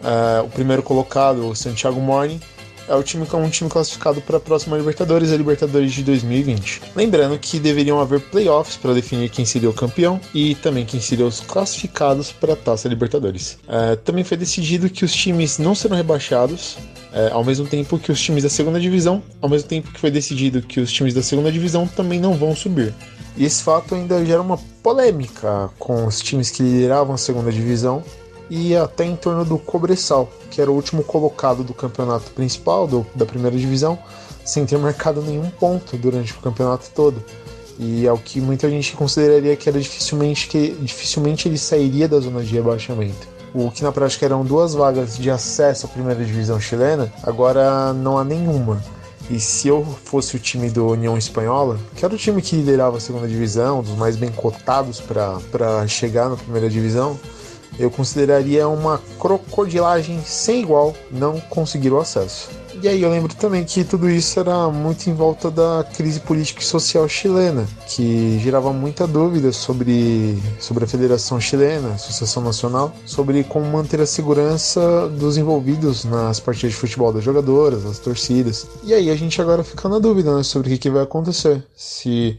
uh, 0.00 0.44
o 0.44 0.48
primeiro 0.48 0.82
colocado, 0.82 1.50
o 1.50 1.54
Santiago 1.54 2.00
Morning, 2.00 2.40
é 2.88 2.94
o 2.94 3.02
time 3.02 3.26
é 3.30 3.36
um 3.36 3.50
time 3.50 3.68
classificado 3.68 4.20
para 4.20 4.36
a 4.36 4.40
próxima 4.40 4.76
Libertadores, 4.76 5.32
a 5.32 5.36
Libertadores 5.36 5.92
de 5.92 6.02
2020. 6.02 6.82
Lembrando 6.94 7.38
que 7.38 7.58
deveriam 7.58 8.00
haver 8.00 8.20
playoffs 8.20 8.76
para 8.76 8.94
definir 8.94 9.28
quem 9.30 9.44
seria 9.44 9.68
o 9.70 9.72
campeão 9.72 10.20
e 10.34 10.54
também 10.56 10.84
quem 10.84 11.00
seriam 11.00 11.28
os 11.28 11.40
classificados 11.40 12.32
para 12.32 12.52
a 12.52 12.56
Taça 12.56 12.88
Libertadores. 12.88 13.58
É, 13.68 13.96
também 13.96 14.24
foi 14.24 14.36
decidido 14.36 14.88
que 14.88 15.04
os 15.04 15.12
times 15.12 15.58
não 15.58 15.74
serão 15.74 15.96
rebaixados 15.96 16.76
É, 17.12 17.30
ao 17.32 17.42
mesmo 17.42 17.66
tempo 17.66 17.98
que 17.98 18.12
os 18.12 18.20
times 18.20 18.42
da 18.42 18.50
segunda 18.50 18.78
divisão, 18.78 19.22
ao 19.40 19.48
mesmo 19.48 19.66
tempo 19.66 19.90
que 19.90 19.98
foi 19.98 20.10
decidido 20.10 20.60
que 20.60 20.80
os 20.80 20.92
times 20.92 21.14
da 21.14 21.22
segunda 21.22 21.50
divisão 21.50 21.86
também 21.86 22.20
não 22.20 22.34
vão 22.34 22.54
subir. 22.54 22.92
E 23.38 23.44
esse 23.44 23.62
fato 23.62 23.94
ainda 23.94 24.22
gera 24.22 24.42
uma 24.42 24.58
polêmica 24.82 25.70
com 25.78 26.04
os 26.04 26.20
times 26.20 26.50
que 26.50 26.62
lideravam 26.62 27.14
a 27.14 27.18
segunda 27.18 27.50
divisão 27.50 28.04
e 28.48 28.76
até 28.76 29.04
em 29.04 29.16
torno 29.16 29.44
do 29.44 29.58
Cobressal, 29.58 30.30
que 30.50 30.60
era 30.60 30.70
o 30.70 30.74
último 30.74 31.02
colocado 31.02 31.64
do 31.64 31.74
campeonato 31.74 32.30
principal 32.30 32.86
do, 32.86 33.06
da 33.14 33.26
primeira 33.26 33.56
divisão, 33.56 33.98
sem 34.44 34.64
ter 34.64 34.78
marcado 34.78 35.20
nenhum 35.20 35.50
ponto 35.50 35.96
durante 35.96 36.32
o 36.32 36.36
campeonato 36.36 36.86
todo. 36.94 37.22
E 37.78 38.06
é 38.06 38.12
o 38.12 38.18
que 38.18 38.40
muita 38.40 38.70
gente 38.70 38.96
consideraria 38.96 39.54
que 39.56 39.68
era 39.68 39.78
dificilmente 39.78 40.48
que 40.48 40.70
dificilmente 40.80 41.48
ele 41.48 41.58
sairia 41.58 42.08
da 42.08 42.18
zona 42.20 42.42
de 42.42 42.54
rebaixamento. 42.54 43.28
O 43.52 43.70
que 43.70 43.82
na 43.82 43.92
prática 43.92 44.24
eram 44.24 44.44
duas 44.44 44.74
vagas 44.74 45.16
de 45.16 45.30
acesso 45.30 45.86
à 45.86 45.88
primeira 45.88 46.24
divisão 46.24 46.60
chilena, 46.60 47.12
agora 47.22 47.92
não 47.92 48.18
há 48.18 48.24
nenhuma. 48.24 48.82
E 49.28 49.40
se 49.40 49.66
eu 49.66 49.84
fosse 50.04 50.36
o 50.36 50.38
time 50.38 50.70
do 50.70 50.86
União 50.86 51.18
Espanhola, 51.18 51.78
que 51.96 52.04
era 52.04 52.14
o 52.14 52.18
time 52.18 52.40
que 52.40 52.54
liderava 52.54 52.98
a 52.98 53.00
segunda 53.00 53.26
divisão, 53.26 53.82
dos 53.82 53.96
mais 53.96 54.14
bem 54.16 54.30
cotados 54.30 55.00
para 55.00 55.86
chegar 55.88 56.28
na 56.28 56.36
primeira 56.36 56.70
divisão, 56.70 57.18
eu 57.78 57.90
consideraria 57.90 58.68
uma 58.68 59.00
crocodilagem 59.18 60.20
sem 60.24 60.62
igual 60.62 60.94
não 61.10 61.40
conseguir 61.40 61.92
o 61.92 61.98
acesso. 61.98 62.48
E 62.82 62.88
aí 62.88 63.02
eu 63.02 63.10
lembro 63.10 63.34
também 63.34 63.64
que 63.64 63.82
tudo 63.84 64.08
isso 64.08 64.38
era 64.38 64.68
muito 64.68 65.08
em 65.08 65.14
volta 65.14 65.50
da 65.50 65.84
crise 65.96 66.20
política 66.20 66.60
e 66.60 66.64
social 66.64 67.08
chilena, 67.08 67.66
que 67.88 68.38
gerava 68.38 68.70
muita 68.70 69.06
dúvida 69.06 69.50
sobre, 69.50 70.38
sobre 70.60 70.84
a 70.84 70.86
Federação 70.86 71.40
Chilena, 71.40 71.88
a 71.88 71.94
Associação 71.94 72.42
Nacional, 72.42 72.94
sobre 73.06 73.42
como 73.44 73.64
manter 73.64 74.00
a 74.02 74.06
segurança 74.06 75.08
dos 75.08 75.38
envolvidos 75.38 76.04
nas 76.04 76.38
partidas 76.38 76.72
de 76.72 76.76
futebol 76.76 77.12
das 77.12 77.24
jogadoras, 77.24 77.82
das 77.82 77.98
torcidas. 77.98 78.66
E 78.84 78.92
aí 78.92 79.10
a 79.10 79.16
gente 79.16 79.40
agora 79.40 79.64
fica 79.64 79.88
na 79.88 79.98
dúvida 79.98 80.36
né, 80.36 80.42
sobre 80.42 80.68
o 80.68 80.70
que, 80.72 80.78
que 80.78 80.90
vai 80.90 81.02
acontecer. 81.02 81.64
Se 81.74 82.38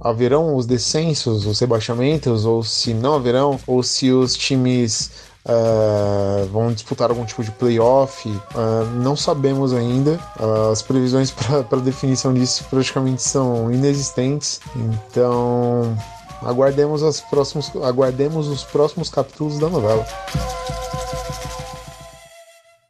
haverão 0.00 0.56
os 0.56 0.66
descensos, 0.66 1.46
os 1.46 1.58
rebaixamentos, 1.58 2.44
ou 2.44 2.62
se 2.62 2.94
não 2.94 3.14
haverão, 3.14 3.58
ou 3.66 3.82
se 3.82 4.10
os 4.10 4.36
times 4.36 5.10
uh, 5.44 6.46
vão 6.48 6.72
disputar 6.72 7.10
algum 7.10 7.24
tipo 7.24 7.42
de 7.42 7.50
playoff. 7.52 8.28
Uh, 8.28 8.84
não 9.02 9.16
sabemos 9.16 9.72
ainda. 9.72 10.18
Uh, 10.38 10.70
as 10.70 10.82
previsões 10.82 11.30
para 11.68 11.80
definição 11.80 12.32
disso 12.32 12.64
praticamente 12.70 13.22
são 13.22 13.72
inexistentes. 13.72 14.60
Então 14.76 15.96
aguardemos, 16.42 17.02
os 17.02 17.20
próximos, 17.20 17.70
aguardemos 17.82 18.46
os 18.46 18.62
próximos 18.62 19.08
capítulos 19.08 19.58
da 19.58 19.68
novela. 19.68 20.06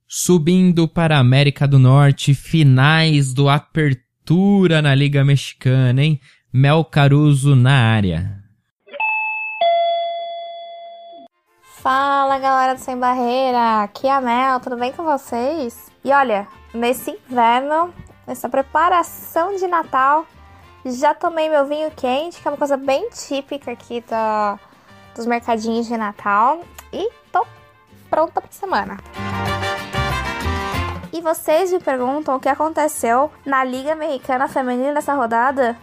Subindo 0.06 0.86
para 0.88 1.16
a 1.16 1.20
América 1.20 1.66
do 1.66 1.78
Norte, 1.78 2.34
finais 2.34 3.32
do 3.32 3.48
Apertura 3.48 4.82
na 4.82 4.94
Liga 4.94 5.24
Mexicana, 5.24 6.02
hein? 6.02 6.20
Mel 6.50 6.82
Caruso 6.82 7.54
na 7.54 7.92
área. 7.94 8.42
Fala 11.82 12.38
galera 12.38 12.74
do 12.74 12.80
Sem 12.80 12.96
Barreira, 12.96 13.82
aqui 13.82 14.06
é 14.06 14.12
a 14.12 14.20
Mel, 14.20 14.58
tudo 14.58 14.74
bem 14.78 14.90
com 14.90 15.04
vocês? 15.04 15.90
E 16.02 16.10
olha, 16.10 16.48
nesse 16.72 17.10
inverno, 17.10 17.92
nessa 18.26 18.48
preparação 18.48 19.56
de 19.56 19.66
Natal, 19.66 20.26
já 20.86 21.12
tomei 21.12 21.50
meu 21.50 21.66
vinho 21.66 21.90
quente, 21.90 22.40
que 22.40 22.48
é 22.48 22.50
uma 22.50 22.56
coisa 22.56 22.78
bem 22.78 23.10
típica 23.10 23.70
aqui 23.70 24.00
da, 24.08 24.58
dos 25.14 25.26
mercadinhos 25.26 25.86
de 25.86 25.98
Natal, 25.98 26.62
e 26.90 27.10
tô 27.30 27.46
pronta 28.08 28.40
pra 28.40 28.50
semana. 28.50 28.96
E 31.12 31.20
vocês 31.20 31.70
me 31.70 31.78
perguntam 31.78 32.36
o 32.36 32.40
que 32.40 32.48
aconteceu 32.48 33.30
na 33.44 33.62
Liga 33.64 33.92
Americana 33.92 34.48
Feminina 34.48 34.94
nessa 34.94 35.12
rodada? 35.12 35.76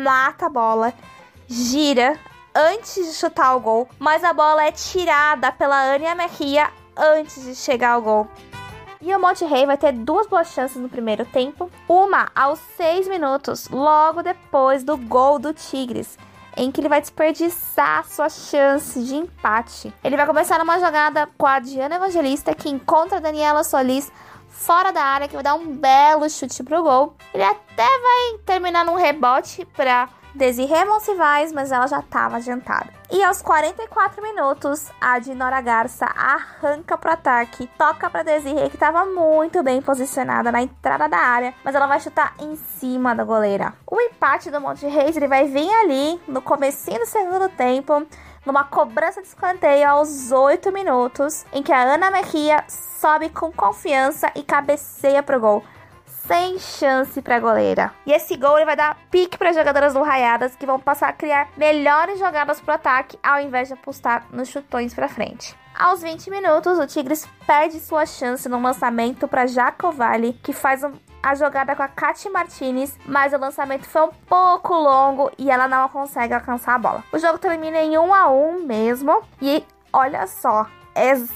mata 0.03 0.47
a 0.47 0.49
bola, 0.49 0.95
gira 1.47 2.19
antes 2.55 2.95
de 3.07 3.13
chutar 3.13 3.55
o 3.55 3.61
gol, 3.61 3.89
mas 3.99 4.25
a 4.25 4.33
bola 4.33 4.65
é 4.65 4.73
tirada 4.73 5.53
pela 5.53 5.95
Ania 5.95 6.15
Mejia 6.15 6.71
antes 6.97 7.43
de 7.45 7.55
chegar 7.55 7.91
ao 7.91 8.03
gol. 8.03 8.29
E 9.01 9.15
o 9.15 9.21
Monte 9.21 9.45
Rei 9.45 9.67
vai 9.67 9.77
ter 9.77 9.93
duas 9.93 10.27
boas 10.27 10.49
chances 10.49 10.77
no 10.77 10.89
primeiro 10.89 11.25
tempo, 11.27 11.71
uma 11.89 12.31
aos 12.35 12.59
6 12.77 13.09
minutos, 13.09 13.69
logo 13.69 14.23
depois 14.23 14.85
do 14.85 14.97
gol 14.97 15.39
do 15.39 15.53
Tigres 15.53 16.17
em 16.57 16.71
que 16.71 16.81
ele 16.81 16.89
vai 16.89 17.01
desperdiçar 17.01 18.07
sua 18.07 18.29
chance 18.29 19.03
de 19.03 19.15
empate. 19.15 19.93
Ele 20.05 20.17
vai 20.17 20.27
começar 20.27 20.59
numa 20.59 20.79
jogada 20.79 21.29
com 21.39 21.47
a 21.47 21.59
Diana 21.59 21.97
Evangelista, 21.97 22.55
que 22.55 22.69
encontra 22.69 23.19
a 23.19 23.21
Daniela 23.21 23.65
Solis 23.65 24.13
fora 24.53 24.93
da 24.93 25.03
área, 25.03 25.27
que 25.27 25.35
vai 25.35 25.43
dar 25.43 25.55
um 25.55 25.75
belo 25.75 26.29
chute 26.31 26.63
pro 26.63 26.83
gol. 26.83 27.17
Ele 27.35 27.43
até 27.43 27.87
vai 27.87 28.39
terminar 28.45 28.85
num 28.85 28.95
rebote 28.95 29.65
para 29.65 30.09
Desirê 30.35 30.85
Monsivais, 30.85 31.53
mas 31.53 31.73
ela 31.73 31.87
já 31.87 31.99
estava 31.99 32.37
adiantada. 32.37 32.87
E 33.11 33.23
aos 33.23 33.43
44 33.43 34.23
minutos, 34.23 34.91
a 34.99 35.19
Dinora 35.19 35.61
Garça 35.61 36.07
arranca 36.07 36.97
pro 36.97 37.13
ataque, 37.13 37.69
toca 37.77 38.09
para 38.09 38.23
Desirê, 38.23 38.71
que 38.71 38.77
estava 38.77 39.05
muito 39.05 39.63
bem 39.63 39.83
posicionada 39.83 40.51
na 40.51 40.63
entrada 40.63 41.07
da 41.09 41.19
área, 41.19 41.53
mas 41.63 41.75
ela 41.75 41.87
vai 41.87 42.01
chutar 42.01 42.35
em 42.39 42.57
cima 42.57 43.15
da 43.15 43.25
goleira. 43.25 43.75
O 43.87 44.01
empate 44.01 44.51
do 44.51 44.61
Monte 44.61 44.87
Reis 44.87 45.17
ele 45.17 45.29
vai 45.29 45.47
vir 45.47 45.71
ali 45.71 46.19
no 46.27 46.41
comecinho 46.41 47.01
do 47.01 47.07
segundo 47.07 47.51
tempo, 47.51 48.07
numa 48.45 48.65
cobrança 48.65 49.23
de 49.23 49.29
escanteio 49.29 49.89
aos 49.89 50.33
8 50.33 50.73
minutos, 50.73 51.45
em 51.53 51.63
que 51.63 51.73
a 51.73 51.83
Ana 51.83 52.11
Mejia 52.11 52.65
sobe 52.69 53.29
com 53.29 53.53
confiança 53.53 54.31
e 54.35 54.43
cabeceia 54.43 55.23
pro 55.23 55.41
gol 55.41 55.65
sem 56.27 56.59
chance 56.59 57.21
para 57.21 57.41
goleira. 57.41 57.93
E 58.07 58.13
esse 58.13 58.37
gol 58.37 58.57
ele 58.57 58.65
vai 58.65 58.77
dar 58.77 58.97
pique 59.11 59.37
para 59.37 59.51
as 59.51 59.57
jogadoras 59.57 59.95
do 59.95 60.03
Raiadas 60.03 60.55
que 60.55 60.67
vão 60.67 60.79
passar 60.79 61.09
a 61.09 61.13
criar 61.13 61.49
melhores 61.57 62.19
jogadas 62.19 62.61
pro 62.61 62.75
ataque 62.75 63.19
ao 63.23 63.41
invés 63.41 63.69
de 63.69 63.75
apostar 63.75 64.27
nos 64.33 64.49
chutões 64.49 64.95
para 64.95 65.09
frente. 65.09 65.57
Aos 65.75 66.03
20 66.03 66.31
minutos, 66.31 66.79
o 66.79 66.87
Tigres 66.87 67.27
perde 67.47 67.81
sua 67.81 68.07
chance 68.07 68.49
no 68.49 68.61
lançamento 68.61 69.27
para 69.27 69.47
Jacovali, 69.47 70.35
que 70.35 70.53
faz 70.53 70.85
um, 70.85 70.93
a 71.23 71.35
jogada 71.35 71.77
com 71.77 71.83
a 71.83 71.89
Katy 71.89 72.29
Martinez, 72.31 72.99
mas 73.07 73.33
o 73.33 73.39
lançamento 73.39 73.87
foi 73.87 74.03
um 74.03 74.11
pouco 74.29 74.75
longo 74.75 75.31
e 75.39 75.51
ela 75.51 75.69
não 75.69 75.89
consegue 75.89 76.35
alcançar 76.35 76.75
a 76.75 76.79
bola. 76.79 77.05
O 77.13 77.19
jogo 77.19 77.39
termina 77.39 77.79
em 77.79 77.97
1 77.97 78.15
a 78.15 78.29
1 78.31 78.67
mesmo, 78.67 79.23
e 79.41 79.65
olha 79.93 80.27
só, 80.27 80.67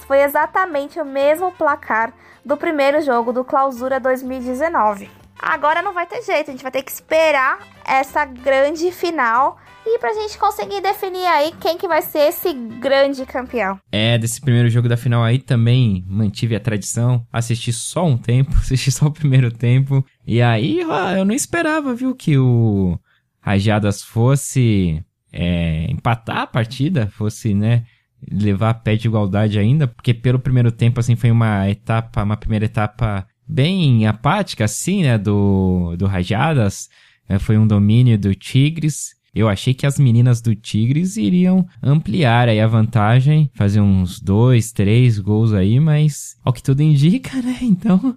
foi 0.06 0.22
exatamente 0.22 1.00
o 1.00 1.04
mesmo 1.04 1.52
placar 1.52 2.12
do 2.44 2.56
primeiro 2.56 3.00
jogo 3.00 3.32
do 3.32 3.44
Clausura 3.44 4.00
2019. 4.00 5.10
Agora 5.38 5.82
não 5.82 5.92
vai 5.92 6.06
ter 6.06 6.22
jeito, 6.22 6.50
a 6.50 6.52
gente 6.52 6.62
vai 6.62 6.72
ter 6.72 6.82
que 6.82 6.90
esperar 6.90 7.58
essa 7.84 8.24
grande 8.24 8.90
final 8.90 9.58
e 9.86 9.98
pra 9.98 10.12
gente 10.12 10.36
conseguir 10.36 10.80
definir 10.80 11.26
aí 11.26 11.52
quem 11.60 11.78
que 11.78 11.86
vai 11.86 12.02
ser 12.02 12.28
esse 12.28 12.52
grande 12.52 13.24
campeão. 13.24 13.78
É, 13.92 14.18
desse 14.18 14.40
primeiro 14.40 14.68
jogo 14.68 14.88
da 14.88 14.96
final 14.96 15.22
aí 15.22 15.38
também 15.38 16.04
mantive 16.08 16.56
a 16.56 16.60
tradição, 16.60 17.26
assisti 17.32 17.72
só 17.72 18.04
um 18.04 18.18
tempo, 18.18 18.56
assisti 18.58 18.90
só 18.90 19.06
o 19.06 19.12
primeiro 19.12 19.50
tempo, 19.50 20.04
e 20.26 20.42
aí 20.42 20.80
eu 20.80 21.24
não 21.24 21.34
esperava, 21.34 21.94
viu, 21.94 22.14
que 22.14 22.36
o 22.36 22.98
Rajadas 23.40 24.02
fosse 24.02 25.02
é, 25.32 25.90
empatar 25.90 26.38
a 26.38 26.46
partida, 26.46 27.08
fosse, 27.08 27.54
né, 27.54 27.84
levar 28.30 28.70
a 28.70 28.74
pé 28.74 28.96
de 28.96 29.06
igualdade 29.06 29.58
ainda, 29.58 29.86
porque 29.86 30.12
pelo 30.12 30.38
primeiro 30.38 30.72
tempo, 30.72 30.98
assim, 30.98 31.14
foi 31.14 31.30
uma 31.30 31.68
etapa, 31.70 32.22
uma 32.22 32.36
primeira 32.36 32.64
etapa 32.64 33.26
bem 33.46 34.06
apática, 34.06 34.64
assim, 34.64 35.02
né, 35.02 35.16
do, 35.16 35.94
do 35.96 36.06
Rajadas. 36.06 36.88
É, 37.28 37.38
foi 37.38 37.58
um 37.58 37.66
domínio 37.66 38.18
do 38.18 38.34
Tigres. 38.34 39.15
Eu 39.36 39.50
achei 39.50 39.74
que 39.74 39.84
as 39.84 39.98
meninas 39.98 40.40
do 40.40 40.54
Tigres 40.54 41.18
iriam 41.18 41.68
ampliar 41.82 42.48
aí 42.48 42.58
a 42.58 42.66
vantagem, 42.66 43.50
fazer 43.52 43.82
uns 43.82 44.18
dois, 44.18 44.72
três 44.72 45.18
gols 45.18 45.52
aí, 45.52 45.78
mas 45.78 46.38
ao 46.42 46.54
que 46.54 46.62
tudo 46.62 46.80
indica, 46.82 47.36
né? 47.42 47.58
Então 47.76 48.16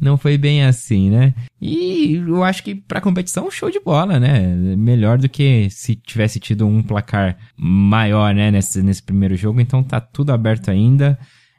não 0.00 0.16
foi 0.16 0.38
bem 0.38 0.62
assim, 0.64 1.10
né? 1.10 1.34
E 1.60 2.14
eu 2.14 2.44
acho 2.44 2.62
que 2.62 2.76
pra 2.76 3.00
competição, 3.00 3.50
show 3.50 3.70
de 3.72 3.80
bola, 3.80 4.20
né? 4.20 4.54
Melhor 4.76 5.18
do 5.18 5.28
que 5.28 5.68
se 5.68 5.96
tivesse 5.96 6.38
tido 6.38 6.64
um 6.64 6.80
placar 6.80 7.36
maior, 7.56 8.32
né? 8.32 8.52
Nesse, 8.52 8.80
nesse 8.82 9.02
primeiro 9.02 9.34
jogo. 9.34 9.60
Então 9.60 9.82
tá 9.82 10.00
tudo 10.00 10.30
aberto 10.30 10.70
ainda. 10.70 11.18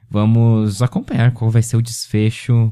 Vamos 0.09 0.81
acompanhar 0.81 1.33
qual 1.33 1.51
vai 1.51 1.61
ser 1.61 1.75
o 1.75 1.81
desfecho 1.81 2.71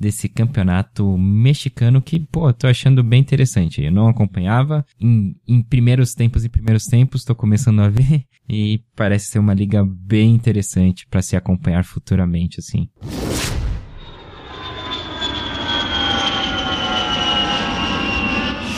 desse 0.00 0.30
campeonato 0.30 1.18
mexicano 1.18 2.00
que, 2.00 2.18
pô, 2.18 2.50
tô 2.54 2.66
achando 2.66 3.04
bem 3.04 3.20
interessante. 3.20 3.82
Eu 3.82 3.92
não 3.92 4.08
acompanhava 4.08 4.84
em, 4.98 5.36
em 5.46 5.62
primeiros 5.62 6.14
tempos 6.14 6.42
e 6.42 6.48
primeiros 6.48 6.86
tempos, 6.86 7.22
tô 7.22 7.34
começando 7.34 7.80
a 7.80 7.88
ver 7.90 8.24
e 8.48 8.80
parece 8.96 9.26
ser 9.26 9.38
uma 9.38 9.52
liga 9.52 9.84
bem 9.84 10.34
interessante 10.34 11.06
para 11.06 11.20
se 11.20 11.36
acompanhar 11.36 11.84
futuramente, 11.84 12.58
assim. 12.60 12.88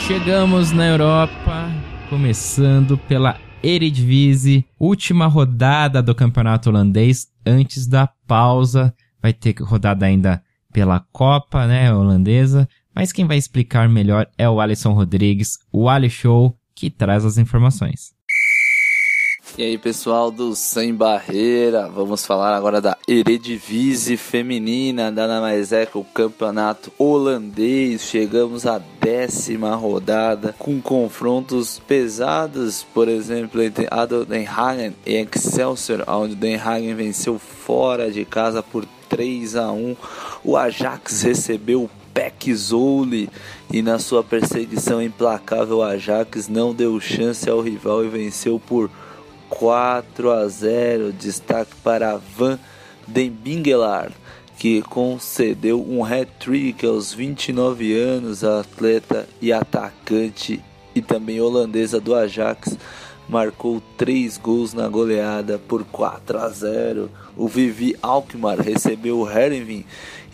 Chegamos 0.05 0.73
na 0.73 0.85
Europa, 0.85 1.71
começando 2.09 2.97
pela 2.97 3.39
Eredivisie, 3.63 4.65
última 4.77 5.25
rodada 5.27 6.03
do 6.03 6.13
campeonato 6.13 6.69
holandês 6.69 7.27
antes 7.45 7.87
da 7.87 8.07
pausa. 8.27 8.93
Vai 9.21 9.31
ter 9.31 9.55
rodada 9.61 10.05
ainda 10.05 10.43
pela 10.73 11.05
Copa, 11.11 11.67
né, 11.67 11.93
holandesa, 11.93 12.67
mas 12.93 13.13
quem 13.13 13.25
vai 13.25 13.37
explicar 13.37 13.87
melhor 13.87 14.27
é 14.37 14.49
o 14.49 14.59
Alisson 14.59 14.93
Rodrigues, 14.93 15.59
o 15.71 15.87
Ali 15.87 16.09
Show, 16.09 16.57
que 16.75 16.89
traz 16.89 17.23
as 17.23 17.37
informações. 17.37 18.13
E 19.55 19.61
aí 19.61 19.77
pessoal 19.77 20.31
do 20.31 20.55
Sem 20.55 20.95
Barreira, 20.95 21.87
vamos 21.87 22.25
falar 22.25 22.55
agora 22.55 22.81
da 22.81 22.97
Eredivisie 23.07 24.17
feminina, 24.17 25.11
nada 25.11 25.39
mais 25.39 25.71
é 25.71 25.87
o 25.93 26.03
campeonato 26.03 26.91
holandês. 26.97 28.01
Chegamos 28.01 28.65
à 28.65 28.81
décima 28.99 29.75
rodada 29.75 30.55
com 30.57 30.81
confrontos 30.81 31.79
pesados, 31.87 32.83
por 32.95 33.07
exemplo, 33.07 33.61
entre 33.61 33.87
Adel 33.91 34.25
Den 34.25 34.47
Hagen 34.47 34.95
e 35.05 35.17
Excelsior, 35.17 36.03
onde 36.07 36.33
Den 36.33 36.55
Hagen 36.55 36.95
venceu 36.95 37.37
fora 37.37 38.09
de 38.09 38.25
casa 38.25 38.63
por 38.63 38.87
3 39.09 39.55
a 39.55 39.71
1. 39.71 39.95
O 40.43 40.57
Ajax 40.57 41.21
recebeu 41.21 41.83
o 41.83 41.89
Peck 42.13 42.53
Zouli 42.53 43.29
e 43.71 43.81
na 43.81 43.97
sua 43.97 44.23
perseguição 44.23 45.01
implacável 45.01 45.77
o 45.77 45.83
Ajax 45.83 46.47
não 46.47 46.73
deu 46.73 46.99
chance 46.99 47.49
ao 47.49 47.61
rival 47.61 48.05
e 48.05 48.09
venceu 48.09 48.59
por 48.59 48.89
4 49.49 50.31
a 50.31 50.47
0. 50.47 51.11
Destaque 51.13 51.75
para 51.83 52.17
Van 52.17 52.59
Den 53.07 53.29
Bingelaar, 53.29 54.11
que 54.57 54.81
concedeu 54.83 55.83
um 55.83 56.03
hat-trick 56.03 56.85
aos 56.85 57.13
29 57.13 57.93
anos, 57.97 58.43
atleta 58.43 59.27
e 59.41 59.51
atacante 59.51 60.61
e 60.95 61.01
também 61.01 61.41
holandesa 61.41 61.99
do 61.99 62.13
Ajax 62.13 62.77
marcou 63.27 63.81
três 63.97 64.37
gols 64.37 64.73
na 64.73 64.87
goleada 64.87 65.57
por 65.57 65.83
4 65.85 66.37
a 66.37 66.49
0. 66.49 67.09
O 67.35 67.47
Vivi 67.47 67.95
Alkmaar 68.01 68.59
recebeu 68.59 69.19
o 69.19 69.29
Herenveen 69.29 69.85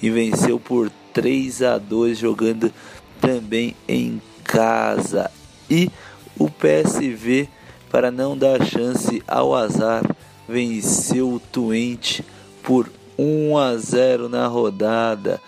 e 0.02 0.10
venceu 0.10 0.60
por 0.60 0.92
3 1.14 1.62
a 1.64 1.78
2 1.78 2.18
jogando 2.18 2.72
também 3.20 3.76
em 3.88 4.22
casa. 4.44 5.30
E 5.70 5.90
o 6.38 6.50
PSV, 6.50 7.48
para 7.92 8.10
não 8.10 8.38
dar 8.38 8.66
chance 8.66 9.22
ao 9.28 9.56
azar, 9.56 10.04
venceu 10.48 11.34
o 11.34 11.40
Twente 11.40 12.26
por 12.64 12.90
1 13.18 13.58
a 13.58 13.78
0 13.78 14.30
na 14.30 14.48
rodada. 14.48 15.42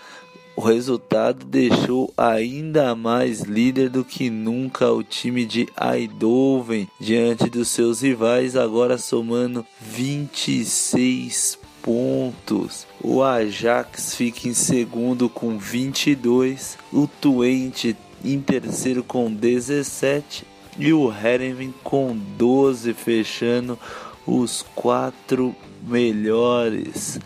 O 0.54 0.60
resultado 0.60 1.46
deixou 1.46 2.12
ainda 2.16 2.94
mais 2.94 3.40
líder 3.40 3.88
do 3.88 4.04
que 4.04 4.28
nunca 4.28 4.92
o 4.92 5.02
time 5.02 5.46
de 5.46 5.66
Eindhoven 5.80 6.88
diante 7.00 7.48
dos 7.48 7.68
seus 7.68 8.02
rivais, 8.02 8.54
agora 8.54 8.98
somando 8.98 9.64
26 9.80 11.58
pontos. 11.82 12.86
O 13.02 13.22
Ajax 13.22 14.14
fica 14.14 14.46
em 14.46 14.52
segundo 14.52 15.28
com 15.28 15.58
22, 15.58 16.76
o 16.92 17.06
Twente 17.06 17.96
em 18.22 18.38
terceiro 18.38 19.02
com 19.02 19.32
17 19.32 20.44
e 20.78 20.92
o 20.92 21.10
Herenveen 21.10 21.74
com 21.82 22.14
12, 22.36 22.92
fechando 22.92 23.78
os 24.26 24.64
quatro 24.74 25.56
melhores 25.82 27.18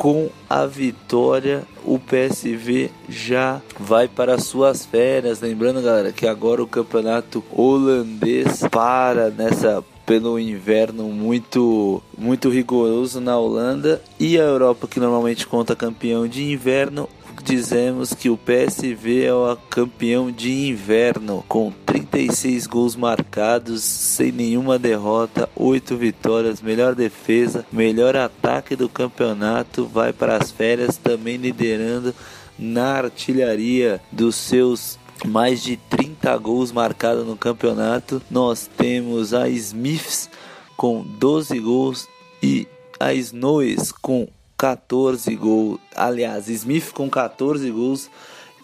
com 0.00 0.30
a 0.48 0.64
vitória, 0.64 1.62
o 1.84 1.98
PSV 1.98 2.90
já 3.06 3.60
vai 3.78 4.08
para 4.08 4.38
suas 4.38 4.86
férias. 4.86 5.42
Lembrando, 5.42 5.82
galera, 5.82 6.10
que 6.10 6.26
agora 6.26 6.62
o 6.62 6.66
campeonato 6.66 7.44
holandês 7.50 8.62
para 8.70 9.28
nessa 9.28 9.84
pelo 10.06 10.40
inverno 10.40 11.04
muito 11.04 12.02
muito 12.16 12.48
rigoroso 12.48 13.20
na 13.20 13.38
Holanda 13.38 14.02
e 14.18 14.40
a 14.40 14.42
Europa 14.42 14.88
que 14.88 14.98
normalmente 14.98 15.46
conta 15.46 15.76
campeão 15.76 16.26
de 16.26 16.50
inverno 16.50 17.06
dizemos 17.42 18.12
que 18.12 18.30
o 18.30 18.36
PSV 18.36 19.24
é 19.24 19.34
o 19.34 19.56
campeão 19.68 20.30
de 20.30 20.68
inverno, 20.68 21.44
com 21.48 21.72
36 21.84 22.66
gols 22.66 22.96
marcados, 22.96 23.82
sem 23.82 24.32
nenhuma 24.32 24.78
derrota, 24.78 25.48
8 25.54 25.96
vitórias, 25.96 26.60
melhor 26.60 26.94
defesa, 26.94 27.66
melhor 27.72 28.16
ataque 28.16 28.76
do 28.76 28.88
campeonato, 28.88 29.86
vai 29.86 30.12
para 30.12 30.36
as 30.36 30.50
férias 30.50 30.96
também 30.96 31.36
liderando 31.36 32.14
na 32.58 32.98
artilharia 32.98 34.00
dos 34.12 34.36
seus 34.36 34.98
mais 35.26 35.62
de 35.62 35.76
30 35.76 36.36
gols 36.38 36.72
marcados 36.72 37.26
no 37.26 37.36
campeonato. 37.36 38.22
Nós 38.30 38.68
temos 38.76 39.34
a 39.34 39.48
Smiths 39.48 40.28
com 40.76 41.02
12 41.02 41.58
gols 41.58 42.08
e 42.42 42.66
a 42.98 43.12
Snows 43.14 43.92
com 43.92 44.28
14 44.60 45.34
gols. 45.36 45.78
Aliás, 45.96 46.46
Smith 46.50 46.92
com 46.92 47.08
14 47.08 47.70
gols 47.70 48.10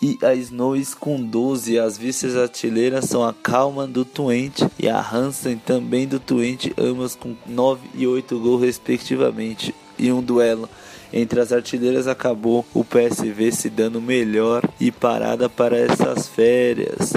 e 0.03 0.19
a 0.23 0.35
Snows 0.35 0.95
com 0.95 1.23
12. 1.23 1.79
As 1.79 1.97
vice-artilheiras 1.97 3.07
são 3.07 3.25
a 3.25 3.33
Kalman 3.33 3.89
do 3.89 4.05
Twente 4.05 4.69
e 4.79 4.91
a 4.91 5.01
Hansen 5.01 5.57
também 5.57 6.07
do 6.07 6.21
Twente, 6.21 6.75
ambas 6.77 7.15
com 7.17 7.35
9 7.47 7.89
e 7.95 8.07
8 8.07 8.39
gols 8.39 8.61
respectivamente. 8.61 9.75
E 9.99 10.13
um 10.13 10.23
duelo 10.23 10.69
entre 11.11 11.41
as 11.41 11.51
artilheiras 11.51 12.07
acabou 12.07 12.67
o 12.75 12.85
PSV 12.85 13.51
se 13.51 13.71
dando 13.71 13.99
melhor 13.99 14.63
e 14.79 14.93
parada 14.93 15.49
para 15.49 15.79
essas 15.79 16.29
férias. 16.29 17.15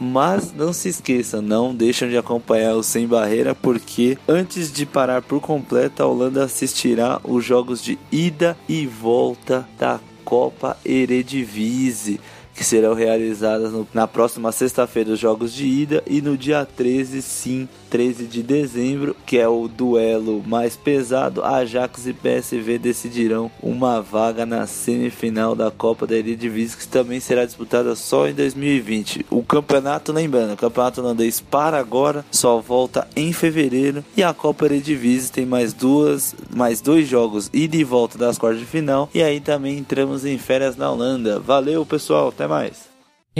Mas 0.00 0.52
não 0.52 0.72
se 0.72 0.88
esqueça, 0.88 1.42
não 1.42 1.74
deixem 1.74 2.08
de 2.08 2.16
acompanhar 2.16 2.74
o 2.74 2.82
Sem 2.82 3.06
Barreira, 3.06 3.54
porque 3.54 4.16
antes 4.28 4.72
de 4.72 4.86
parar 4.86 5.22
por 5.22 5.40
completo, 5.40 6.02
a 6.02 6.06
Holanda 6.06 6.44
assistirá 6.44 7.20
os 7.24 7.44
jogos 7.44 7.82
de 7.82 7.98
ida 8.12 8.56
e 8.68 8.86
volta 8.86 9.68
da 9.78 9.98
Copa 10.24 10.76
Eredivisie 10.84 12.20
que 12.58 12.64
serão 12.64 12.92
realizadas 12.92 13.72
no, 13.72 13.86
na 13.94 14.08
próxima 14.08 14.50
sexta-feira 14.50 15.12
os 15.12 15.20
jogos 15.20 15.54
de 15.54 15.64
ida 15.64 16.02
e 16.04 16.20
no 16.20 16.36
dia 16.36 16.66
13, 16.66 17.22
sim, 17.22 17.68
13 17.88 18.24
de 18.24 18.42
dezembro, 18.42 19.16
que 19.26 19.38
é 19.38 19.48
o 19.48 19.68
duelo 19.68 20.42
mais 20.46 20.76
pesado, 20.76 21.42
Ajax 21.42 22.06
e 22.06 22.12
PSV 22.12 22.78
decidirão 22.78 23.50
uma 23.62 24.00
vaga 24.00 24.44
na 24.44 24.66
semifinal 24.66 25.54
da 25.54 25.70
Copa 25.70 26.06
da 26.06 26.16
Eredivisie, 26.16 26.76
que 26.76 26.88
também 26.88 27.20
será 27.20 27.44
disputada 27.44 27.94
só 27.94 28.28
em 28.28 28.34
2020. 28.34 29.26
O 29.30 29.42
campeonato, 29.42 30.12
lembrando, 30.12 30.52
o 30.52 30.56
campeonato 30.56 31.00
holandês 31.00 31.40
para 31.40 31.78
agora, 31.78 32.24
só 32.30 32.60
volta 32.60 33.08
em 33.16 33.32
fevereiro 33.32 34.04
e 34.16 34.22
a 34.22 34.34
Copa 34.34 34.66
Eredivisie 34.66 35.32
tem 35.32 35.46
mais 35.46 35.72
duas, 35.72 36.34
mais 36.54 36.80
dois 36.80 37.08
jogos 37.08 37.50
ida 37.52 37.76
e 37.76 37.84
volta 37.84 38.18
das 38.18 38.38
quartas 38.38 38.60
de 38.60 38.66
final 38.66 39.08
e 39.14 39.22
aí 39.22 39.40
também 39.40 39.78
entramos 39.78 40.24
em 40.24 40.38
férias 40.38 40.76
na 40.76 40.90
Holanda. 40.90 41.40
Valeu, 41.40 41.84
pessoal, 41.84 42.28
até 42.28 42.46
mais. 42.46 42.87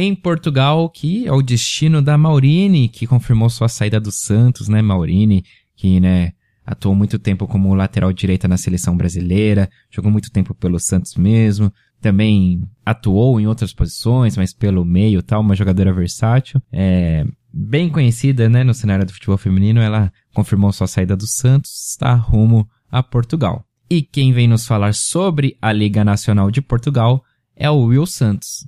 Em 0.00 0.14
Portugal, 0.14 0.88
que 0.88 1.26
é 1.26 1.32
o 1.32 1.42
destino 1.42 2.00
da 2.00 2.16
Maurine, 2.16 2.88
que 2.88 3.04
confirmou 3.04 3.50
sua 3.50 3.68
saída 3.68 3.98
do 3.98 4.12
Santos, 4.12 4.68
né, 4.68 4.80
Maurine, 4.80 5.44
que, 5.74 5.98
né, 5.98 6.34
atuou 6.64 6.94
muito 6.94 7.18
tempo 7.18 7.48
como 7.48 7.74
lateral 7.74 8.12
direita 8.12 8.46
na 8.46 8.56
seleção 8.56 8.96
brasileira, 8.96 9.68
jogou 9.90 10.08
muito 10.08 10.30
tempo 10.30 10.54
pelo 10.54 10.78
Santos 10.78 11.16
mesmo, 11.16 11.72
também 12.00 12.62
atuou 12.86 13.40
em 13.40 13.48
outras 13.48 13.72
posições, 13.72 14.36
mas 14.36 14.54
pelo 14.54 14.84
meio 14.84 15.20
tal, 15.20 15.40
uma 15.40 15.56
jogadora 15.56 15.92
versátil, 15.92 16.62
é 16.70 17.26
bem 17.52 17.88
conhecida, 17.88 18.48
né, 18.48 18.62
no 18.62 18.74
cenário 18.74 19.04
do 19.04 19.12
futebol 19.12 19.36
feminino, 19.36 19.80
ela 19.80 20.12
confirmou 20.32 20.70
sua 20.70 20.86
saída 20.86 21.16
do 21.16 21.26
Santos, 21.26 21.72
está 21.90 22.14
rumo 22.14 22.68
a 22.88 23.02
Portugal. 23.02 23.64
E 23.90 24.00
quem 24.00 24.32
vem 24.32 24.46
nos 24.46 24.64
falar 24.64 24.94
sobre 24.94 25.56
a 25.60 25.72
Liga 25.72 26.04
Nacional 26.04 26.52
de 26.52 26.62
Portugal 26.62 27.20
é 27.56 27.68
o 27.68 27.86
Will 27.86 28.06
Santos. 28.06 28.64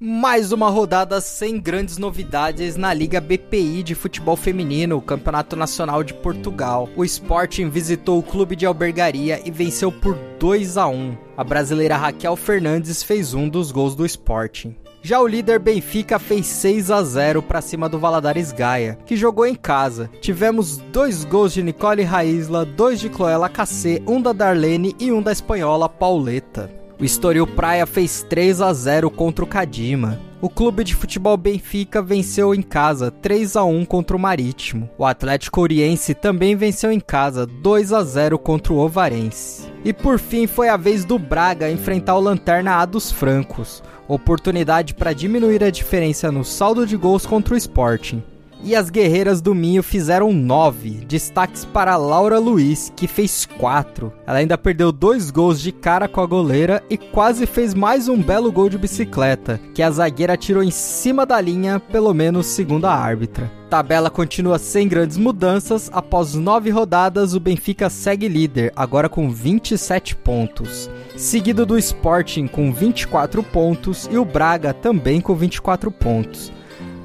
Mais 0.00 0.52
uma 0.52 0.70
rodada 0.70 1.20
sem 1.20 1.58
grandes 1.58 1.98
novidades 1.98 2.76
na 2.76 2.94
Liga 2.94 3.20
BPI 3.20 3.82
de 3.82 3.96
futebol 3.96 4.36
feminino, 4.36 5.02
Campeonato 5.02 5.56
Nacional 5.56 6.04
de 6.04 6.14
Portugal. 6.14 6.88
O 6.94 7.04
Sporting 7.04 7.68
visitou 7.68 8.20
o 8.20 8.22
clube 8.22 8.54
de 8.54 8.64
albergaria 8.64 9.42
e 9.44 9.50
venceu 9.50 9.90
por 9.90 10.16
2 10.38 10.76
a 10.76 10.86
1. 10.86 11.16
A 11.36 11.42
brasileira 11.42 11.96
Raquel 11.96 12.36
Fernandes 12.36 13.02
fez 13.02 13.34
um 13.34 13.48
dos 13.48 13.72
gols 13.72 13.96
do 13.96 14.06
Sporting. 14.06 14.76
Já 15.02 15.20
o 15.20 15.26
líder 15.26 15.58
Benfica 15.58 16.20
fez 16.20 16.46
6 16.46 16.92
a 16.92 17.02
0 17.02 17.42
para 17.42 17.60
cima 17.60 17.88
do 17.88 17.98
Valadares 17.98 18.52
Gaia, 18.52 18.96
que 19.04 19.16
jogou 19.16 19.46
em 19.46 19.56
casa. 19.56 20.08
Tivemos 20.20 20.76
dois 20.92 21.24
gols 21.24 21.52
de 21.52 21.60
Nicole 21.60 22.04
Raisla, 22.04 22.64
dois 22.64 23.00
de 23.00 23.08
Cloela 23.08 23.48
Cacê, 23.48 24.00
um 24.06 24.22
da 24.22 24.32
Darlene 24.32 24.94
e 25.00 25.10
um 25.10 25.20
da 25.20 25.32
espanhola 25.32 25.88
Pauleta. 25.88 26.70
O 27.00 27.04
Estoril 27.04 27.46
Praia 27.46 27.86
fez 27.86 28.26
3 28.28 28.60
a 28.60 28.72
0 28.72 29.08
contra 29.08 29.44
o 29.44 29.48
Cadima. 29.48 30.18
O 30.40 30.48
clube 30.48 30.82
de 30.82 30.96
futebol 30.96 31.36
Benfica 31.36 32.02
venceu 32.02 32.52
em 32.52 32.60
casa 32.60 33.08
3 33.08 33.54
a 33.54 33.62
1 33.62 33.84
contra 33.84 34.16
o 34.16 34.20
Marítimo. 34.20 34.90
O 34.98 35.04
Atlético 35.04 35.60
Oriense 35.60 36.12
também 36.12 36.56
venceu 36.56 36.90
em 36.90 36.98
casa 36.98 37.46
2 37.46 37.92
a 37.92 38.02
0 38.02 38.36
contra 38.36 38.72
o 38.72 38.78
Ovarense. 38.78 39.68
E 39.84 39.92
por 39.92 40.18
fim 40.18 40.48
foi 40.48 40.68
a 40.68 40.76
vez 40.76 41.04
do 41.04 41.20
Braga 41.20 41.70
enfrentar 41.70 42.16
o 42.16 42.20
Lanterna 42.20 42.76
A 42.78 42.84
dos 42.84 43.12
Francos, 43.12 43.80
oportunidade 44.08 44.94
para 44.94 45.12
diminuir 45.12 45.62
a 45.62 45.70
diferença 45.70 46.32
no 46.32 46.44
saldo 46.44 46.84
de 46.84 46.96
gols 46.96 47.24
contra 47.24 47.54
o 47.54 47.56
Sporting. 47.56 48.24
E 48.62 48.74
as 48.74 48.90
guerreiras 48.90 49.40
do 49.40 49.54
Minho 49.54 49.82
fizeram 49.82 50.32
9. 50.32 51.04
Destaques 51.06 51.64
para 51.64 51.96
Laura 51.96 52.38
Luiz, 52.40 52.92
que 52.96 53.06
fez 53.06 53.46
4. 53.46 54.12
Ela 54.26 54.38
ainda 54.38 54.58
perdeu 54.58 54.90
dois 54.90 55.30
gols 55.30 55.60
de 55.60 55.70
cara 55.70 56.08
com 56.08 56.20
a 56.20 56.26
goleira 56.26 56.82
e 56.90 56.98
quase 56.98 57.46
fez 57.46 57.72
mais 57.72 58.08
um 58.08 58.20
belo 58.20 58.50
gol 58.50 58.68
de 58.68 58.76
bicicleta, 58.76 59.60
que 59.74 59.82
a 59.82 59.90
zagueira 59.90 60.36
tirou 60.36 60.62
em 60.62 60.72
cima 60.72 61.24
da 61.24 61.40
linha, 61.40 61.78
pelo 61.78 62.12
menos 62.12 62.46
segundo 62.46 62.86
a 62.86 62.94
árbitra. 62.94 63.50
Tabela 63.70 64.10
continua 64.10 64.58
sem 64.58 64.88
grandes 64.88 65.16
mudanças. 65.16 65.90
Após 65.92 66.34
nove 66.34 66.70
rodadas, 66.70 67.34
o 67.34 67.40
Benfica 67.40 67.88
segue 67.88 68.26
líder, 68.26 68.72
agora 68.74 69.08
com 69.08 69.30
27 69.30 70.16
pontos. 70.16 70.90
Seguido 71.16 71.64
do 71.64 71.78
Sporting 71.78 72.46
com 72.46 72.72
24 72.72 73.42
pontos 73.42 74.08
e 74.10 74.16
o 74.16 74.24
Braga 74.24 74.72
também 74.72 75.20
com 75.20 75.34
24 75.34 75.90
pontos. 75.90 76.57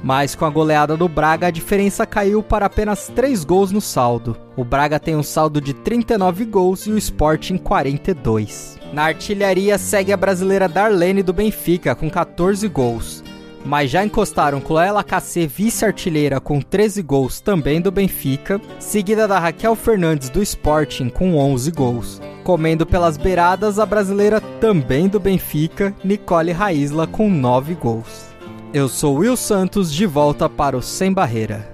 Mas 0.04 0.34
com 0.34 0.44
a 0.44 0.50
goleada 0.50 0.98
do 0.98 1.08
Braga, 1.08 1.46
a 1.46 1.50
diferença 1.50 2.04
caiu 2.04 2.42
para 2.42 2.66
apenas 2.66 3.08
3 3.08 3.42
gols 3.42 3.72
no 3.72 3.80
saldo. 3.80 4.36
O 4.54 4.62
Braga 4.62 5.00
tem 5.00 5.16
um 5.16 5.22
saldo 5.22 5.62
de 5.62 5.72
39 5.72 6.44
gols 6.44 6.86
e 6.86 6.90
o 6.90 6.98
Sporting 6.98 7.56
42. 7.56 8.78
Na 8.92 9.04
artilharia 9.04 9.78
segue 9.78 10.12
a 10.12 10.16
brasileira 10.16 10.68
Darlene 10.68 11.22
do 11.22 11.32
Benfica 11.32 11.94
com 11.94 12.10
14 12.10 12.68
gols. 12.68 13.24
Mas 13.64 13.90
já 13.90 14.04
encostaram 14.04 14.60
Cloela 14.60 15.02
KC 15.02 15.46
vice-artilheira 15.46 16.38
com 16.38 16.60
13 16.60 17.00
gols 17.00 17.40
também 17.40 17.80
do 17.80 17.90
Benfica, 17.90 18.60
seguida 18.78 19.26
da 19.26 19.38
Raquel 19.38 19.74
Fernandes 19.74 20.28
do 20.28 20.42
Sporting 20.42 21.08
com 21.08 21.34
11 21.38 21.70
gols. 21.70 22.20
Comendo 22.44 22.84
pelas 22.84 23.16
beiradas 23.16 23.78
a 23.78 23.86
brasileira 23.86 24.38
também 24.60 25.08
do 25.08 25.18
Benfica, 25.18 25.94
Nicole 26.04 26.52
Raisla 26.52 27.06
com 27.06 27.30
9 27.30 27.72
gols. 27.72 28.33
Eu 28.74 28.88
sou 28.88 29.18
Will 29.18 29.36
Santos, 29.36 29.92
de 29.92 30.04
volta 30.04 30.48
para 30.48 30.76
o 30.76 30.82
Sem 30.82 31.12
Barreira. 31.12 31.72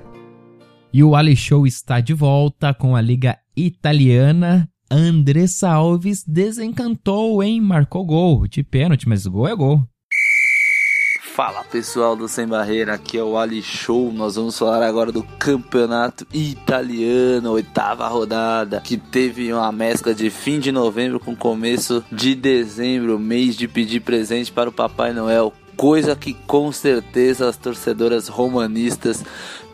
E 0.92 1.02
o 1.02 1.16
Ali 1.16 1.34
Show 1.34 1.66
está 1.66 1.98
de 1.98 2.12
volta 2.12 2.74
com 2.74 2.94
a 2.94 3.00
Liga 3.00 3.38
Italiana. 3.56 4.68
Andressa 4.90 5.70
Alves 5.70 6.22
desencantou, 6.22 7.42
hein? 7.42 7.58
Marcou 7.58 8.04
gol 8.04 8.46
de 8.46 8.62
pênalti, 8.62 9.08
mas 9.08 9.26
gol 9.26 9.48
é 9.48 9.56
gol. 9.56 9.82
Fala 11.22 11.64
pessoal 11.64 12.14
do 12.14 12.28
Sem 12.28 12.46
Barreira, 12.46 12.92
aqui 12.92 13.16
é 13.16 13.24
o 13.24 13.38
Ali 13.38 13.62
Show. 13.62 14.12
Nós 14.12 14.36
vamos 14.36 14.58
falar 14.58 14.82
agora 14.82 15.10
do 15.10 15.22
campeonato 15.22 16.26
italiano, 16.34 17.52
oitava 17.52 18.06
rodada, 18.08 18.82
que 18.82 18.98
teve 18.98 19.50
uma 19.50 19.72
mescla 19.72 20.12
de 20.12 20.28
fim 20.28 20.60
de 20.60 20.70
novembro 20.70 21.18
com 21.18 21.34
começo 21.34 22.04
de 22.12 22.34
dezembro, 22.34 23.18
mês 23.18 23.56
de 23.56 23.66
pedir 23.66 24.00
presente 24.00 24.52
para 24.52 24.68
o 24.68 24.72
Papai 24.72 25.14
Noel 25.14 25.50
coisa 25.80 26.14
que 26.14 26.34
com 26.34 26.70
certeza 26.70 27.48
as 27.48 27.56
torcedoras 27.56 28.28
romanistas 28.28 29.24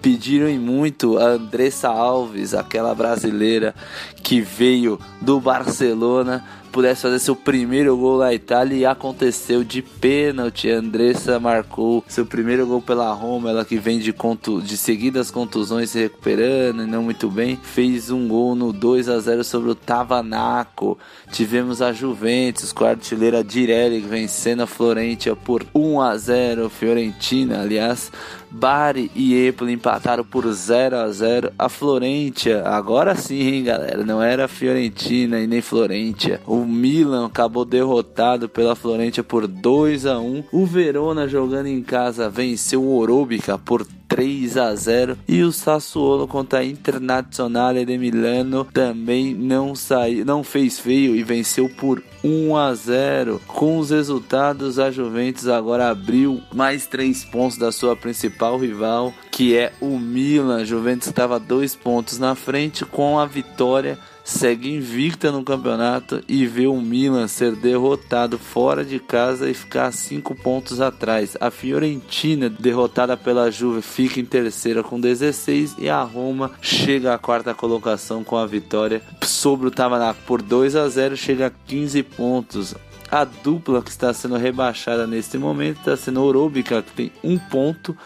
pediram 0.00 0.48
e 0.48 0.58
muito 0.58 1.18
a 1.18 1.30
Andressa 1.30 1.88
Alves, 1.88 2.54
aquela 2.54 2.94
brasileira 2.94 3.74
que 4.22 4.40
veio 4.40 4.98
do 5.20 5.40
Barcelona 5.40 6.44
pudesse 6.76 7.00
fazer 7.00 7.18
seu 7.20 7.34
primeiro 7.34 7.96
gol 7.96 8.18
na 8.18 8.34
Itália 8.34 8.76
e 8.76 8.84
aconteceu 8.84 9.64
de 9.64 9.80
pênalti. 9.80 10.70
A 10.70 10.76
Andressa 10.76 11.40
marcou 11.40 12.04
seu 12.06 12.26
primeiro 12.26 12.66
gol 12.66 12.82
pela 12.82 13.10
Roma, 13.14 13.48
ela 13.48 13.64
que 13.64 13.78
vem 13.78 13.98
de, 13.98 14.12
contu 14.12 14.60
de 14.60 14.76
seguidas 14.76 15.30
contusões 15.30 15.88
se 15.88 16.00
recuperando 16.00 16.82
e 16.82 16.86
não 16.86 17.02
muito 17.02 17.30
bem. 17.30 17.58
Fez 17.62 18.10
um 18.10 18.28
gol 18.28 18.54
no 18.54 18.74
2 18.74 19.08
a 19.08 19.18
0 19.18 19.42
sobre 19.42 19.70
o 19.70 19.74
Tavanaco. 19.74 20.98
Tivemos 21.32 21.80
a 21.80 21.94
Juventus 21.94 22.74
com 22.74 22.84
a 22.84 22.90
artilheira 22.90 23.42
Direlli 23.42 24.00
vencendo 24.00 24.62
a 24.62 24.66
Florentia 24.66 25.34
por 25.34 25.64
1 25.74 26.00
a 26.02 26.14
0. 26.18 26.68
Fiorentina, 26.68 27.62
aliás, 27.62 28.12
Bari 28.50 29.10
e 29.14 29.46
Empoli 29.46 29.72
empataram 29.72 30.24
por 30.24 30.50
0 30.50 30.96
a 30.96 31.10
0 31.10 31.52
A 31.58 31.68
Florentia, 31.68 32.62
agora 32.66 33.14
sim, 33.14 33.40
hein, 33.40 33.64
galera, 33.64 34.04
não 34.04 34.22
era 34.22 34.48
Fiorentina 34.48 35.40
e 35.40 35.46
nem 35.46 35.60
Florentia. 35.60 36.40
O 36.46 36.64
Milan 36.64 37.26
acabou 37.26 37.64
derrotado 37.64 38.48
pela 38.48 38.74
Florentia 38.74 39.22
por 39.22 39.46
2 39.46 40.06
a 40.06 40.18
1 40.18 40.44
O 40.52 40.66
Verona 40.66 41.28
jogando 41.28 41.66
em 41.66 41.82
casa 41.82 42.30
venceu 42.30 42.82
o 42.82 42.96
Orobica 42.96 43.58
por 43.58 43.86
3 44.08 44.56
a 44.56 44.74
0 44.74 45.18
e 45.28 45.42
o 45.42 45.52
Sassuolo 45.52 46.26
contra 46.26 46.60
a 46.60 46.64
Internazionale 46.64 47.84
de 47.84 47.98
Milano 47.98 48.64
também 48.64 49.34
não 49.34 49.74
saiu, 49.74 50.24
não 50.24 50.42
fez 50.42 50.78
feio 50.78 51.14
e 51.14 51.22
venceu 51.22 51.68
por 51.68 52.02
1 52.22 52.56
a 52.56 52.74
0. 52.74 53.40
Com 53.46 53.78
os 53.78 53.90
resultados, 53.90 54.78
a 54.78 54.90
Juventus 54.90 55.48
agora 55.48 55.90
abriu 55.90 56.40
mais 56.54 56.86
3 56.86 57.24
pontos 57.26 57.56
da 57.58 57.70
sua 57.70 57.96
principal 57.96 58.58
rival, 58.58 59.12
que 59.30 59.56
é 59.56 59.72
o 59.80 59.98
Milan. 59.98 60.62
A 60.62 60.64
Juventus 60.64 61.08
estava 61.08 61.38
2 61.38 61.74
pontos 61.76 62.18
na 62.18 62.34
frente 62.34 62.84
com 62.84 63.18
a 63.18 63.26
vitória 63.26 63.98
segue 64.26 64.74
invicta 64.74 65.30
no 65.30 65.44
campeonato 65.44 66.20
e 66.26 66.46
vê 66.46 66.66
o 66.66 66.80
Milan 66.80 67.28
ser 67.28 67.54
derrotado 67.54 68.36
fora 68.36 68.84
de 68.84 68.98
casa 68.98 69.48
e 69.48 69.54
ficar 69.54 69.92
5 69.92 70.34
pontos 70.34 70.80
atrás. 70.80 71.36
A 71.40 71.48
Fiorentina, 71.48 72.50
derrotada 72.50 73.16
pela 73.16 73.52
Juve, 73.52 73.82
fica 73.82 74.18
em 74.18 74.24
terceira 74.24 74.82
com 74.82 75.00
16 75.00 75.76
e 75.78 75.88
a 75.88 76.02
Roma 76.02 76.50
chega 76.60 77.14
à 77.14 77.18
quarta 77.18 77.54
colocação 77.54 78.24
com 78.24 78.36
a 78.36 78.44
vitória 78.44 79.00
sobre 79.22 79.68
o 79.68 79.70
Tamanaco 79.70 80.20
por 80.26 80.42
2 80.42 80.74
a 80.74 80.88
0, 80.88 81.16
chega 81.16 81.46
a 81.46 81.50
15 81.50 82.02
pontos. 82.02 82.74
A 83.08 83.22
dupla 83.22 83.80
que 83.80 83.90
está 83.90 84.12
sendo 84.12 84.36
rebaixada 84.36 85.06
neste 85.06 85.38
momento 85.38 85.78
está 85.78 85.96
sendo 85.96 86.24
Orobica, 86.24 86.82
que 86.82 86.92
tem 86.92 87.12
um 87.22 87.38
ponto 87.38 87.96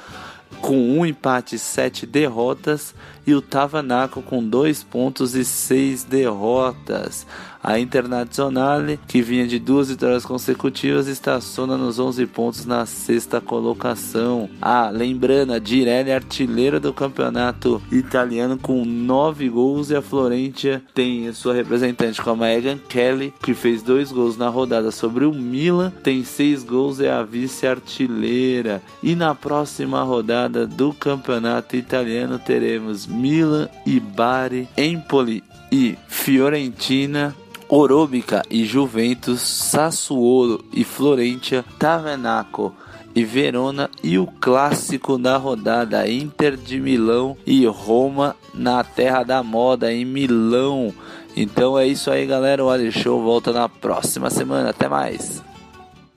com 0.60 0.76
um 0.76 1.06
empate 1.06 1.56
e 1.56 1.58
sete 1.58 2.06
derrotas, 2.06 2.94
e 3.26 3.34
o 3.34 3.42
Tavanaco 3.42 4.22
com 4.22 4.42
dois 4.42 4.82
pontos 4.82 5.34
e 5.34 5.44
seis 5.44 6.04
derrotas. 6.04 7.26
A 7.62 7.78
Internazionale, 7.78 8.98
que 9.06 9.20
vinha 9.20 9.46
de 9.46 9.58
duas 9.58 9.90
vitórias 9.90 10.24
consecutivas, 10.24 11.06
estaciona 11.06 11.76
nos 11.76 11.98
11 11.98 12.26
pontos 12.26 12.64
na 12.64 12.86
sexta 12.86 13.38
colocação. 13.38 14.48
A 14.62 14.88
lembrando, 14.88 15.52
a 15.52 15.58
Direlli 15.58 16.10
artilheira 16.10 16.80
do 16.80 16.90
campeonato 16.90 17.82
italiano 17.92 18.56
com 18.56 18.82
9 18.82 19.50
gols 19.50 19.90
e 19.90 19.96
a 19.96 20.00
Florentia 20.00 20.82
tem 20.94 21.30
sua 21.34 21.52
representante 21.52 22.22
com 22.22 22.30
a 22.30 22.36
Megan 22.36 22.78
Kelly, 22.78 23.34
que 23.42 23.52
fez 23.52 23.82
dois 23.82 24.10
gols 24.10 24.38
na 24.38 24.48
rodada 24.48 24.90
sobre 24.90 25.26
o 25.26 25.32
Milan, 25.32 25.92
tem 26.02 26.24
seis 26.24 26.64
gols 26.64 26.98
e 26.98 27.04
é 27.04 27.12
a 27.12 27.22
vice-artilheira. 27.22 28.80
E 29.02 29.14
na 29.14 29.34
próxima 29.34 30.02
rodada 30.02 30.66
do 30.66 30.94
campeonato 30.94 31.76
italiano 31.76 32.38
teremos 32.38 33.06
Milan 33.10 33.68
e 33.84 34.00
Bari, 34.00 34.68
Empoli 34.76 35.42
e 35.70 35.96
Fiorentina 36.08 37.34
Orobica 37.70 38.42
e 38.50 38.64
Juventus, 38.64 39.40
Sassuolo 39.40 40.64
e 40.72 40.82
Florentia, 40.82 41.64
Tavenaco 41.78 42.74
e 43.14 43.24
Verona 43.24 43.88
e 44.02 44.18
o 44.18 44.26
clássico 44.26 45.16
da 45.16 45.36
rodada 45.36 46.10
Inter 46.10 46.56
de 46.56 46.80
Milão 46.80 47.36
e 47.46 47.64
Roma 47.66 48.34
na 48.52 48.82
terra 48.82 49.22
da 49.22 49.42
moda 49.42 49.92
em 49.92 50.04
Milão. 50.04 50.92
Então 51.36 51.78
é 51.78 51.86
isso 51.86 52.10
aí, 52.10 52.26
galera. 52.26 52.64
O 52.64 52.70
Ali 52.70 52.90
Show 52.90 53.22
volta 53.22 53.52
na 53.52 53.68
próxima 53.68 54.30
semana. 54.30 54.70
Até 54.70 54.88
mais. 54.88 55.42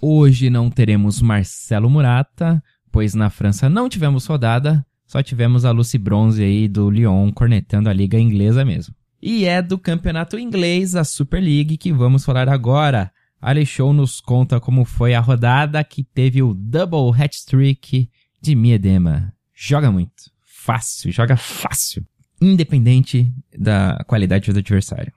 Hoje 0.01 0.49
não 0.49 0.71
teremos 0.71 1.21
Marcelo 1.21 1.89
Murata, 1.89 2.61
pois 2.91 3.13
na 3.13 3.29
França 3.29 3.69
não 3.69 3.87
tivemos 3.87 4.25
rodada, 4.25 4.83
só 5.13 5.21
tivemos 5.21 5.63
a 5.63 5.69
Lucy 5.69 5.99
Bronze 5.99 6.43
aí 6.43 6.67
do 6.67 6.89
Lyon 6.89 7.31
cornetando 7.31 7.87
a 7.87 7.93
liga 7.93 8.17
inglesa 8.17 8.65
mesmo. 8.65 8.95
E 9.21 9.45
é 9.45 9.61
do 9.61 9.77
campeonato 9.77 10.39
inglês, 10.39 10.95
a 10.95 11.03
Super 11.03 11.39
League, 11.39 11.77
que 11.77 11.93
vamos 11.93 12.25
falar 12.25 12.49
agora. 12.49 13.11
Alexou 13.39 13.93
nos 13.93 14.19
conta 14.19 14.59
como 14.59 14.83
foi 14.85 15.13
a 15.13 15.19
rodada 15.19 15.83
que 15.83 16.03
teve 16.03 16.41
o 16.41 16.55
double 16.55 17.11
hat-trick 17.15 18.09
de 18.41 18.55
Miedema. 18.55 19.31
Joga 19.53 19.91
muito, 19.91 20.31
fácil, 20.41 21.11
joga 21.11 21.37
fácil, 21.37 22.03
independente 22.41 23.31
da 23.55 24.03
qualidade 24.07 24.51
do 24.51 24.57
adversário. 24.57 25.13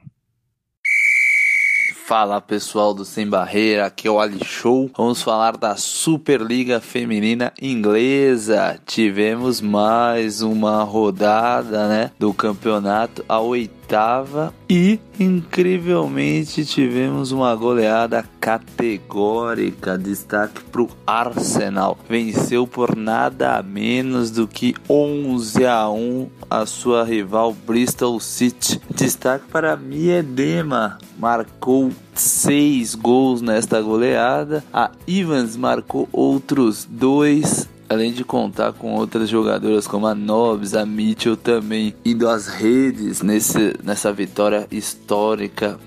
Fala 2.06 2.40
pessoal 2.40 2.94
do 2.94 3.04
Sem 3.04 3.28
Barreira, 3.28 3.86
aqui 3.86 4.06
é 4.06 4.10
o 4.12 4.20
Ali 4.20 4.38
Show. 4.44 4.88
Vamos 4.96 5.20
falar 5.22 5.56
da 5.56 5.74
Superliga 5.74 6.78
Feminina 6.78 7.52
Inglesa. 7.60 8.78
Tivemos 8.86 9.60
mais 9.60 10.40
uma 10.40 10.84
rodada, 10.84 11.88
né, 11.88 12.12
do 12.16 12.32
campeonato, 12.32 13.24
a 13.28 13.40
oitava 13.40 14.54
e 14.70 15.00
incrivelmente 15.18 16.64
tivemos 16.64 17.32
uma 17.32 17.52
goleada 17.56 18.24
categórica. 18.38 19.98
Destaque 19.98 20.62
para 20.62 20.82
o 20.82 20.90
Arsenal, 21.04 21.98
venceu 22.08 22.68
por 22.68 22.94
nada 22.94 23.60
menos 23.64 24.30
do 24.30 24.46
que 24.46 24.76
11 24.88 25.66
a 25.66 25.88
1 25.88 26.30
a 26.50 26.66
sua 26.66 27.04
rival 27.04 27.52
Bristol 27.66 28.18
City. 28.20 28.80
Destaque 28.94 29.46
para 29.50 29.76
Miedema, 29.76 30.98
marcou 31.18 31.90
seis 32.14 32.94
gols 32.94 33.40
nesta 33.40 33.80
goleada. 33.80 34.64
A 34.72 34.90
Evans 35.06 35.56
marcou 35.56 36.08
outros 36.12 36.86
dois 36.88 37.68
além 37.88 38.12
de 38.12 38.24
contar 38.24 38.72
com 38.72 38.94
outras 38.94 39.28
jogadoras 39.28 39.86
como 39.86 40.06
a 40.06 40.14
Nobs, 40.14 40.74
a 40.74 40.84
Mitchell 40.84 41.36
também 41.36 41.94
indo 42.04 42.28
às 42.28 42.46
redes 42.46 43.22
nesse, 43.22 43.74
nessa 43.82 44.12
vitória 44.12 44.66
histórica 44.70 45.78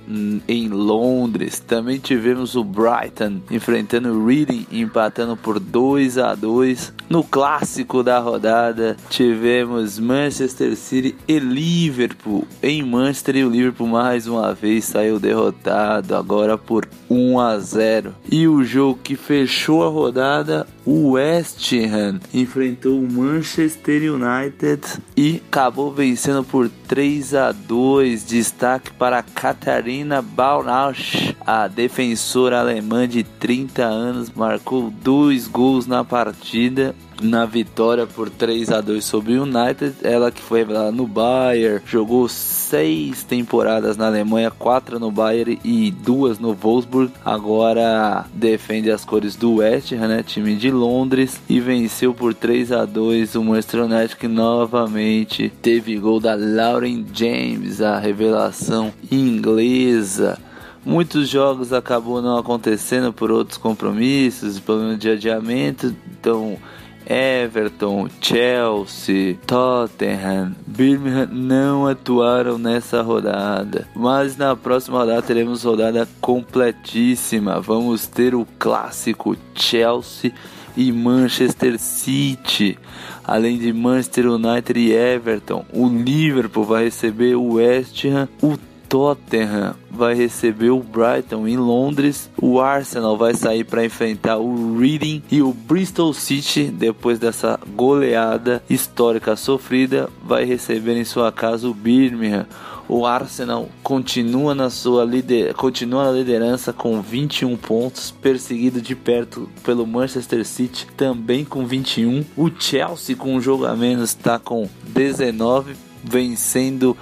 em 0.47 0.67
Londres. 0.69 1.59
Também 1.59 1.99
tivemos 1.99 2.55
o 2.55 2.63
Brighton 2.63 3.41
enfrentando 3.49 4.09
o 4.09 4.25
Reading, 4.25 4.65
empatando 4.71 5.35
por 5.35 5.59
2 5.59 6.17
a 6.17 6.35
2 6.35 6.93
No 7.09 7.23
clássico 7.23 8.03
da 8.03 8.19
rodada, 8.19 8.95
tivemos 9.09 9.99
Manchester 9.99 10.75
City 10.75 11.15
e 11.27 11.39
Liverpool. 11.39 12.47
Em 12.61 12.83
Manchester 12.83 13.37
e 13.37 13.43
o 13.43 13.49
Liverpool 13.49 13.87
mais 13.87 14.27
uma 14.27 14.53
vez 14.53 14.85
saiu 14.85 15.19
derrotado 15.19 16.15
agora 16.15 16.57
por 16.57 16.87
1 17.09 17.39
a 17.39 17.59
0. 17.59 18.15
E 18.31 18.47
o 18.47 18.63
jogo 18.63 18.99
que 19.03 19.15
fechou 19.15 19.83
a 19.83 19.89
rodada, 19.89 20.67
o 20.89 21.11
West 21.11 21.71
Ham 21.71 22.19
enfrentou 22.33 22.99
o 22.99 23.07
Manchester 23.07 24.11
United 24.11 24.81
e 25.15 25.39
acabou 25.47 25.93
vencendo 25.93 26.43
por 26.43 26.67
3 26.87 27.35
a 27.35 27.51
2. 27.51 28.25
Destaque 28.25 28.91
para 28.93 29.21
Katarina 29.21 30.19
Baunausch, 30.19 31.35
a 31.45 31.67
defensora 31.67 32.59
alemã 32.59 33.07
de 33.07 33.21
30 33.21 33.83
anos, 33.83 34.31
marcou 34.31 34.89
dois 34.89 35.47
gols 35.47 35.85
na 35.85 36.03
partida 36.03 36.95
na 37.21 37.45
vitória 37.45 38.07
por 38.07 38.29
3 38.29 38.71
a 38.71 38.81
2 38.81 39.03
sobre 39.03 39.37
o 39.37 39.43
United. 39.43 39.95
Ela 40.03 40.31
que 40.31 40.41
foi 40.41 40.59
revelada 40.59 40.91
no 40.91 41.07
Bayern, 41.07 41.81
jogou 41.85 42.27
seis 42.27 43.23
temporadas 43.23 43.97
na 43.97 44.07
Alemanha, 44.07 44.51
quatro 44.51 44.99
no 44.99 45.11
Bayern 45.11 45.59
e 45.63 45.91
duas 45.91 46.39
no 46.39 46.53
Wolfsburg. 46.53 47.11
Agora 47.23 48.25
defende 48.33 48.91
as 48.91 49.03
cores 49.03 49.35
do 49.35 49.55
West 49.55 49.91
Ham, 49.91 50.07
né, 50.07 50.23
time 50.23 50.55
de 50.55 50.71
Londres, 50.71 51.41
e 51.49 51.59
venceu 51.59 52.13
por 52.13 52.33
3 52.33 52.71
a 52.71 52.85
2 52.85 53.35
o 53.35 53.43
Manchester 53.43 53.83
United 53.83 54.15
que 54.15 54.27
novamente 54.27 55.51
teve 55.61 55.97
gol 55.97 56.19
da 56.19 56.35
Lauren 56.35 57.05
James, 57.13 57.81
a 57.81 57.97
revelação 57.99 58.93
inglesa. 59.11 60.37
Muitos 60.85 61.27
jogos 61.27 61.73
acabou 61.73 62.21
não 62.21 62.37
acontecendo 62.37 63.11
por 63.11 63.31
outros 63.31 63.57
compromissos, 63.57 64.59
problema 64.59 64.95
de 64.95 65.09
adiamento, 65.09 65.93
então 66.19 66.57
Everton, 67.05 68.07
Chelsea, 68.21 69.37
Tottenham, 69.45 70.55
Birmingham 70.65 71.27
não 71.31 71.87
atuaram 71.87 72.57
nessa 72.57 73.01
rodada. 73.01 73.87
Mas 73.95 74.37
na 74.37 74.55
próxima 74.55 74.99
rodada 74.99 75.21
teremos 75.21 75.63
rodada 75.63 76.07
completíssima. 76.21 77.59
Vamos 77.59 78.07
ter 78.07 78.35
o 78.35 78.47
clássico 78.57 79.35
Chelsea 79.55 80.31
e 80.75 80.91
Manchester 80.91 81.79
City. 81.79 82.77
Além 83.23 83.57
de 83.57 83.71
Manchester 83.71 84.27
United 84.27 84.79
e 84.79 84.91
Everton, 84.91 85.65
o 85.73 85.87
Liverpool 85.87 86.63
vai 86.63 86.85
receber 86.85 87.35
o 87.35 87.53
West 87.53 88.05
Ham, 88.05 88.27
o 88.41 88.57
Tottenham 88.89 89.75
vai 89.91 90.15
receber 90.15 90.71
o 90.71 90.79
Brighton 90.79 91.47
em 91.47 91.55
Londres, 91.55 92.29
o 92.41 92.59
Arsenal 92.59 93.15
vai 93.15 93.35
sair 93.35 93.63
para 93.63 93.85
enfrentar 93.85 94.37
o 94.37 94.77
Reading 94.77 95.21
e 95.31 95.41
o 95.41 95.53
Bristol 95.53 96.11
City, 96.13 96.65
depois 96.65 97.19
dessa 97.19 97.59
goleada 97.75 98.63
histórica 98.67 99.35
sofrida, 99.35 100.09
vai 100.25 100.43
receber 100.43 100.97
em 100.97 101.05
sua 101.05 101.31
casa 101.31 101.67
o 101.67 101.73
Birmingham. 101.73 102.47
O 102.87 103.05
Arsenal 103.05 103.69
continua 103.83 104.55
na 104.55 104.71
sua 104.71 105.05
lider... 105.05 105.53
continua 105.53 106.05
na 106.05 106.11
liderança 106.11 106.73
com 106.73 106.99
21 106.99 107.55
pontos, 107.55 108.09
perseguido 108.09 108.81
de 108.81 108.95
perto 108.95 109.47
pelo 109.63 109.85
Manchester 109.85 110.43
City, 110.43 110.87
também 110.97 111.45
com 111.45 111.67
21. 111.67 112.25
O 112.35 112.49
Chelsea 112.49 113.15
com 113.15 113.35
um 113.35 113.39
jogo 113.39 113.67
a 113.67 113.75
menos 113.75 114.09
está 114.09 114.39
com 114.39 114.67
19 114.87 115.88
vencendo 116.03 116.95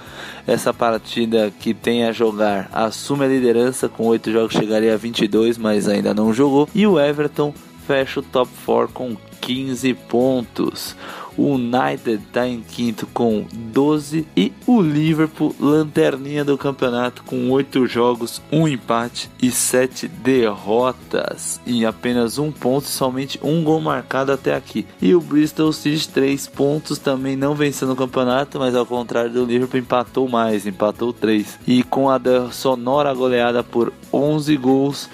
essa 0.46 0.72
partida 0.72 1.52
que 1.58 1.74
tem 1.74 2.04
a 2.04 2.12
jogar. 2.12 2.68
Assume 2.72 3.24
a 3.24 3.28
liderança 3.28 3.88
com 3.88 4.06
8 4.06 4.32
jogos, 4.32 4.54
chegaria 4.54 4.94
a 4.94 4.96
22, 4.96 5.58
mas 5.58 5.88
ainda 5.88 6.14
não 6.14 6.32
jogou. 6.32 6.68
E 6.74 6.86
o 6.86 6.98
Everton 6.98 7.52
fecha 7.86 8.20
o 8.20 8.22
top 8.22 8.50
4 8.64 8.92
com 8.92 9.16
15 9.40 9.94
pontos. 9.94 10.96
O 11.38 11.54
United 11.54 12.24
está 12.26 12.48
em 12.48 12.60
quinto 12.60 13.06
com 13.06 13.46
12 13.52 14.26
e 14.36 14.52
o 14.66 14.82
Liverpool, 14.82 15.54
lanterninha 15.60 16.44
do 16.44 16.58
campeonato, 16.58 17.22
com 17.22 17.48
8 17.50 17.86
jogos, 17.86 18.42
um 18.50 18.66
empate 18.66 19.30
e 19.40 19.52
7 19.52 20.08
derrotas. 20.08 21.60
Em 21.64 21.84
apenas 21.84 22.38
um 22.38 22.50
ponto, 22.50 22.88
somente 22.88 23.38
um 23.40 23.62
gol 23.62 23.80
marcado 23.80 24.32
até 24.32 24.52
aqui. 24.52 24.84
E 25.00 25.14
o 25.14 25.20
Bristol 25.20 25.72
City, 25.72 26.08
3 26.08 26.48
pontos, 26.48 26.98
também 26.98 27.36
não 27.36 27.54
venceu 27.54 27.86
no 27.86 27.94
campeonato, 27.94 28.58
mas 28.58 28.74
ao 28.74 28.84
contrário 28.84 29.30
do 29.30 29.44
Liverpool, 29.44 29.78
empatou 29.78 30.28
mais, 30.28 30.66
empatou 30.66 31.12
3. 31.12 31.60
E 31.68 31.84
com 31.84 32.10
a 32.10 32.18
sonora 32.50 33.14
goleada 33.14 33.62
por 33.62 33.92
11 34.12 34.56
gols 34.56 35.08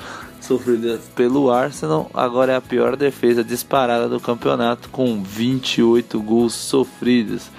sofrida 0.45 1.01
pelo 1.15 1.51
Arsenal, 1.51 2.11
agora 2.13 2.53
é 2.53 2.57
a 2.57 2.61
pior 2.61 2.97
defesa 2.97 3.43
disparada 3.43 4.09
do 4.09 4.21
campeonato, 4.21 4.89
com 4.91 5.23
28 5.23 6.21
gols 6.21 6.55
sofridos. 6.55 7.51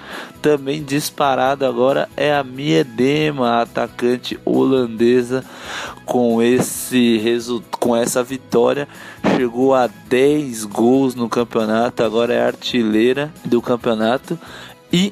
Também 0.42 0.84
disparado 0.84 1.66
agora 1.66 2.08
é 2.16 2.34
a 2.34 2.44
Miedema, 2.44 3.62
atacante 3.62 4.40
holandesa, 4.46 5.44
com 6.06 6.42
esse 6.42 7.22
com 7.80 7.96
essa 7.96 8.24
vitória 8.24 8.88
chegou 9.36 9.74
a 9.74 9.88
10 9.88 10.66
gols 10.66 11.16
no 11.16 11.28
campeonato, 11.28 12.04
agora 12.04 12.34
é 12.34 12.46
artilheira 12.46 13.34
do 13.44 13.62
campeonato 13.62 14.40
e 14.94 15.12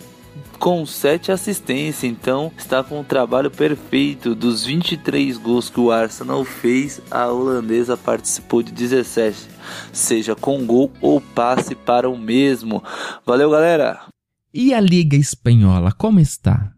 com 0.64 0.86
7 0.86 1.30
assistências, 1.30 2.06
então 2.06 2.50
está 2.58 2.82
com 2.82 3.02
um 3.02 3.04
trabalho 3.04 3.52
perfeito. 3.52 4.34
Dos 4.34 4.64
23 4.64 5.38
gols 5.38 5.70
que 5.70 5.78
o 5.78 5.92
Arsenal 5.92 6.46
fez, 6.46 7.02
a 7.12 7.28
holandesa 7.28 7.98
participou 7.98 8.64
de 8.64 8.72
17, 8.72 9.50
seja 9.92 10.38
com 10.38 10.66
gol 10.66 10.90
ou 11.02 11.20
passe 11.20 11.76
para 11.76 12.10
o 12.10 12.18
mesmo. 12.18 12.82
Valeu, 13.26 13.52
galera! 13.52 14.06
E 14.54 14.74
a 14.74 14.80
Liga 14.80 15.18
Espanhola, 15.18 15.92
como 15.92 16.22
está? 16.22 16.72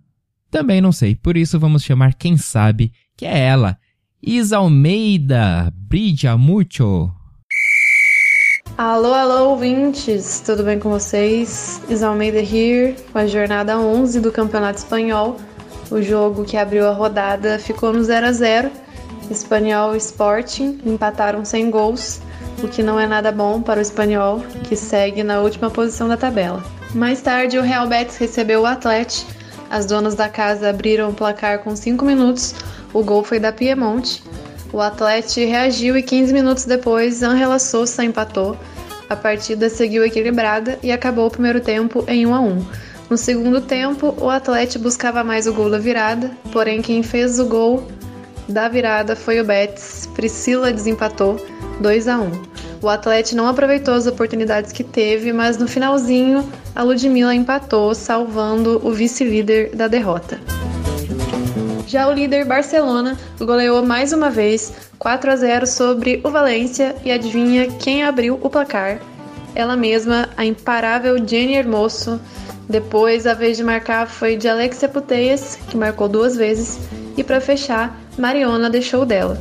Também 0.50 0.82
não 0.82 0.92
sei, 0.92 1.14
por 1.14 1.38
isso 1.38 1.60
vamos 1.60 1.84
chamar 1.84 2.16
quem 2.16 2.38
sabe, 2.38 2.92
que 3.16 3.28
é 3.28 3.38
ela, 3.38 3.78
Isa 4.20 4.58
Almeida, 4.58 5.72
brilla 5.76 6.36
mucho. 6.36 7.15
Alô, 8.78 9.14
alô, 9.14 9.52
ouvintes! 9.52 10.42
Tudo 10.46 10.62
bem 10.62 10.78
com 10.78 10.90
vocês? 10.90 11.80
Isalmeida 11.88 12.40
here, 12.40 12.94
com 13.10 13.18
a 13.18 13.26
jornada 13.26 13.80
11 13.80 14.20
do 14.20 14.34
Campeonato 14.34 14.80
Espanhol. 14.80 15.38
O 15.90 16.02
jogo 16.02 16.44
que 16.44 16.58
abriu 16.58 16.86
a 16.86 16.92
rodada 16.92 17.58
ficou 17.58 17.94
no 17.94 18.04
0 18.04 18.26
a 18.26 18.32
0 18.34 18.70
Espanhol 19.32 19.96
e 19.96 19.98
Sporting 19.98 20.82
empataram 20.86 21.46
sem 21.46 21.72
gols, 21.72 22.20
o 22.62 22.68
que 22.68 22.84
não 22.84 23.00
é 23.00 23.08
nada 23.08 23.32
bom 23.32 23.62
para 23.62 23.80
o 23.80 23.82
Espanhol, 23.82 24.44
que 24.66 24.76
segue 24.76 25.24
na 25.24 25.40
última 25.40 25.72
posição 25.72 26.10
da 26.10 26.18
tabela. 26.18 26.62
Mais 26.94 27.22
tarde, 27.22 27.58
o 27.58 27.62
Real 27.62 27.88
Betis 27.88 28.18
recebeu 28.18 28.64
o 28.64 28.66
Atlético. 28.66 29.32
As 29.70 29.86
donas 29.86 30.16
da 30.16 30.28
casa 30.28 30.70
abriram 30.70 31.12
o 31.12 31.14
placar 31.14 31.60
com 31.60 31.74
5 31.78 32.04
minutos. 32.04 32.54
O 32.94 33.02
gol 33.02 33.24
foi 33.24 33.40
da 33.40 33.54
Piemonte. 33.54 34.22
O 34.76 34.82
Atlético 34.82 35.50
reagiu 35.50 35.96
e 35.96 36.04
15 36.04 36.34
minutos 36.34 36.66
depois, 36.66 37.24
Angela 37.24 37.60
Sousa 37.60 38.04
empatou. 38.04 38.58
A 39.10 39.16
partida 39.16 39.70
seguiu 39.70 40.04
equilibrada 40.04 40.78
e 40.84 40.92
acabou 40.92 41.28
o 41.28 41.32
primeiro 41.32 41.62
tempo 41.62 42.04
em 42.10 42.26
1 42.26 42.36
a 42.36 42.42
1. 42.42 42.66
No 43.10 43.18
segundo 43.18 43.62
tempo, 43.62 44.14
o 44.20 44.30
Atlético 44.30 44.84
buscava 44.84 45.24
mais 45.24 45.48
o 45.48 45.54
gol 45.54 45.70
da 45.70 45.78
virada, 45.78 46.30
porém 46.52 46.82
quem 46.82 47.02
fez 47.02 47.40
o 47.40 47.46
gol 47.46 47.88
da 48.50 48.68
virada 48.68 49.16
foi 49.16 49.40
o 49.40 49.46
Betis. 49.46 50.10
Priscila 50.14 50.74
desempatou 50.74 51.38
2 51.80 52.10
a 52.10 52.18
1. 52.18 52.32
O 52.82 52.90
Atlético 52.90 53.38
não 53.38 53.48
aproveitou 53.48 53.94
as 53.94 54.08
oportunidades 54.08 54.74
que 54.74 54.84
teve, 54.84 55.32
mas 55.32 55.58
no 55.58 55.70
finalzinho 55.70 56.46
a 56.76 56.84
Ludmilla 56.84 57.34
empatou, 57.34 57.96
salvando 57.96 58.82
o 58.84 58.92
vice-líder 58.92 59.74
da 59.74 59.88
derrota. 59.88 60.38
Já 61.88 62.08
o 62.08 62.14
líder 62.14 62.46
Barcelona 62.46 63.18
goleou 63.40 63.86
mais 63.86 64.12
uma 64.12 64.30
vez 64.30 64.74
4 64.98 65.32
a 65.32 65.36
0 65.36 65.68
sobre 65.68 66.20
o 66.24 66.32
Valência 66.32 66.96
e 67.04 67.12
adivinha 67.12 67.68
quem 67.68 68.04
abriu 68.04 68.40
o 68.42 68.50
placar? 68.50 69.00
Ela 69.54 69.76
mesma, 69.76 70.28
a 70.36 70.44
imparável 70.44 71.16
Jenny 71.18 71.56
Hermoso. 71.56 72.20
Depois, 72.68 73.28
a 73.28 73.34
vez 73.36 73.58
de 73.58 73.64
marcar 73.64 74.08
foi 74.08 74.36
de 74.36 74.48
Alexia 74.48 74.90
Puteias, 74.90 75.58
que 75.70 75.78
marcou 75.78 76.10
duas 76.10 76.36
vezes, 76.36 76.80
e 77.16 77.24
para 77.24 77.40
fechar, 77.40 77.96
Mariona 78.18 78.70
deixou 78.70 79.06
dela. 79.06 79.40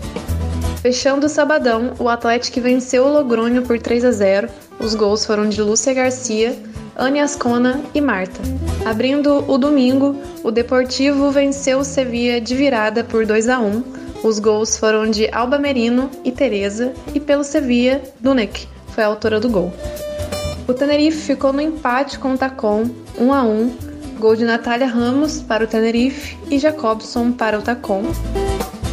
Fechando 0.82 1.24
o 1.24 1.30
sabadão, 1.30 1.95
o 1.99 2.11
Atlético 2.11 2.61
venceu 2.61 3.07
o 3.07 3.12
Logrônio 3.12 3.62
por 3.62 3.78
3 3.78 4.05
a 4.05 4.11
0. 4.11 4.49
Os 4.78 4.95
gols 4.95 5.24
foram 5.24 5.49
de 5.49 5.62
Lúcia 5.62 5.95
Garcia, 5.95 6.55
Anne 6.97 7.20
Ascona 7.20 7.80
e 7.95 8.01
Marta. 8.01 8.40
Abrindo 8.84 9.45
o 9.51 9.59
domingo, 9.59 10.16
o 10.42 10.51
Deportivo 10.51 11.30
venceu 11.30 11.78
o 11.78 11.84
Sevilla 11.84 12.40
de 12.40 12.55
virada 12.55 13.03
por 13.03 13.26
2 13.26 13.49
a 13.49 13.59
1. 13.59 13.82
Os 14.22 14.38
gols 14.38 14.76
foram 14.76 15.11
de 15.11 15.28
Alba 15.32 15.59
Merino 15.59 16.11
e 16.24 16.32
Teresa 16.32 16.92
e 17.14 17.20
pelo 17.20 17.45
Sevilla, 17.45 18.01
Dunek 18.20 18.68
foi 18.95 19.03
a 19.03 19.09
autora 19.09 19.40
do 19.40 19.51
gol. 19.51 19.72
O 20.68 20.72
Tenerife 20.72 21.18
ficou 21.18 21.53
no 21.53 21.61
empate 21.61 22.18
com 22.18 22.32
o 22.32 22.38
Tacon, 22.38 22.88
1 23.18 23.32
a 23.32 23.42
1. 23.42 23.72
Gol 24.18 24.36
de 24.36 24.45
Natália 24.45 24.86
Ramos 24.86 25.42
para 25.42 25.64
o 25.64 25.66
Tenerife 25.66 26.38
e 26.49 26.59
Jacobson 26.59 27.32
para 27.32 27.59
o 27.59 27.62
Tacon. 27.62 28.05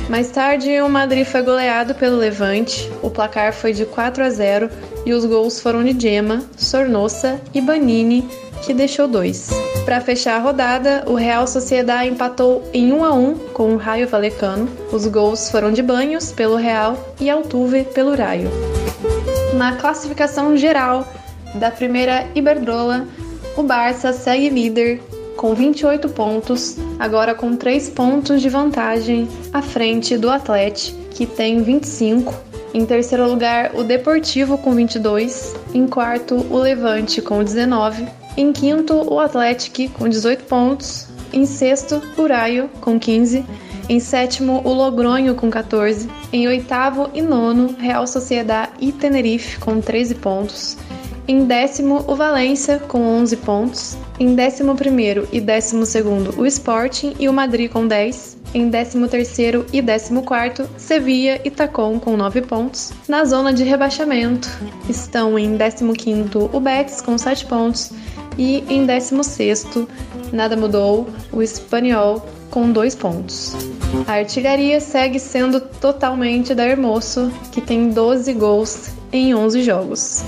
Mais 0.10 0.30
tarde, 0.32 0.82
o 0.82 0.90
Madrid 0.90 1.26
foi 1.26 1.42
goleado 1.44 1.96
pelo 1.96 2.18
Levante. 2.18 2.92
O 3.02 3.10
placar 3.10 3.54
foi 3.54 3.72
de 3.72 3.86
4 3.86 4.24
a 4.24 4.30
0 4.30 4.70
e 5.06 5.14
os 5.14 5.26
gols 5.26 5.60
foram 5.60 5.84
de 5.84 6.00
Gemma, 6.00 6.44
Sornosa 6.58 7.42
e 7.54 7.62
Banini, 7.62 8.28
que 8.66 8.74
deixou 8.74 9.08
dois. 9.08 9.50
Para 9.86 10.00
fechar 10.00 10.36
a 10.36 10.40
rodada, 10.40 11.04
o 11.08 11.16
Real 11.16 11.48
Sociedad 11.48 12.08
empatou 12.08 12.64
em 12.74 12.94
1 12.94 13.04
a 13.04 13.14
1 13.14 13.36
com 13.54 13.74
o 13.74 13.78
Raio 13.78 14.08
Valecano. 14.08 14.70
Os 14.92 15.08
gols 15.08 15.50
foram 15.50 15.72
de 15.72 15.82
Banhos 15.82 16.32
pelo 16.32 16.56
Real 16.56 16.96
e 17.20 17.30
Altuve 17.30 17.84
pelo 17.84 18.16
Raio. 18.16 18.50
Na 19.56 19.76
classificação 19.76 20.56
geral 20.56 21.08
da 21.56 21.72
primeira 21.72 22.28
Iberdrola, 22.36 23.08
o 23.58 23.64
Barça 23.64 24.14
segue 24.14 24.50
líder 24.50 25.02
com 25.36 25.56
28 25.56 26.08
pontos, 26.10 26.78
agora 27.00 27.34
com 27.34 27.56
3 27.56 27.90
pontos 27.90 28.42
de 28.42 28.50
vantagem 28.50 29.28
à 29.52 29.62
frente 29.62 30.18
do 30.18 30.30
Atlético, 30.30 30.98
que 31.10 31.26
tem 31.26 31.64
25. 31.64 32.51
Em 32.74 32.86
terceiro 32.86 33.28
lugar, 33.28 33.72
o 33.76 33.84
Deportivo 33.84 34.58
com 34.58 34.74
22. 34.74 35.56
Em 35.74 35.86
quarto, 35.88 36.36
o 36.50 36.58
Levante 36.58 37.22
com 37.22 37.44
19. 37.44 38.08
Em 38.38 38.54
quinto, 38.54 38.94
o 38.94 39.20
Atlético 39.20 39.90
com 39.98 40.08
18 40.08 40.46
pontos. 40.46 41.08
Em 41.34 41.46
sexto, 41.46 42.02
o 42.18 42.26
Raio 42.26 42.70
com 42.80 42.98
15. 42.98 43.46
Em 43.90 44.00
sétimo, 44.00 44.62
o 44.64 44.74
Logronho 44.74 45.36
com 45.36 45.50
14. 45.50 46.10
Em 46.32 46.48
oitavo 46.48 47.10
e 47.14 47.22
nono, 47.22 47.76
Real 47.78 48.08
Sociedad 48.08 48.70
e 48.80 48.92
Tenerife 48.92 49.60
com 49.60 49.82
13 49.82 50.16
pontos. 50.16 50.78
Em 51.28 51.46
décimo, 51.46 52.04
o 52.08 52.16
Valência, 52.16 52.80
com 52.80 53.02
11 53.02 53.38
pontos. 53.38 53.98
Em 54.20 54.34
décimo 54.34 54.76
primeiro 54.76 55.28
e 55.32 55.42
décimo 55.42 55.86
segundo, 55.86 56.40
o 56.40 56.46
Sporting 56.46 57.16
e 57.20 57.28
o 57.28 57.34
Madrid 57.34 57.70
com 57.70 57.86
10. 57.86 58.41
Em 58.54 58.70
décimo 58.70 59.08
terceiro 59.08 59.66
e 59.72 59.82
décimo 59.82 60.24
quarto, 60.24 60.68
Sevilla 60.76 61.40
e 61.46 61.50
Tacon 61.50 61.98
com 61.98 62.18
9 62.18 62.42
pontos. 62.42 62.92
Na 63.08 63.24
zona 63.24 63.54
de 63.54 63.64
rebaixamento 63.64 64.50
estão 64.90 65.40
em 65.40 65.56
décimo 65.56 65.94
quinto 65.94 66.50
o 66.52 66.60
Betis 66.60 67.00
com 67.00 67.18
7 67.18 67.46
pontos. 67.46 67.94
E 68.38 68.64
em 68.70 68.86
décimo 68.86 69.24
sexto, 69.24 69.88
nada 70.34 70.58
mudou, 70.58 71.08
o 71.32 71.42
Espanhol 71.42 72.26
com 72.50 72.70
2 72.70 72.94
pontos. 72.96 73.56
A 74.06 74.14
artilharia 74.14 74.82
segue 74.82 75.18
sendo 75.18 75.62
totalmente 75.62 76.54
da 76.54 76.68
Hermoso, 76.68 77.32
que 77.54 77.62
tem 77.62 77.90
12 77.90 78.34
gols 78.34 78.90
em 79.14 79.34
11 79.34 79.64
jogos. 79.64 80.26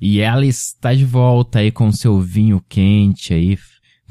E 0.00 0.18
ela 0.18 0.44
está 0.44 0.92
de 0.92 1.04
volta 1.04 1.60
aí 1.60 1.70
com 1.70 1.92
seu 1.92 2.18
vinho 2.18 2.60
quente 2.68 3.32
aí, 3.32 3.56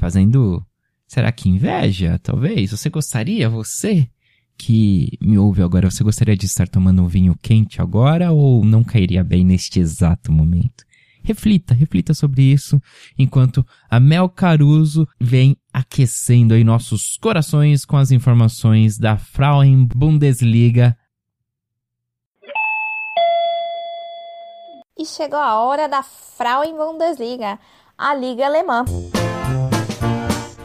fazendo. 0.02 0.60
Será 1.06 1.30
que 1.30 1.48
inveja? 1.48 2.18
Talvez? 2.20 2.72
Você 2.72 2.90
gostaria, 2.90 3.48
você 3.48 4.08
que 4.58 5.16
me 5.20 5.38
ouve 5.38 5.62
agora, 5.62 5.88
você 5.88 6.02
gostaria 6.02 6.36
de 6.36 6.46
estar 6.46 6.66
tomando 6.66 7.02
um 7.02 7.06
vinho 7.06 7.36
quente 7.40 7.80
agora 7.80 8.32
ou 8.32 8.64
não 8.64 8.82
cairia 8.82 9.22
bem 9.22 9.44
neste 9.44 9.78
exato 9.78 10.32
momento? 10.32 10.84
Reflita, 11.22 11.72
reflita 11.72 12.14
sobre 12.14 12.42
isso, 12.42 12.82
enquanto 13.16 13.64
a 13.88 14.00
Mel 14.00 14.28
Caruso 14.28 15.06
vem 15.20 15.56
aquecendo 15.72 16.52
aí 16.52 16.64
nossos 16.64 17.16
corações 17.16 17.84
com 17.84 17.96
as 17.96 18.10
informações 18.10 18.98
da 18.98 19.16
Frauen 19.16 19.86
Bundesliga 19.86 20.96
E 24.98 25.04
chegou 25.04 25.38
a 25.38 25.60
hora 25.60 25.88
da 25.88 26.02
Frauen 26.02 26.76
Bundesliga, 26.76 27.58
a 27.96 28.14
liga 28.14 28.46
alemã. 28.46 28.84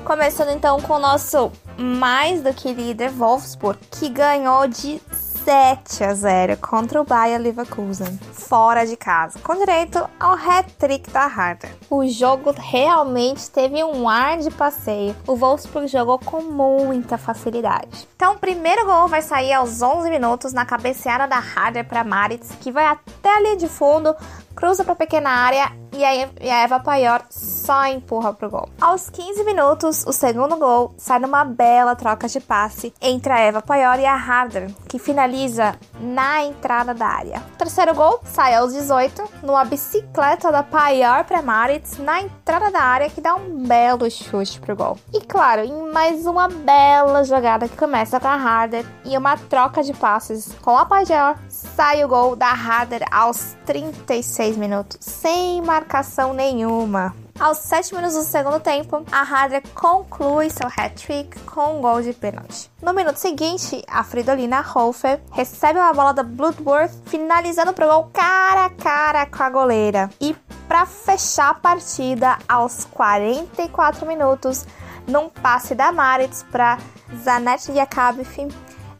Começando 0.08 0.52
então 0.52 0.80
com 0.80 0.94
o 0.94 1.00
nosso 1.00 1.52
mais 1.78 2.42
do 2.42 2.54
que 2.54 2.72
líder 2.72 3.10
Wolfsburg, 3.10 3.78
que 3.92 4.08
ganhou 4.08 4.66
de 4.66 5.02
7 5.44 6.02
a 6.02 6.14
0 6.14 6.58
contra 6.58 7.02
o 7.02 7.04
Bayer 7.04 7.38
Leverkusen, 7.42 8.18
fora 8.32 8.86
de 8.86 8.96
casa, 8.96 9.38
com 9.40 9.54
direito 9.56 10.00
ao 10.18 10.32
hat-trick 10.32 11.10
da 11.12 11.26
Harder. 11.26 11.76
O 11.90 12.08
jogo 12.08 12.54
realmente 12.58 13.52
teve 13.52 13.84
um 13.84 14.08
ar 14.08 14.38
de 14.38 14.50
passeio. 14.50 15.14
O 15.28 15.36
Wolfsburg 15.36 15.90
jogou 15.90 16.18
com 16.20 16.42
muita 16.42 17.18
facilidade. 17.18 18.08
Então, 18.16 18.36
o 18.36 18.40
primeiro 18.40 18.86
gol 18.86 19.10
vai 19.10 19.22
sair 19.22 19.52
aos 19.52 19.82
11 19.82 20.10
minutos 20.10 20.54
na 20.54 20.66
cabeceada 20.66 21.28
da 21.28 21.38
Harder 21.38 21.86
para 21.86 22.06
Maritz, 22.06 22.56
que 22.62 22.72
vai 22.72 22.86
até 22.86 23.36
ali 23.36 23.58
de 23.58 23.68
fundo, 23.68 24.16
cruza 24.58 24.84
para 24.84 24.96
pequena 24.96 25.30
área 25.30 25.72
e 25.94 26.04
a, 26.04 26.16
e 26.16 26.50
a 26.50 26.64
Eva 26.64 26.80
Paior 26.80 27.24
só 27.30 27.86
empurra 27.86 28.34
pro 28.34 28.50
gol. 28.50 28.68
Aos 28.82 29.08
15 29.10 29.44
minutos, 29.44 30.04
o 30.06 30.12
segundo 30.12 30.58
gol 30.58 30.94
sai 30.98 31.20
numa 31.20 31.46
bela 31.46 31.96
troca 31.96 32.28
de 32.28 32.40
passe 32.40 32.92
entre 33.00 33.32
a 33.32 33.40
Eva 33.40 33.62
Paior 33.62 34.00
e 34.00 34.06
a 34.06 34.16
Harder, 34.16 34.72
que 34.88 34.98
finaliza 34.98 35.76
na 36.00 36.44
entrada 36.44 36.94
da 36.94 37.06
área. 37.06 37.44
O 37.54 37.58
terceiro 37.58 37.94
gol 37.94 38.20
sai 38.24 38.56
aos 38.56 38.74
18, 38.74 39.24
numa 39.44 39.64
bicicleta 39.64 40.52
da 40.52 40.64
Paior 40.64 41.24
para 41.24 41.42
Maritz 41.42 42.00
na 42.00 42.22
entrada 42.22 42.72
da 42.72 42.82
área, 42.82 43.10
que 43.10 43.22
dá 43.22 43.36
um 43.36 43.64
belo 43.68 44.10
chute 44.10 44.60
pro 44.60 44.76
gol. 44.76 44.98
E 45.14 45.22
claro, 45.22 45.62
em 45.62 45.92
mais 45.92 46.26
uma 46.26 46.48
bela 46.48 47.24
jogada 47.24 47.68
que 47.68 47.78
começa 47.78 48.20
com 48.20 48.28
a 48.28 48.34
Harder 48.34 48.86
e 49.06 49.16
uma 49.16 49.38
troca 49.38 49.84
de 49.84 49.94
passes 49.94 50.52
com 50.64 50.76
a 50.76 50.86
Paior, 50.86 51.38
sai 51.48 52.04
o 52.04 52.08
gol 52.08 52.36
da 52.36 52.50
Harder 52.50 53.06
aos 53.12 53.56
36 53.66 54.47
minutos, 54.56 54.98
sem 55.02 55.62
marcação 55.62 56.34
nenhuma. 56.34 57.14
Aos 57.40 57.60
7 57.60 57.94
minutos 57.94 58.16
do 58.16 58.24
segundo 58.24 58.60
tempo, 58.60 59.04
a 59.12 59.22
Harder 59.22 59.62
conclui 59.76 60.50
seu 60.50 60.68
hat-trick 60.68 61.40
com 61.42 61.78
um 61.78 61.82
gol 61.82 62.02
de 62.02 62.12
pênalti. 62.12 62.72
No 62.82 62.94
minuto 62.94 63.18
seguinte, 63.18 63.84
a 63.88 64.04
Fridolina 64.04 64.66
Hofer 64.74 65.20
recebe 65.32 65.78
uma 65.78 65.94
bola 65.94 66.14
da 66.14 66.24
Bloodworth, 66.24 66.92
finalizando 67.06 67.74
pro 67.74 67.88
gol 67.88 68.10
cara 68.12 68.66
a 68.66 68.70
cara 68.70 69.26
com 69.28 69.44
a 69.44 69.50
goleira. 69.50 70.10
E 70.20 70.36
para 70.68 70.86
fechar 70.86 71.50
a 71.50 71.54
partida, 71.54 72.40
aos 72.48 72.86
44 72.86 74.06
minutos, 74.08 74.66
num 75.08 75.30
passe 75.30 75.76
da 75.76 75.92
Maritz 75.92 76.44
para 76.52 76.80
Zanetti 77.24 77.74
Jakabif, 77.74 78.48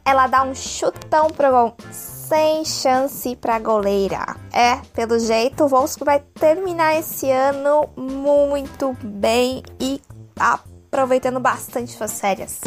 ela 0.04 0.26
dá 0.26 0.42
um 0.44 0.54
chutão 0.54 1.28
pro 1.28 1.50
gol 1.50 1.76
sem 2.28 2.62
chance 2.62 3.34
para 3.36 3.58
goleira. 3.58 4.36
É, 4.52 4.76
pelo 4.92 5.18
jeito, 5.18 5.64
o 5.64 5.68
Wolfsburg 5.68 6.04
vai 6.04 6.20
terminar 6.20 6.98
esse 6.98 7.30
ano 7.30 7.88
muito 7.96 8.94
bem 9.02 9.62
e 9.80 10.00
aproveitando 10.38 11.40
bastante 11.40 11.92
suas 11.92 12.20
férias. 12.20 12.60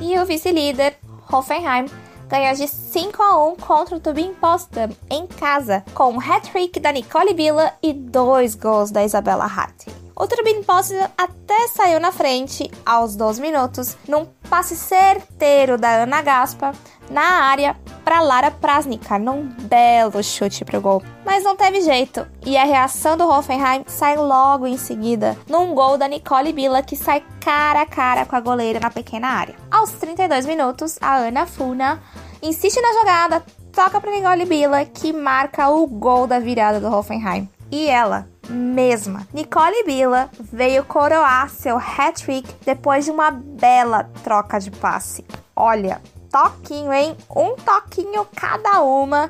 E 0.00 0.18
o 0.18 0.24
vice-líder, 0.24 0.96
Hoffenheim, 1.30 1.86
ganha 2.26 2.54
de 2.54 2.66
5 2.66 3.22
a 3.22 3.46
1 3.48 3.56
contra 3.56 3.96
o 3.96 4.00
Tubin 4.00 4.32
Potsdam 4.32 4.88
em 5.10 5.26
casa, 5.26 5.84
com 5.92 6.12
um 6.12 6.20
hat-trick 6.20 6.80
da 6.80 6.90
Nicole 6.90 7.34
Villa 7.34 7.74
e 7.82 7.92
dois 7.92 8.54
gols 8.54 8.90
da 8.90 9.04
Isabella 9.04 9.44
Hart. 9.44 10.03
O 10.16 10.28
Turbine 10.28 10.62
Potsdam 10.62 11.10
até 11.18 11.66
saiu 11.68 11.98
na 11.98 12.12
frente 12.12 12.70
aos 12.86 13.16
12 13.16 13.40
minutos, 13.40 13.96
num 14.06 14.24
passe 14.48 14.76
certeiro 14.76 15.76
da 15.76 16.02
Ana 16.02 16.22
Gaspa 16.22 16.72
na 17.10 17.42
área 17.44 17.76
para 18.04 18.20
Lara 18.20 18.50
Prasnica, 18.50 19.18
num 19.18 19.48
belo 19.62 20.22
chute 20.22 20.64
pro 20.64 20.80
gol. 20.80 21.02
Mas 21.24 21.42
não 21.42 21.56
teve 21.56 21.80
jeito, 21.80 22.26
e 22.46 22.56
a 22.56 22.64
reação 22.64 23.16
do 23.16 23.28
Hoffenheim 23.28 23.82
sai 23.88 24.16
logo 24.16 24.68
em 24.68 24.76
seguida, 24.76 25.36
num 25.48 25.74
gol 25.74 25.98
da 25.98 26.06
Nicole 26.06 26.52
Bila 26.52 26.80
que 26.80 26.96
sai 26.96 27.24
cara 27.40 27.82
a 27.82 27.86
cara 27.86 28.24
com 28.24 28.36
a 28.36 28.40
goleira 28.40 28.78
na 28.78 28.90
pequena 28.90 29.28
área. 29.28 29.56
Aos 29.68 29.90
32 29.92 30.46
minutos, 30.46 30.96
a 31.00 31.16
Ana 31.16 31.44
Funa 31.44 32.00
insiste 32.40 32.80
na 32.80 32.92
jogada, 32.92 33.44
toca 33.72 34.00
para 34.00 34.12
Nicole 34.12 34.44
Bila 34.44 34.84
que 34.84 35.12
marca 35.12 35.68
o 35.70 35.86
gol 35.88 36.28
da 36.28 36.38
virada 36.38 36.78
do 36.78 36.86
Hoffenheim. 36.86 37.48
E 37.70 37.88
ela, 37.88 38.28
mesma. 38.48 39.26
Nicole 39.32 39.84
Bila 39.84 40.30
veio 40.40 40.84
coroar 40.84 41.50
seu 41.50 41.76
hat-trick 41.76 42.48
depois 42.64 43.04
de 43.04 43.10
uma 43.10 43.30
bela 43.30 44.04
troca 44.22 44.58
de 44.58 44.70
passe. 44.70 45.24
Olha, 45.56 46.00
toquinho, 46.30 46.92
hein? 46.92 47.16
Um 47.30 47.54
toquinho 47.54 48.26
cada 48.34 48.80
uma 48.82 49.28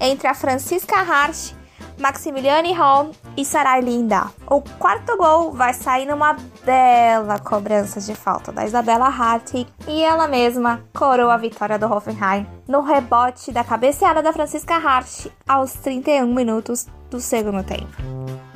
entre 0.00 0.26
a 0.28 0.34
Francisca 0.34 0.96
Hart, 0.96 1.52
Maximiliane 1.98 2.72
Hall 2.72 3.10
e 3.36 3.44
Sarai 3.44 3.80
Linda. 3.80 4.30
O 4.46 4.60
quarto 4.60 5.16
gol 5.16 5.52
vai 5.52 5.72
sair 5.72 6.06
numa 6.06 6.36
bela 6.64 7.38
cobrança 7.38 8.00
de 8.00 8.14
falta 8.14 8.52
da 8.52 8.64
Isabela 8.64 9.06
Hart 9.06 9.54
e 9.86 10.02
ela 10.02 10.28
mesma 10.28 10.82
coroa 10.94 11.34
a 11.34 11.38
vitória 11.38 11.78
do 11.78 11.86
Hoffenheim 11.86 12.46
no 12.68 12.82
rebote 12.82 13.52
da 13.52 13.64
cabeceada 13.64 14.22
da 14.22 14.32
Francisca 14.32 14.74
Hart 14.74 15.26
aos 15.48 15.72
31 15.74 16.32
minutos 16.32 16.86
do 17.10 17.20
segundo 17.20 17.62
tempo. 17.62 18.55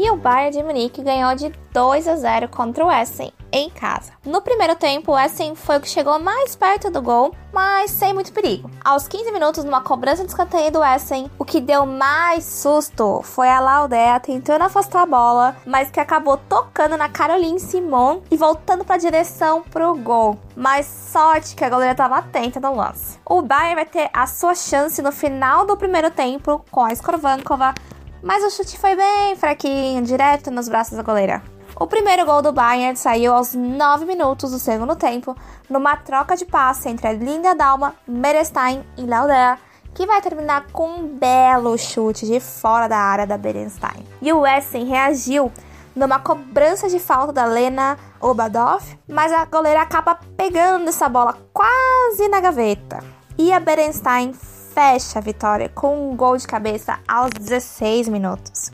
E 0.00 0.08
o 0.12 0.16
Bayern 0.16 0.56
de 0.56 0.62
Munique 0.62 1.02
ganhou 1.02 1.34
de 1.34 1.52
2 1.72 2.06
a 2.06 2.14
0 2.14 2.48
contra 2.50 2.86
o 2.86 2.92
Essen 2.92 3.32
em 3.50 3.68
casa. 3.68 4.12
No 4.24 4.40
primeiro 4.40 4.76
tempo, 4.76 5.10
o 5.10 5.18
Essen 5.18 5.56
foi 5.56 5.78
o 5.78 5.80
que 5.80 5.88
chegou 5.88 6.20
mais 6.20 6.54
perto 6.54 6.88
do 6.88 7.02
gol, 7.02 7.34
mas 7.52 7.90
sem 7.90 8.14
muito 8.14 8.32
perigo. 8.32 8.70
Aos 8.84 9.08
15 9.08 9.32
minutos, 9.32 9.64
numa 9.64 9.80
cobrança 9.80 10.22
de 10.22 10.28
escanteio 10.28 10.70
do 10.70 10.84
Essen, 10.84 11.28
o 11.36 11.44
que 11.44 11.60
deu 11.60 11.84
mais 11.84 12.44
susto 12.44 13.22
foi 13.24 13.48
a 13.48 13.58
Laudea 13.58 14.20
tentando 14.20 14.62
afastar 14.62 15.02
a 15.02 15.06
bola, 15.06 15.56
mas 15.66 15.90
que 15.90 15.98
acabou 15.98 16.36
tocando 16.36 16.96
na 16.96 17.08
Caroline 17.08 17.58
Simon 17.58 18.20
e 18.30 18.36
voltando 18.36 18.84
para 18.84 18.94
a 18.94 19.00
direção 19.00 19.62
pro 19.62 19.96
gol. 19.96 20.38
Mas 20.54 20.86
sorte 20.86 21.56
que 21.56 21.64
a 21.64 21.70
goleira 21.70 21.90
estava 21.90 22.18
atenta 22.18 22.60
no 22.60 22.76
lance. 22.76 23.18
O 23.26 23.42
Bayern 23.42 23.74
vai 23.74 23.86
ter 23.86 24.10
a 24.12 24.28
sua 24.28 24.54
chance 24.54 25.02
no 25.02 25.10
final 25.10 25.66
do 25.66 25.76
primeiro 25.76 26.08
tempo 26.08 26.64
com 26.70 26.84
a 26.84 26.92
Skorvankova 26.92 27.74
mas 28.22 28.44
o 28.44 28.50
chute 28.50 28.78
foi 28.78 28.96
bem 28.96 29.36
fraquinho, 29.36 30.02
direto 30.02 30.50
nos 30.50 30.68
braços 30.68 30.96
da 30.96 31.02
goleira. 31.02 31.42
O 31.80 31.86
primeiro 31.86 32.26
gol 32.26 32.42
do 32.42 32.52
Bayern 32.52 32.96
saiu 32.96 33.32
aos 33.34 33.54
9 33.54 34.04
minutos 34.04 34.50
do 34.50 34.58
segundo 34.58 34.96
tempo, 34.96 35.36
numa 35.70 35.96
troca 35.96 36.36
de 36.36 36.44
passe 36.44 36.88
entre 36.88 37.06
a 37.06 37.12
Linda 37.12 37.54
Dalma, 37.54 37.94
Merestein 38.06 38.84
e 38.96 39.02
Lauder, 39.06 39.58
que 39.94 40.06
vai 40.06 40.20
terminar 40.20 40.66
com 40.72 40.88
um 40.88 41.06
belo 41.06 41.76
chute 41.78 42.26
de 42.26 42.40
fora 42.40 42.88
da 42.88 42.98
área 42.98 43.26
da 43.26 43.38
Berenstein. 43.38 44.04
E 44.20 44.32
o 44.32 44.46
Essen 44.46 44.86
reagiu 44.86 45.52
numa 45.94 46.18
cobrança 46.18 46.88
de 46.88 46.98
falta 46.98 47.32
da 47.32 47.44
Lena 47.44 47.98
Obadov, 48.20 48.82
mas 49.08 49.32
a 49.32 49.44
goleira 49.44 49.82
acaba 49.82 50.18
pegando 50.36 50.88
essa 50.88 51.08
bola 51.08 51.36
quase 51.52 52.28
na 52.28 52.40
gaveta. 52.40 53.02
E 53.36 53.52
a 53.52 53.60
Berenstein 53.60 54.32
fecha 54.78 55.18
a 55.18 55.22
vitória 55.22 55.68
com 55.68 56.12
um 56.12 56.14
gol 56.14 56.36
de 56.36 56.46
cabeça 56.46 57.00
aos 57.08 57.30
16 57.30 58.06
minutos. 58.08 58.70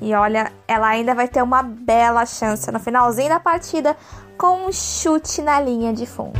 E 0.00 0.14
olha, 0.14 0.52
ela 0.68 0.86
ainda 0.86 1.12
vai 1.12 1.26
ter 1.26 1.42
uma 1.42 1.60
bela 1.60 2.24
chance 2.24 2.70
no 2.70 2.78
finalzinho 2.78 3.30
da 3.30 3.40
partida 3.40 3.96
com 4.38 4.68
um 4.68 4.72
chute 4.72 5.42
na 5.42 5.60
linha 5.60 5.92
de 5.92 6.06
fundo. 6.06 6.38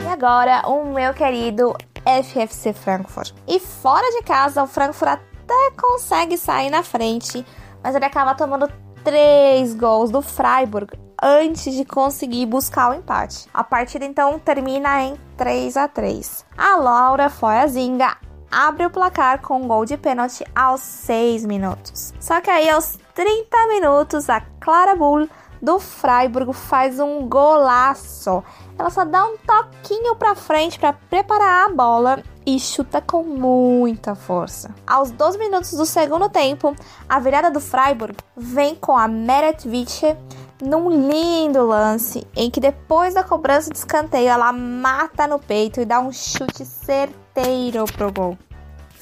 E 0.00 0.06
agora, 0.06 0.62
o 0.68 0.84
meu 0.92 1.12
querido 1.12 1.74
FFC 2.04 2.72
Frankfurt. 2.72 3.32
E 3.48 3.58
fora 3.58 4.08
de 4.12 4.22
casa, 4.22 4.62
o 4.62 4.66
Frankfurt 4.68 5.10
até 5.10 5.72
consegue 5.76 6.38
sair 6.38 6.70
na 6.70 6.84
frente, 6.84 7.44
mas 7.82 7.96
ele 7.96 8.04
acaba 8.04 8.36
tomando 8.36 8.70
três 9.02 9.74
gols 9.74 10.08
do 10.08 10.22
Freiburg 10.22 10.96
antes 11.22 11.74
de 11.74 11.84
conseguir 11.84 12.46
buscar 12.46 12.90
o 12.90 12.94
empate. 12.94 13.46
A 13.52 13.62
partida 13.62 14.04
então 14.04 14.38
termina 14.38 15.02
em 15.02 15.16
3 15.36 15.76
a 15.76 15.88
3. 15.88 16.44
A 16.56 16.76
Laura 16.76 17.28
Foyazinga 17.28 18.16
abre 18.50 18.86
o 18.86 18.90
placar 18.90 19.40
com 19.40 19.62
um 19.62 19.68
gol 19.68 19.84
de 19.84 19.96
pênalti 19.96 20.44
aos 20.54 20.80
6 20.80 21.44
minutos. 21.44 22.12
Só 22.18 22.40
que 22.40 22.50
aí 22.50 22.68
aos 22.68 22.98
30 23.14 23.66
minutos 23.68 24.28
a 24.28 24.40
Clara 24.60 24.96
Bull 24.96 25.28
do 25.62 25.78
Freiburg 25.78 26.52
faz 26.52 26.98
um 26.98 27.28
golaço. 27.28 28.42
Ela 28.78 28.90
só 28.90 29.04
dá 29.04 29.24
um 29.26 29.36
toquinho 29.36 30.16
para 30.16 30.34
frente 30.34 30.78
para 30.78 30.94
preparar 30.94 31.66
a 31.66 31.74
bola 31.74 32.22
e 32.46 32.58
chuta 32.58 33.00
com 33.00 33.22
muita 33.22 34.14
força. 34.14 34.74
Aos 34.86 35.10
12 35.10 35.38
minutos 35.38 35.72
do 35.72 35.84
segundo 35.84 36.28
tempo, 36.28 36.74
a 37.08 37.20
virada 37.20 37.50
do 37.50 37.60
Freiburg 37.60 38.16
vem 38.36 38.74
com 38.74 38.96
a 38.96 39.06
Meret 39.06 39.68
Witte 39.68 40.16
num 40.62 40.90
lindo 40.90 41.66
lance 41.66 42.26
em 42.36 42.50
que 42.50 42.60
depois 42.60 43.14
da 43.14 43.22
cobrança 43.22 43.70
de 43.70 43.78
escanteio 43.78 44.28
ela 44.28 44.52
mata 44.52 45.26
no 45.26 45.38
peito 45.38 45.80
e 45.80 45.84
dá 45.84 46.00
um 46.00 46.12
chute 46.12 46.64
certeiro 46.64 47.84
pro 47.96 48.12
gol. 48.12 48.38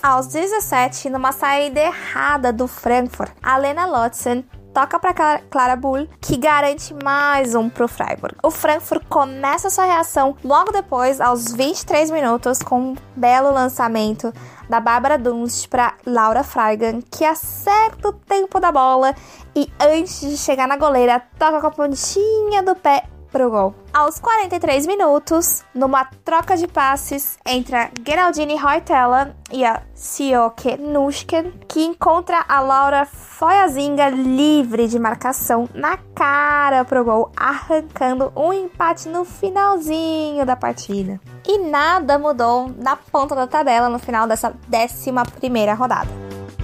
Aos 0.03 0.29
17, 0.29 1.11
numa 1.11 1.33
saída 1.33 1.81
errada 1.81 2.53
do 2.53 2.69
Frankfurt, 2.69 3.33
a 3.43 3.57
Lena 3.57 3.85
Lotzen 3.85 4.45
toca 4.73 4.97
para 4.97 5.41
Clara 5.51 5.75
Bull, 5.75 6.09
que 6.21 6.37
garante 6.37 6.95
mais 7.03 7.57
um 7.57 7.69
pro 7.69 7.89
Freiburg. 7.89 8.37
O 8.45 8.51
Frankfurt 8.51 9.05
começa 9.09 9.71
sua 9.71 9.87
reação 9.87 10.37
logo 10.45 10.71
depois, 10.71 11.21
aos 11.21 11.53
23 11.53 12.13
minutos, 12.13 12.61
com 12.61 12.93
um 12.93 12.97
belo 13.17 13.53
lançamento 13.53 14.33
da 14.69 14.81
Bárbara 14.81 15.19
Dunst 15.19 15.69
para 15.69 15.95
Laura 16.05 16.43
Freigan, 16.43 17.01
que 17.01 17.25
acerta 17.25 18.09
o 18.09 18.13
tempo 18.13 18.61
da 18.61 18.71
bola 18.71 19.15
e 19.55 19.69
antes 19.81 20.21
de 20.21 20.37
chegar 20.37 20.69
na 20.69 20.77
goleira, 20.77 21.23
toca 21.39 21.61
com 21.61 21.67
a 21.67 21.71
pontinha 21.71 22.63
do 22.63 22.75
pé 22.75 23.05
pro 23.31 23.51
gol. 23.51 23.75
Aos 23.93 24.19
43 24.19 24.87
minutos, 24.87 25.65
numa 25.75 26.05
troca 26.25 26.57
de 26.57 26.67
passes 26.67 27.39
entre 27.47 27.77
a 27.77 27.91
Geraldine 28.07 28.57
Reutella 28.57 29.35
e 29.51 29.65
a 29.65 29.83
Sioke 29.95 30.77
Nushken, 30.77 31.53
que 31.69 31.83
encontra 31.83 32.45
a 32.49 32.61
Laura 32.61 33.05
Foyazinga 33.05 34.09
livre 34.09 34.89
de 34.89 34.99
marcação 34.99 35.69
na 35.75 35.97
cara 36.15 36.85
pro 36.85 37.05
gol, 37.05 37.31
arrancando 37.37 38.33
um 38.37 38.53
empate 38.53 39.09
no 39.09 39.25
finalzinho 39.25 40.45
da 40.45 40.57
partida. 40.57 41.21
E 41.49 41.57
nada 41.57 42.19
mudou 42.19 42.71
na 42.77 42.95
ponta 42.95 43.35
da 43.35 43.47
tabela 43.47 43.89
no 43.89 43.99
final 43.99 44.29
dessa 44.29 44.55
11 44.71 45.13
primeira 45.41 45.73
rodada. 45.73 46.11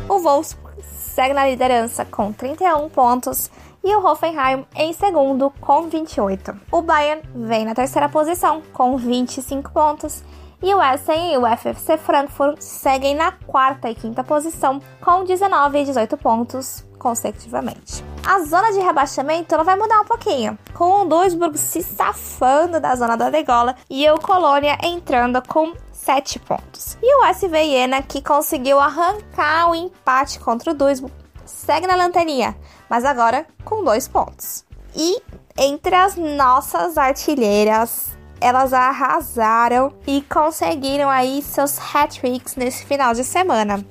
O 0.06 0.18
Wolfsburg 0.18 0.82
segue 0.82 1.32
na 1.32 1.48
liderança 1.48 2.04
com 2.04 2.30
31 2.30 2.90
pontos 2.90 3.50
e 3.82 3.96
o 3.96 4.04
Hoffenheim 4.04 4.66
em 4.76 4.92
segundo 4.92 5.50
com 5.58 5.88
28. 5.88 6.54
O 6.70 6.82
Bayern 6.82 7.22
vem 7.34 7.64
na 7.64 7.74
terceira 7.74 8.10
posição 8.10 8.60
com 8.74 8.98
25 8.98 9.72
pontos 9.72 10.22
e 10.62 10.74
o 10.74 10.82
Essen 10.82 11.32
e 11.32 11.38
o 11.38 11.46
FFC 11.56 11.96
Frankfurt 11.96 12.60
seguem 12.60 13.14
na 13.14 13.32
quarta 13.32 13.88
e 13.88 13.94
quinta 13.94 14.22
posição 14.22 14.80
com 15.00 15.24
19 15.24 15.78
e 15.78 15.84
18 15.86 16.16
pontos 16.18 16.84
consecutivamente. 17.04 18.02
A 18.26 18.42
zona 18.44 18.72
de 18.72 18.78
rebaixamento 18.78 19.54
ela 19.54 19.62
vai 19.62 19.76
mudar 19.76 20.00
um 20.00 20.06
pouquinho, 20.06 20.58
com 20.72 21.02
o 21.02 21.04
Duisburg 21.04 21.58
se 21.58 21.82
safando 21.82 22.80
da 22.80 22.96
zona 22.96 23.14
da 23.14 23.28
degola 23.28 23.76
e 23.90 24.10
o 24.10 24.18
Colônia 24.18 24.78
entrando 24.82 25.42
com 25.46 25.74
7 25.92 26.38
pontos. 26.38 26.96
E 27.02 27.20
o 27.20 27.26
SV 27.26 27.58
Iena, 27.58 28.00
que 28.00 28.22
conseguiu 28.22 28.80
arrancar 28.80 29.68
o 29.68 29.74
empate 29.74 30.40
contra 30.40 30.70
o 30.70 30.74
Duisburg, 30.74 31.14
segue 31.44 31.86
na 31.86 31.94
lanterninha, 31.94 32.56
mas 32.88 33.04
agora 33.04 33.46
com 33.66 33.84
2 33.84 34.08
pontos. 34.08 34.64
E 34.96 35.20
entre 35.58 35.94
as 35.94 36.16
nossas 36.16 36.96
artilheiras, 36.96 38.16
elas 38.40 38.72
arrasaram 38.72 39.92
e 40.06 40.22
conseguiram 40.22 41.10
aí 41.10 41.42
seus 41.42 41.78
hat-tricks 41.78 42.56
nesse 42.56 42.86
final 42.86 43.12
de 43.12 43.24
semana. 43.24 43.84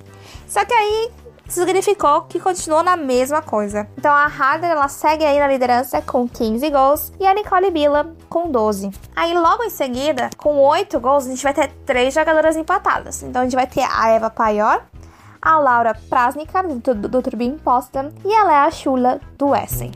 Só 0.48 0.66
que 0.66 0.74
aí 0.74 1.12
significou 1.48 2.22
que 2.24 2.40
continuou 2.40 2.84
na 2.84 2.96
mesma 2.96 3.42
coisa. 3.42 3.88
Então 3.98 4.12
a 4.12 4.26
Harder 4.26 4.72
ela 4.72 4.88
segue 4.88 5.26
aí 5.26 5.40
na 5.40 5.48
liderança 5.48 6.02
com 6.02 6.28
15 6.28 6.70
gols 6.70 7.12
e 7.20 7.26
a 7.26 7.34
Nicole 7.34 7.72
Bila 7.72 8.16
com 8.30 8.50
12. 8.50 8.92
Aí 9.16 9.34
logo 9.34 9.64
em 9.64 9.70
seguida, 9.70 10.30
com 10.38 10.58
8 10.58 11.00
gols, 11.00 11.26
a 11.26 11.30
gente 11.30 11.44
vai 11.44 11.54
ter 11.54 11.72
três 11.86 12.14
jogadoras 12.14 12.56
empatadas. 12.56 13.24
Então 13.24 13.42
a 13.42 13.46
gente 13.46 13.56
vai 13.56 13.68
ter 13.68 13.84
a 13.84 14.10
Eva 14.10 14.30
Paior, 14.30 14.84
a 15.42 15.60
Laura 15.60 15.94
Prasnica 16.10 16.64
do, 16.64 16.96
do, 16.96 17.10
do 17.10 17.22
Turbine 17.22 17.58
Potsdam 17.58 18.12
e 18.24 18.34
a 18.34 18.44
Lea 18.44 18.72
Schula 18.72 19.20
do 19.38 19.54
Essen. 19.54 19.92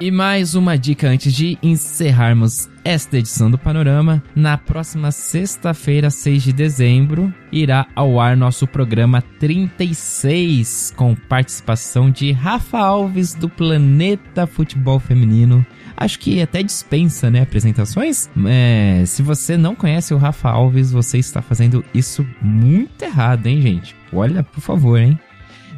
E 0.00 0.10
mais 0.10 0.54
uma 0.54 0.78
dica 0.78 1.06
antes 1.08 1.30
de 1.30 1.58
encerrarmos 1.62 2.70
esta 2.82 3.18
edição 3.18 3.50
do 3.50 3.58
Panorama. 3.58 4.22
Na 4.34 4.56
próxima 4.56 5.12
sexta-feira, 5.12 6.08
6 6.08 6.42
de 6.42 6.52
dezembro, 6.54 7.30
irá 7.52 7.86
ao 7.94 8.18
ar 8.18 8.34
nosso 8.34 8.66
programa 8.66 9.20
36, 9.38 10.94
com 10.96 11.14
participação 11.14 12.10
de 12.10 12.32
Rafa 12.32 12.78
Alves 12.78 13.34
do 13.34 13.46
Planeta 13.46 14.46
Futebol 14.46 14.98
Feminino. 14.98 15.66
Acho 15.94 16.18
que 16.18 16.40
até 16.40 16.62
dispensa, 16.62 17.30
né, 17.30 17.42
apresentações. 17.42 18.30
É, 18.46 19.04
se 19.04 19.20
você 19.20 19.58
não 19.58 19.74
conhece 19.74 20.14
o 20.14 20.16
Rafa 20.16 20.48
Alves, 20.48 20.90
você 20.90 21.18
está 21.18 21.42
fazendo 21.42 21.84
isso 21.92 22.26
muito 22.40 23.02
errado, 23.02 23.46
hein, 23.48 23.60
gente? 23.60 23.94
Olha, 24.10 24.42
por 24.42 24.62
favor, 24.62 24.98
hein? 24.98 25.20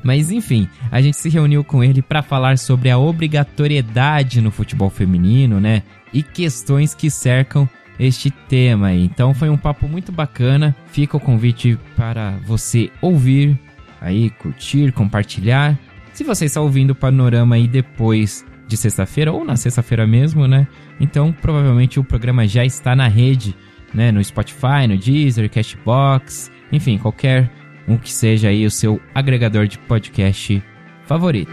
Mas 0.02 0.30
enfim, 0.30 0.68
a 0.90 1.00
gente 1.00 1.16
se 1.16 1.28
reuniu 1.28 1.62
com 1.62 1.82
ele 1.82 2.02
para 2.02 2.22
falar 2.22 2.58
sobre 2.58 2.90
a 2.90 2.98
obrigatoriedade 2.98 4.40
no 4.40 4.50
futebol 4.50 4.90
feminino, 4.90 5.60
né? 5.60 5.82
E 6.12 6.22
questões 6.22 6.94
que 6.94 7.10
cercam 7.10 7.68
este 7.98 8.30
tema 8.30 8.88
aí. 8.88 9.04
Então 9.04 9.32
foi 9.32 9.48
um 9.48 9.56
papo 9.56 9.88
muito 9.88 10.10
bacana. 10.10 10.74
Fica 10.88 11.16
o 11.16 11.20
convite 11.20 11.78
para 11.96 12.32
você 12.44 12.90
ouvir, 13.00 13.58
aí 14.00 14.30
curtir, 14.30 14.92
compartilhar. 14.92 15.78
Se 16.12 16.24
você 16.24 16.46
está 16.46 16.60
ouvindo 16.60 16.90
o 16.90 16.94
panorama 16.94 17.54
aí 17.54 17.66
depois 17.66 18.44
de 18.66 18.76
sexta-feira 18.76 19.32
ou 19.32 19.44
na 19.44 19.56
sexta-feira 19.56 20.06
mesmo, 20.06 20.46
né? 20.46 20.66
Então 21.00 21.32
provavelmente 21.32 22.00
o 22.00 22.04
programa 22.04 22.46
já 22.46 22.64
está 22.64 22.96
na 22.96 23.08
rede, 23.08 23.54
né? 23.94 24.10
No 24.10 24.22
Spotify, 24.22 24.86
no 24.88 24.96
Deezer, 24.96 25.48
Cashbox, 25.50 26.50
enfim, 26.72 26.98
qualquer 26.98 27.50
um 27.86 27.96
que 27.96 28.12
seja 28.12 28.48
aí 28.48 28.64
o 28.66 28.70
seu 28.70 29.00
agregador 29.14 29.66
de 29.66 29.78
podcast 29.78 30.62
favorito. 31.06 31.52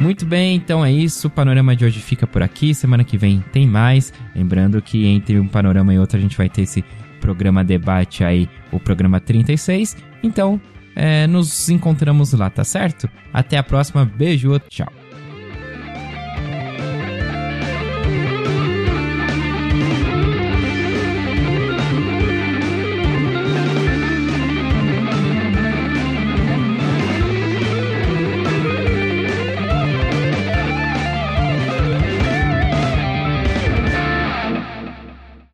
Muito 0.00 0.24
bem, 0.24 0.56
então 0.56 0.84
é 0.84 0.90
isso. 0.90 1.28
O 1.28 1.30
panorama 1.30 1.76
de 1.76 1.84
hoje 1.84 2.00
fica 2.00 2.26
por 2.26 2.42
aqui. 2.42 2.74
Semana 2.74 3.04
que 3.04 3.18
vem 3.18 3.44
tem 3.52 3.66
mais. 3.66 4.12
Lembrando 4.34 4.80
que 4.80 5.06
entre 5.06 5.38
um 5.38 5.46
panorama 5.46 5.92
e 5.92 5.98
outro 5.98 6.16
a 6.16 6.20
gente 6.20 6.36
vai 6.36 6.48
ter 6.48 6.62
esse 6.62 6.82
programa 7.20 7.62
debate 7.62 8.24
aí, 8.24 8.48
o 8.72 8.80
programa 8.80 9.20
36. 9.20 9.96
Então, 10.22 10.58
é, 10.96 11.26
nos 11.26 11.68
encontramos 11.68 12.32
lá, 12.32 12.48
tá 12.48 12.64
certo? 12.64 13.10
Até 13.32 13.58
a 13.58 13.62
próxima. 13.62 14.04
Beijo, 14.04 14.58
tchau. 14.70 14.99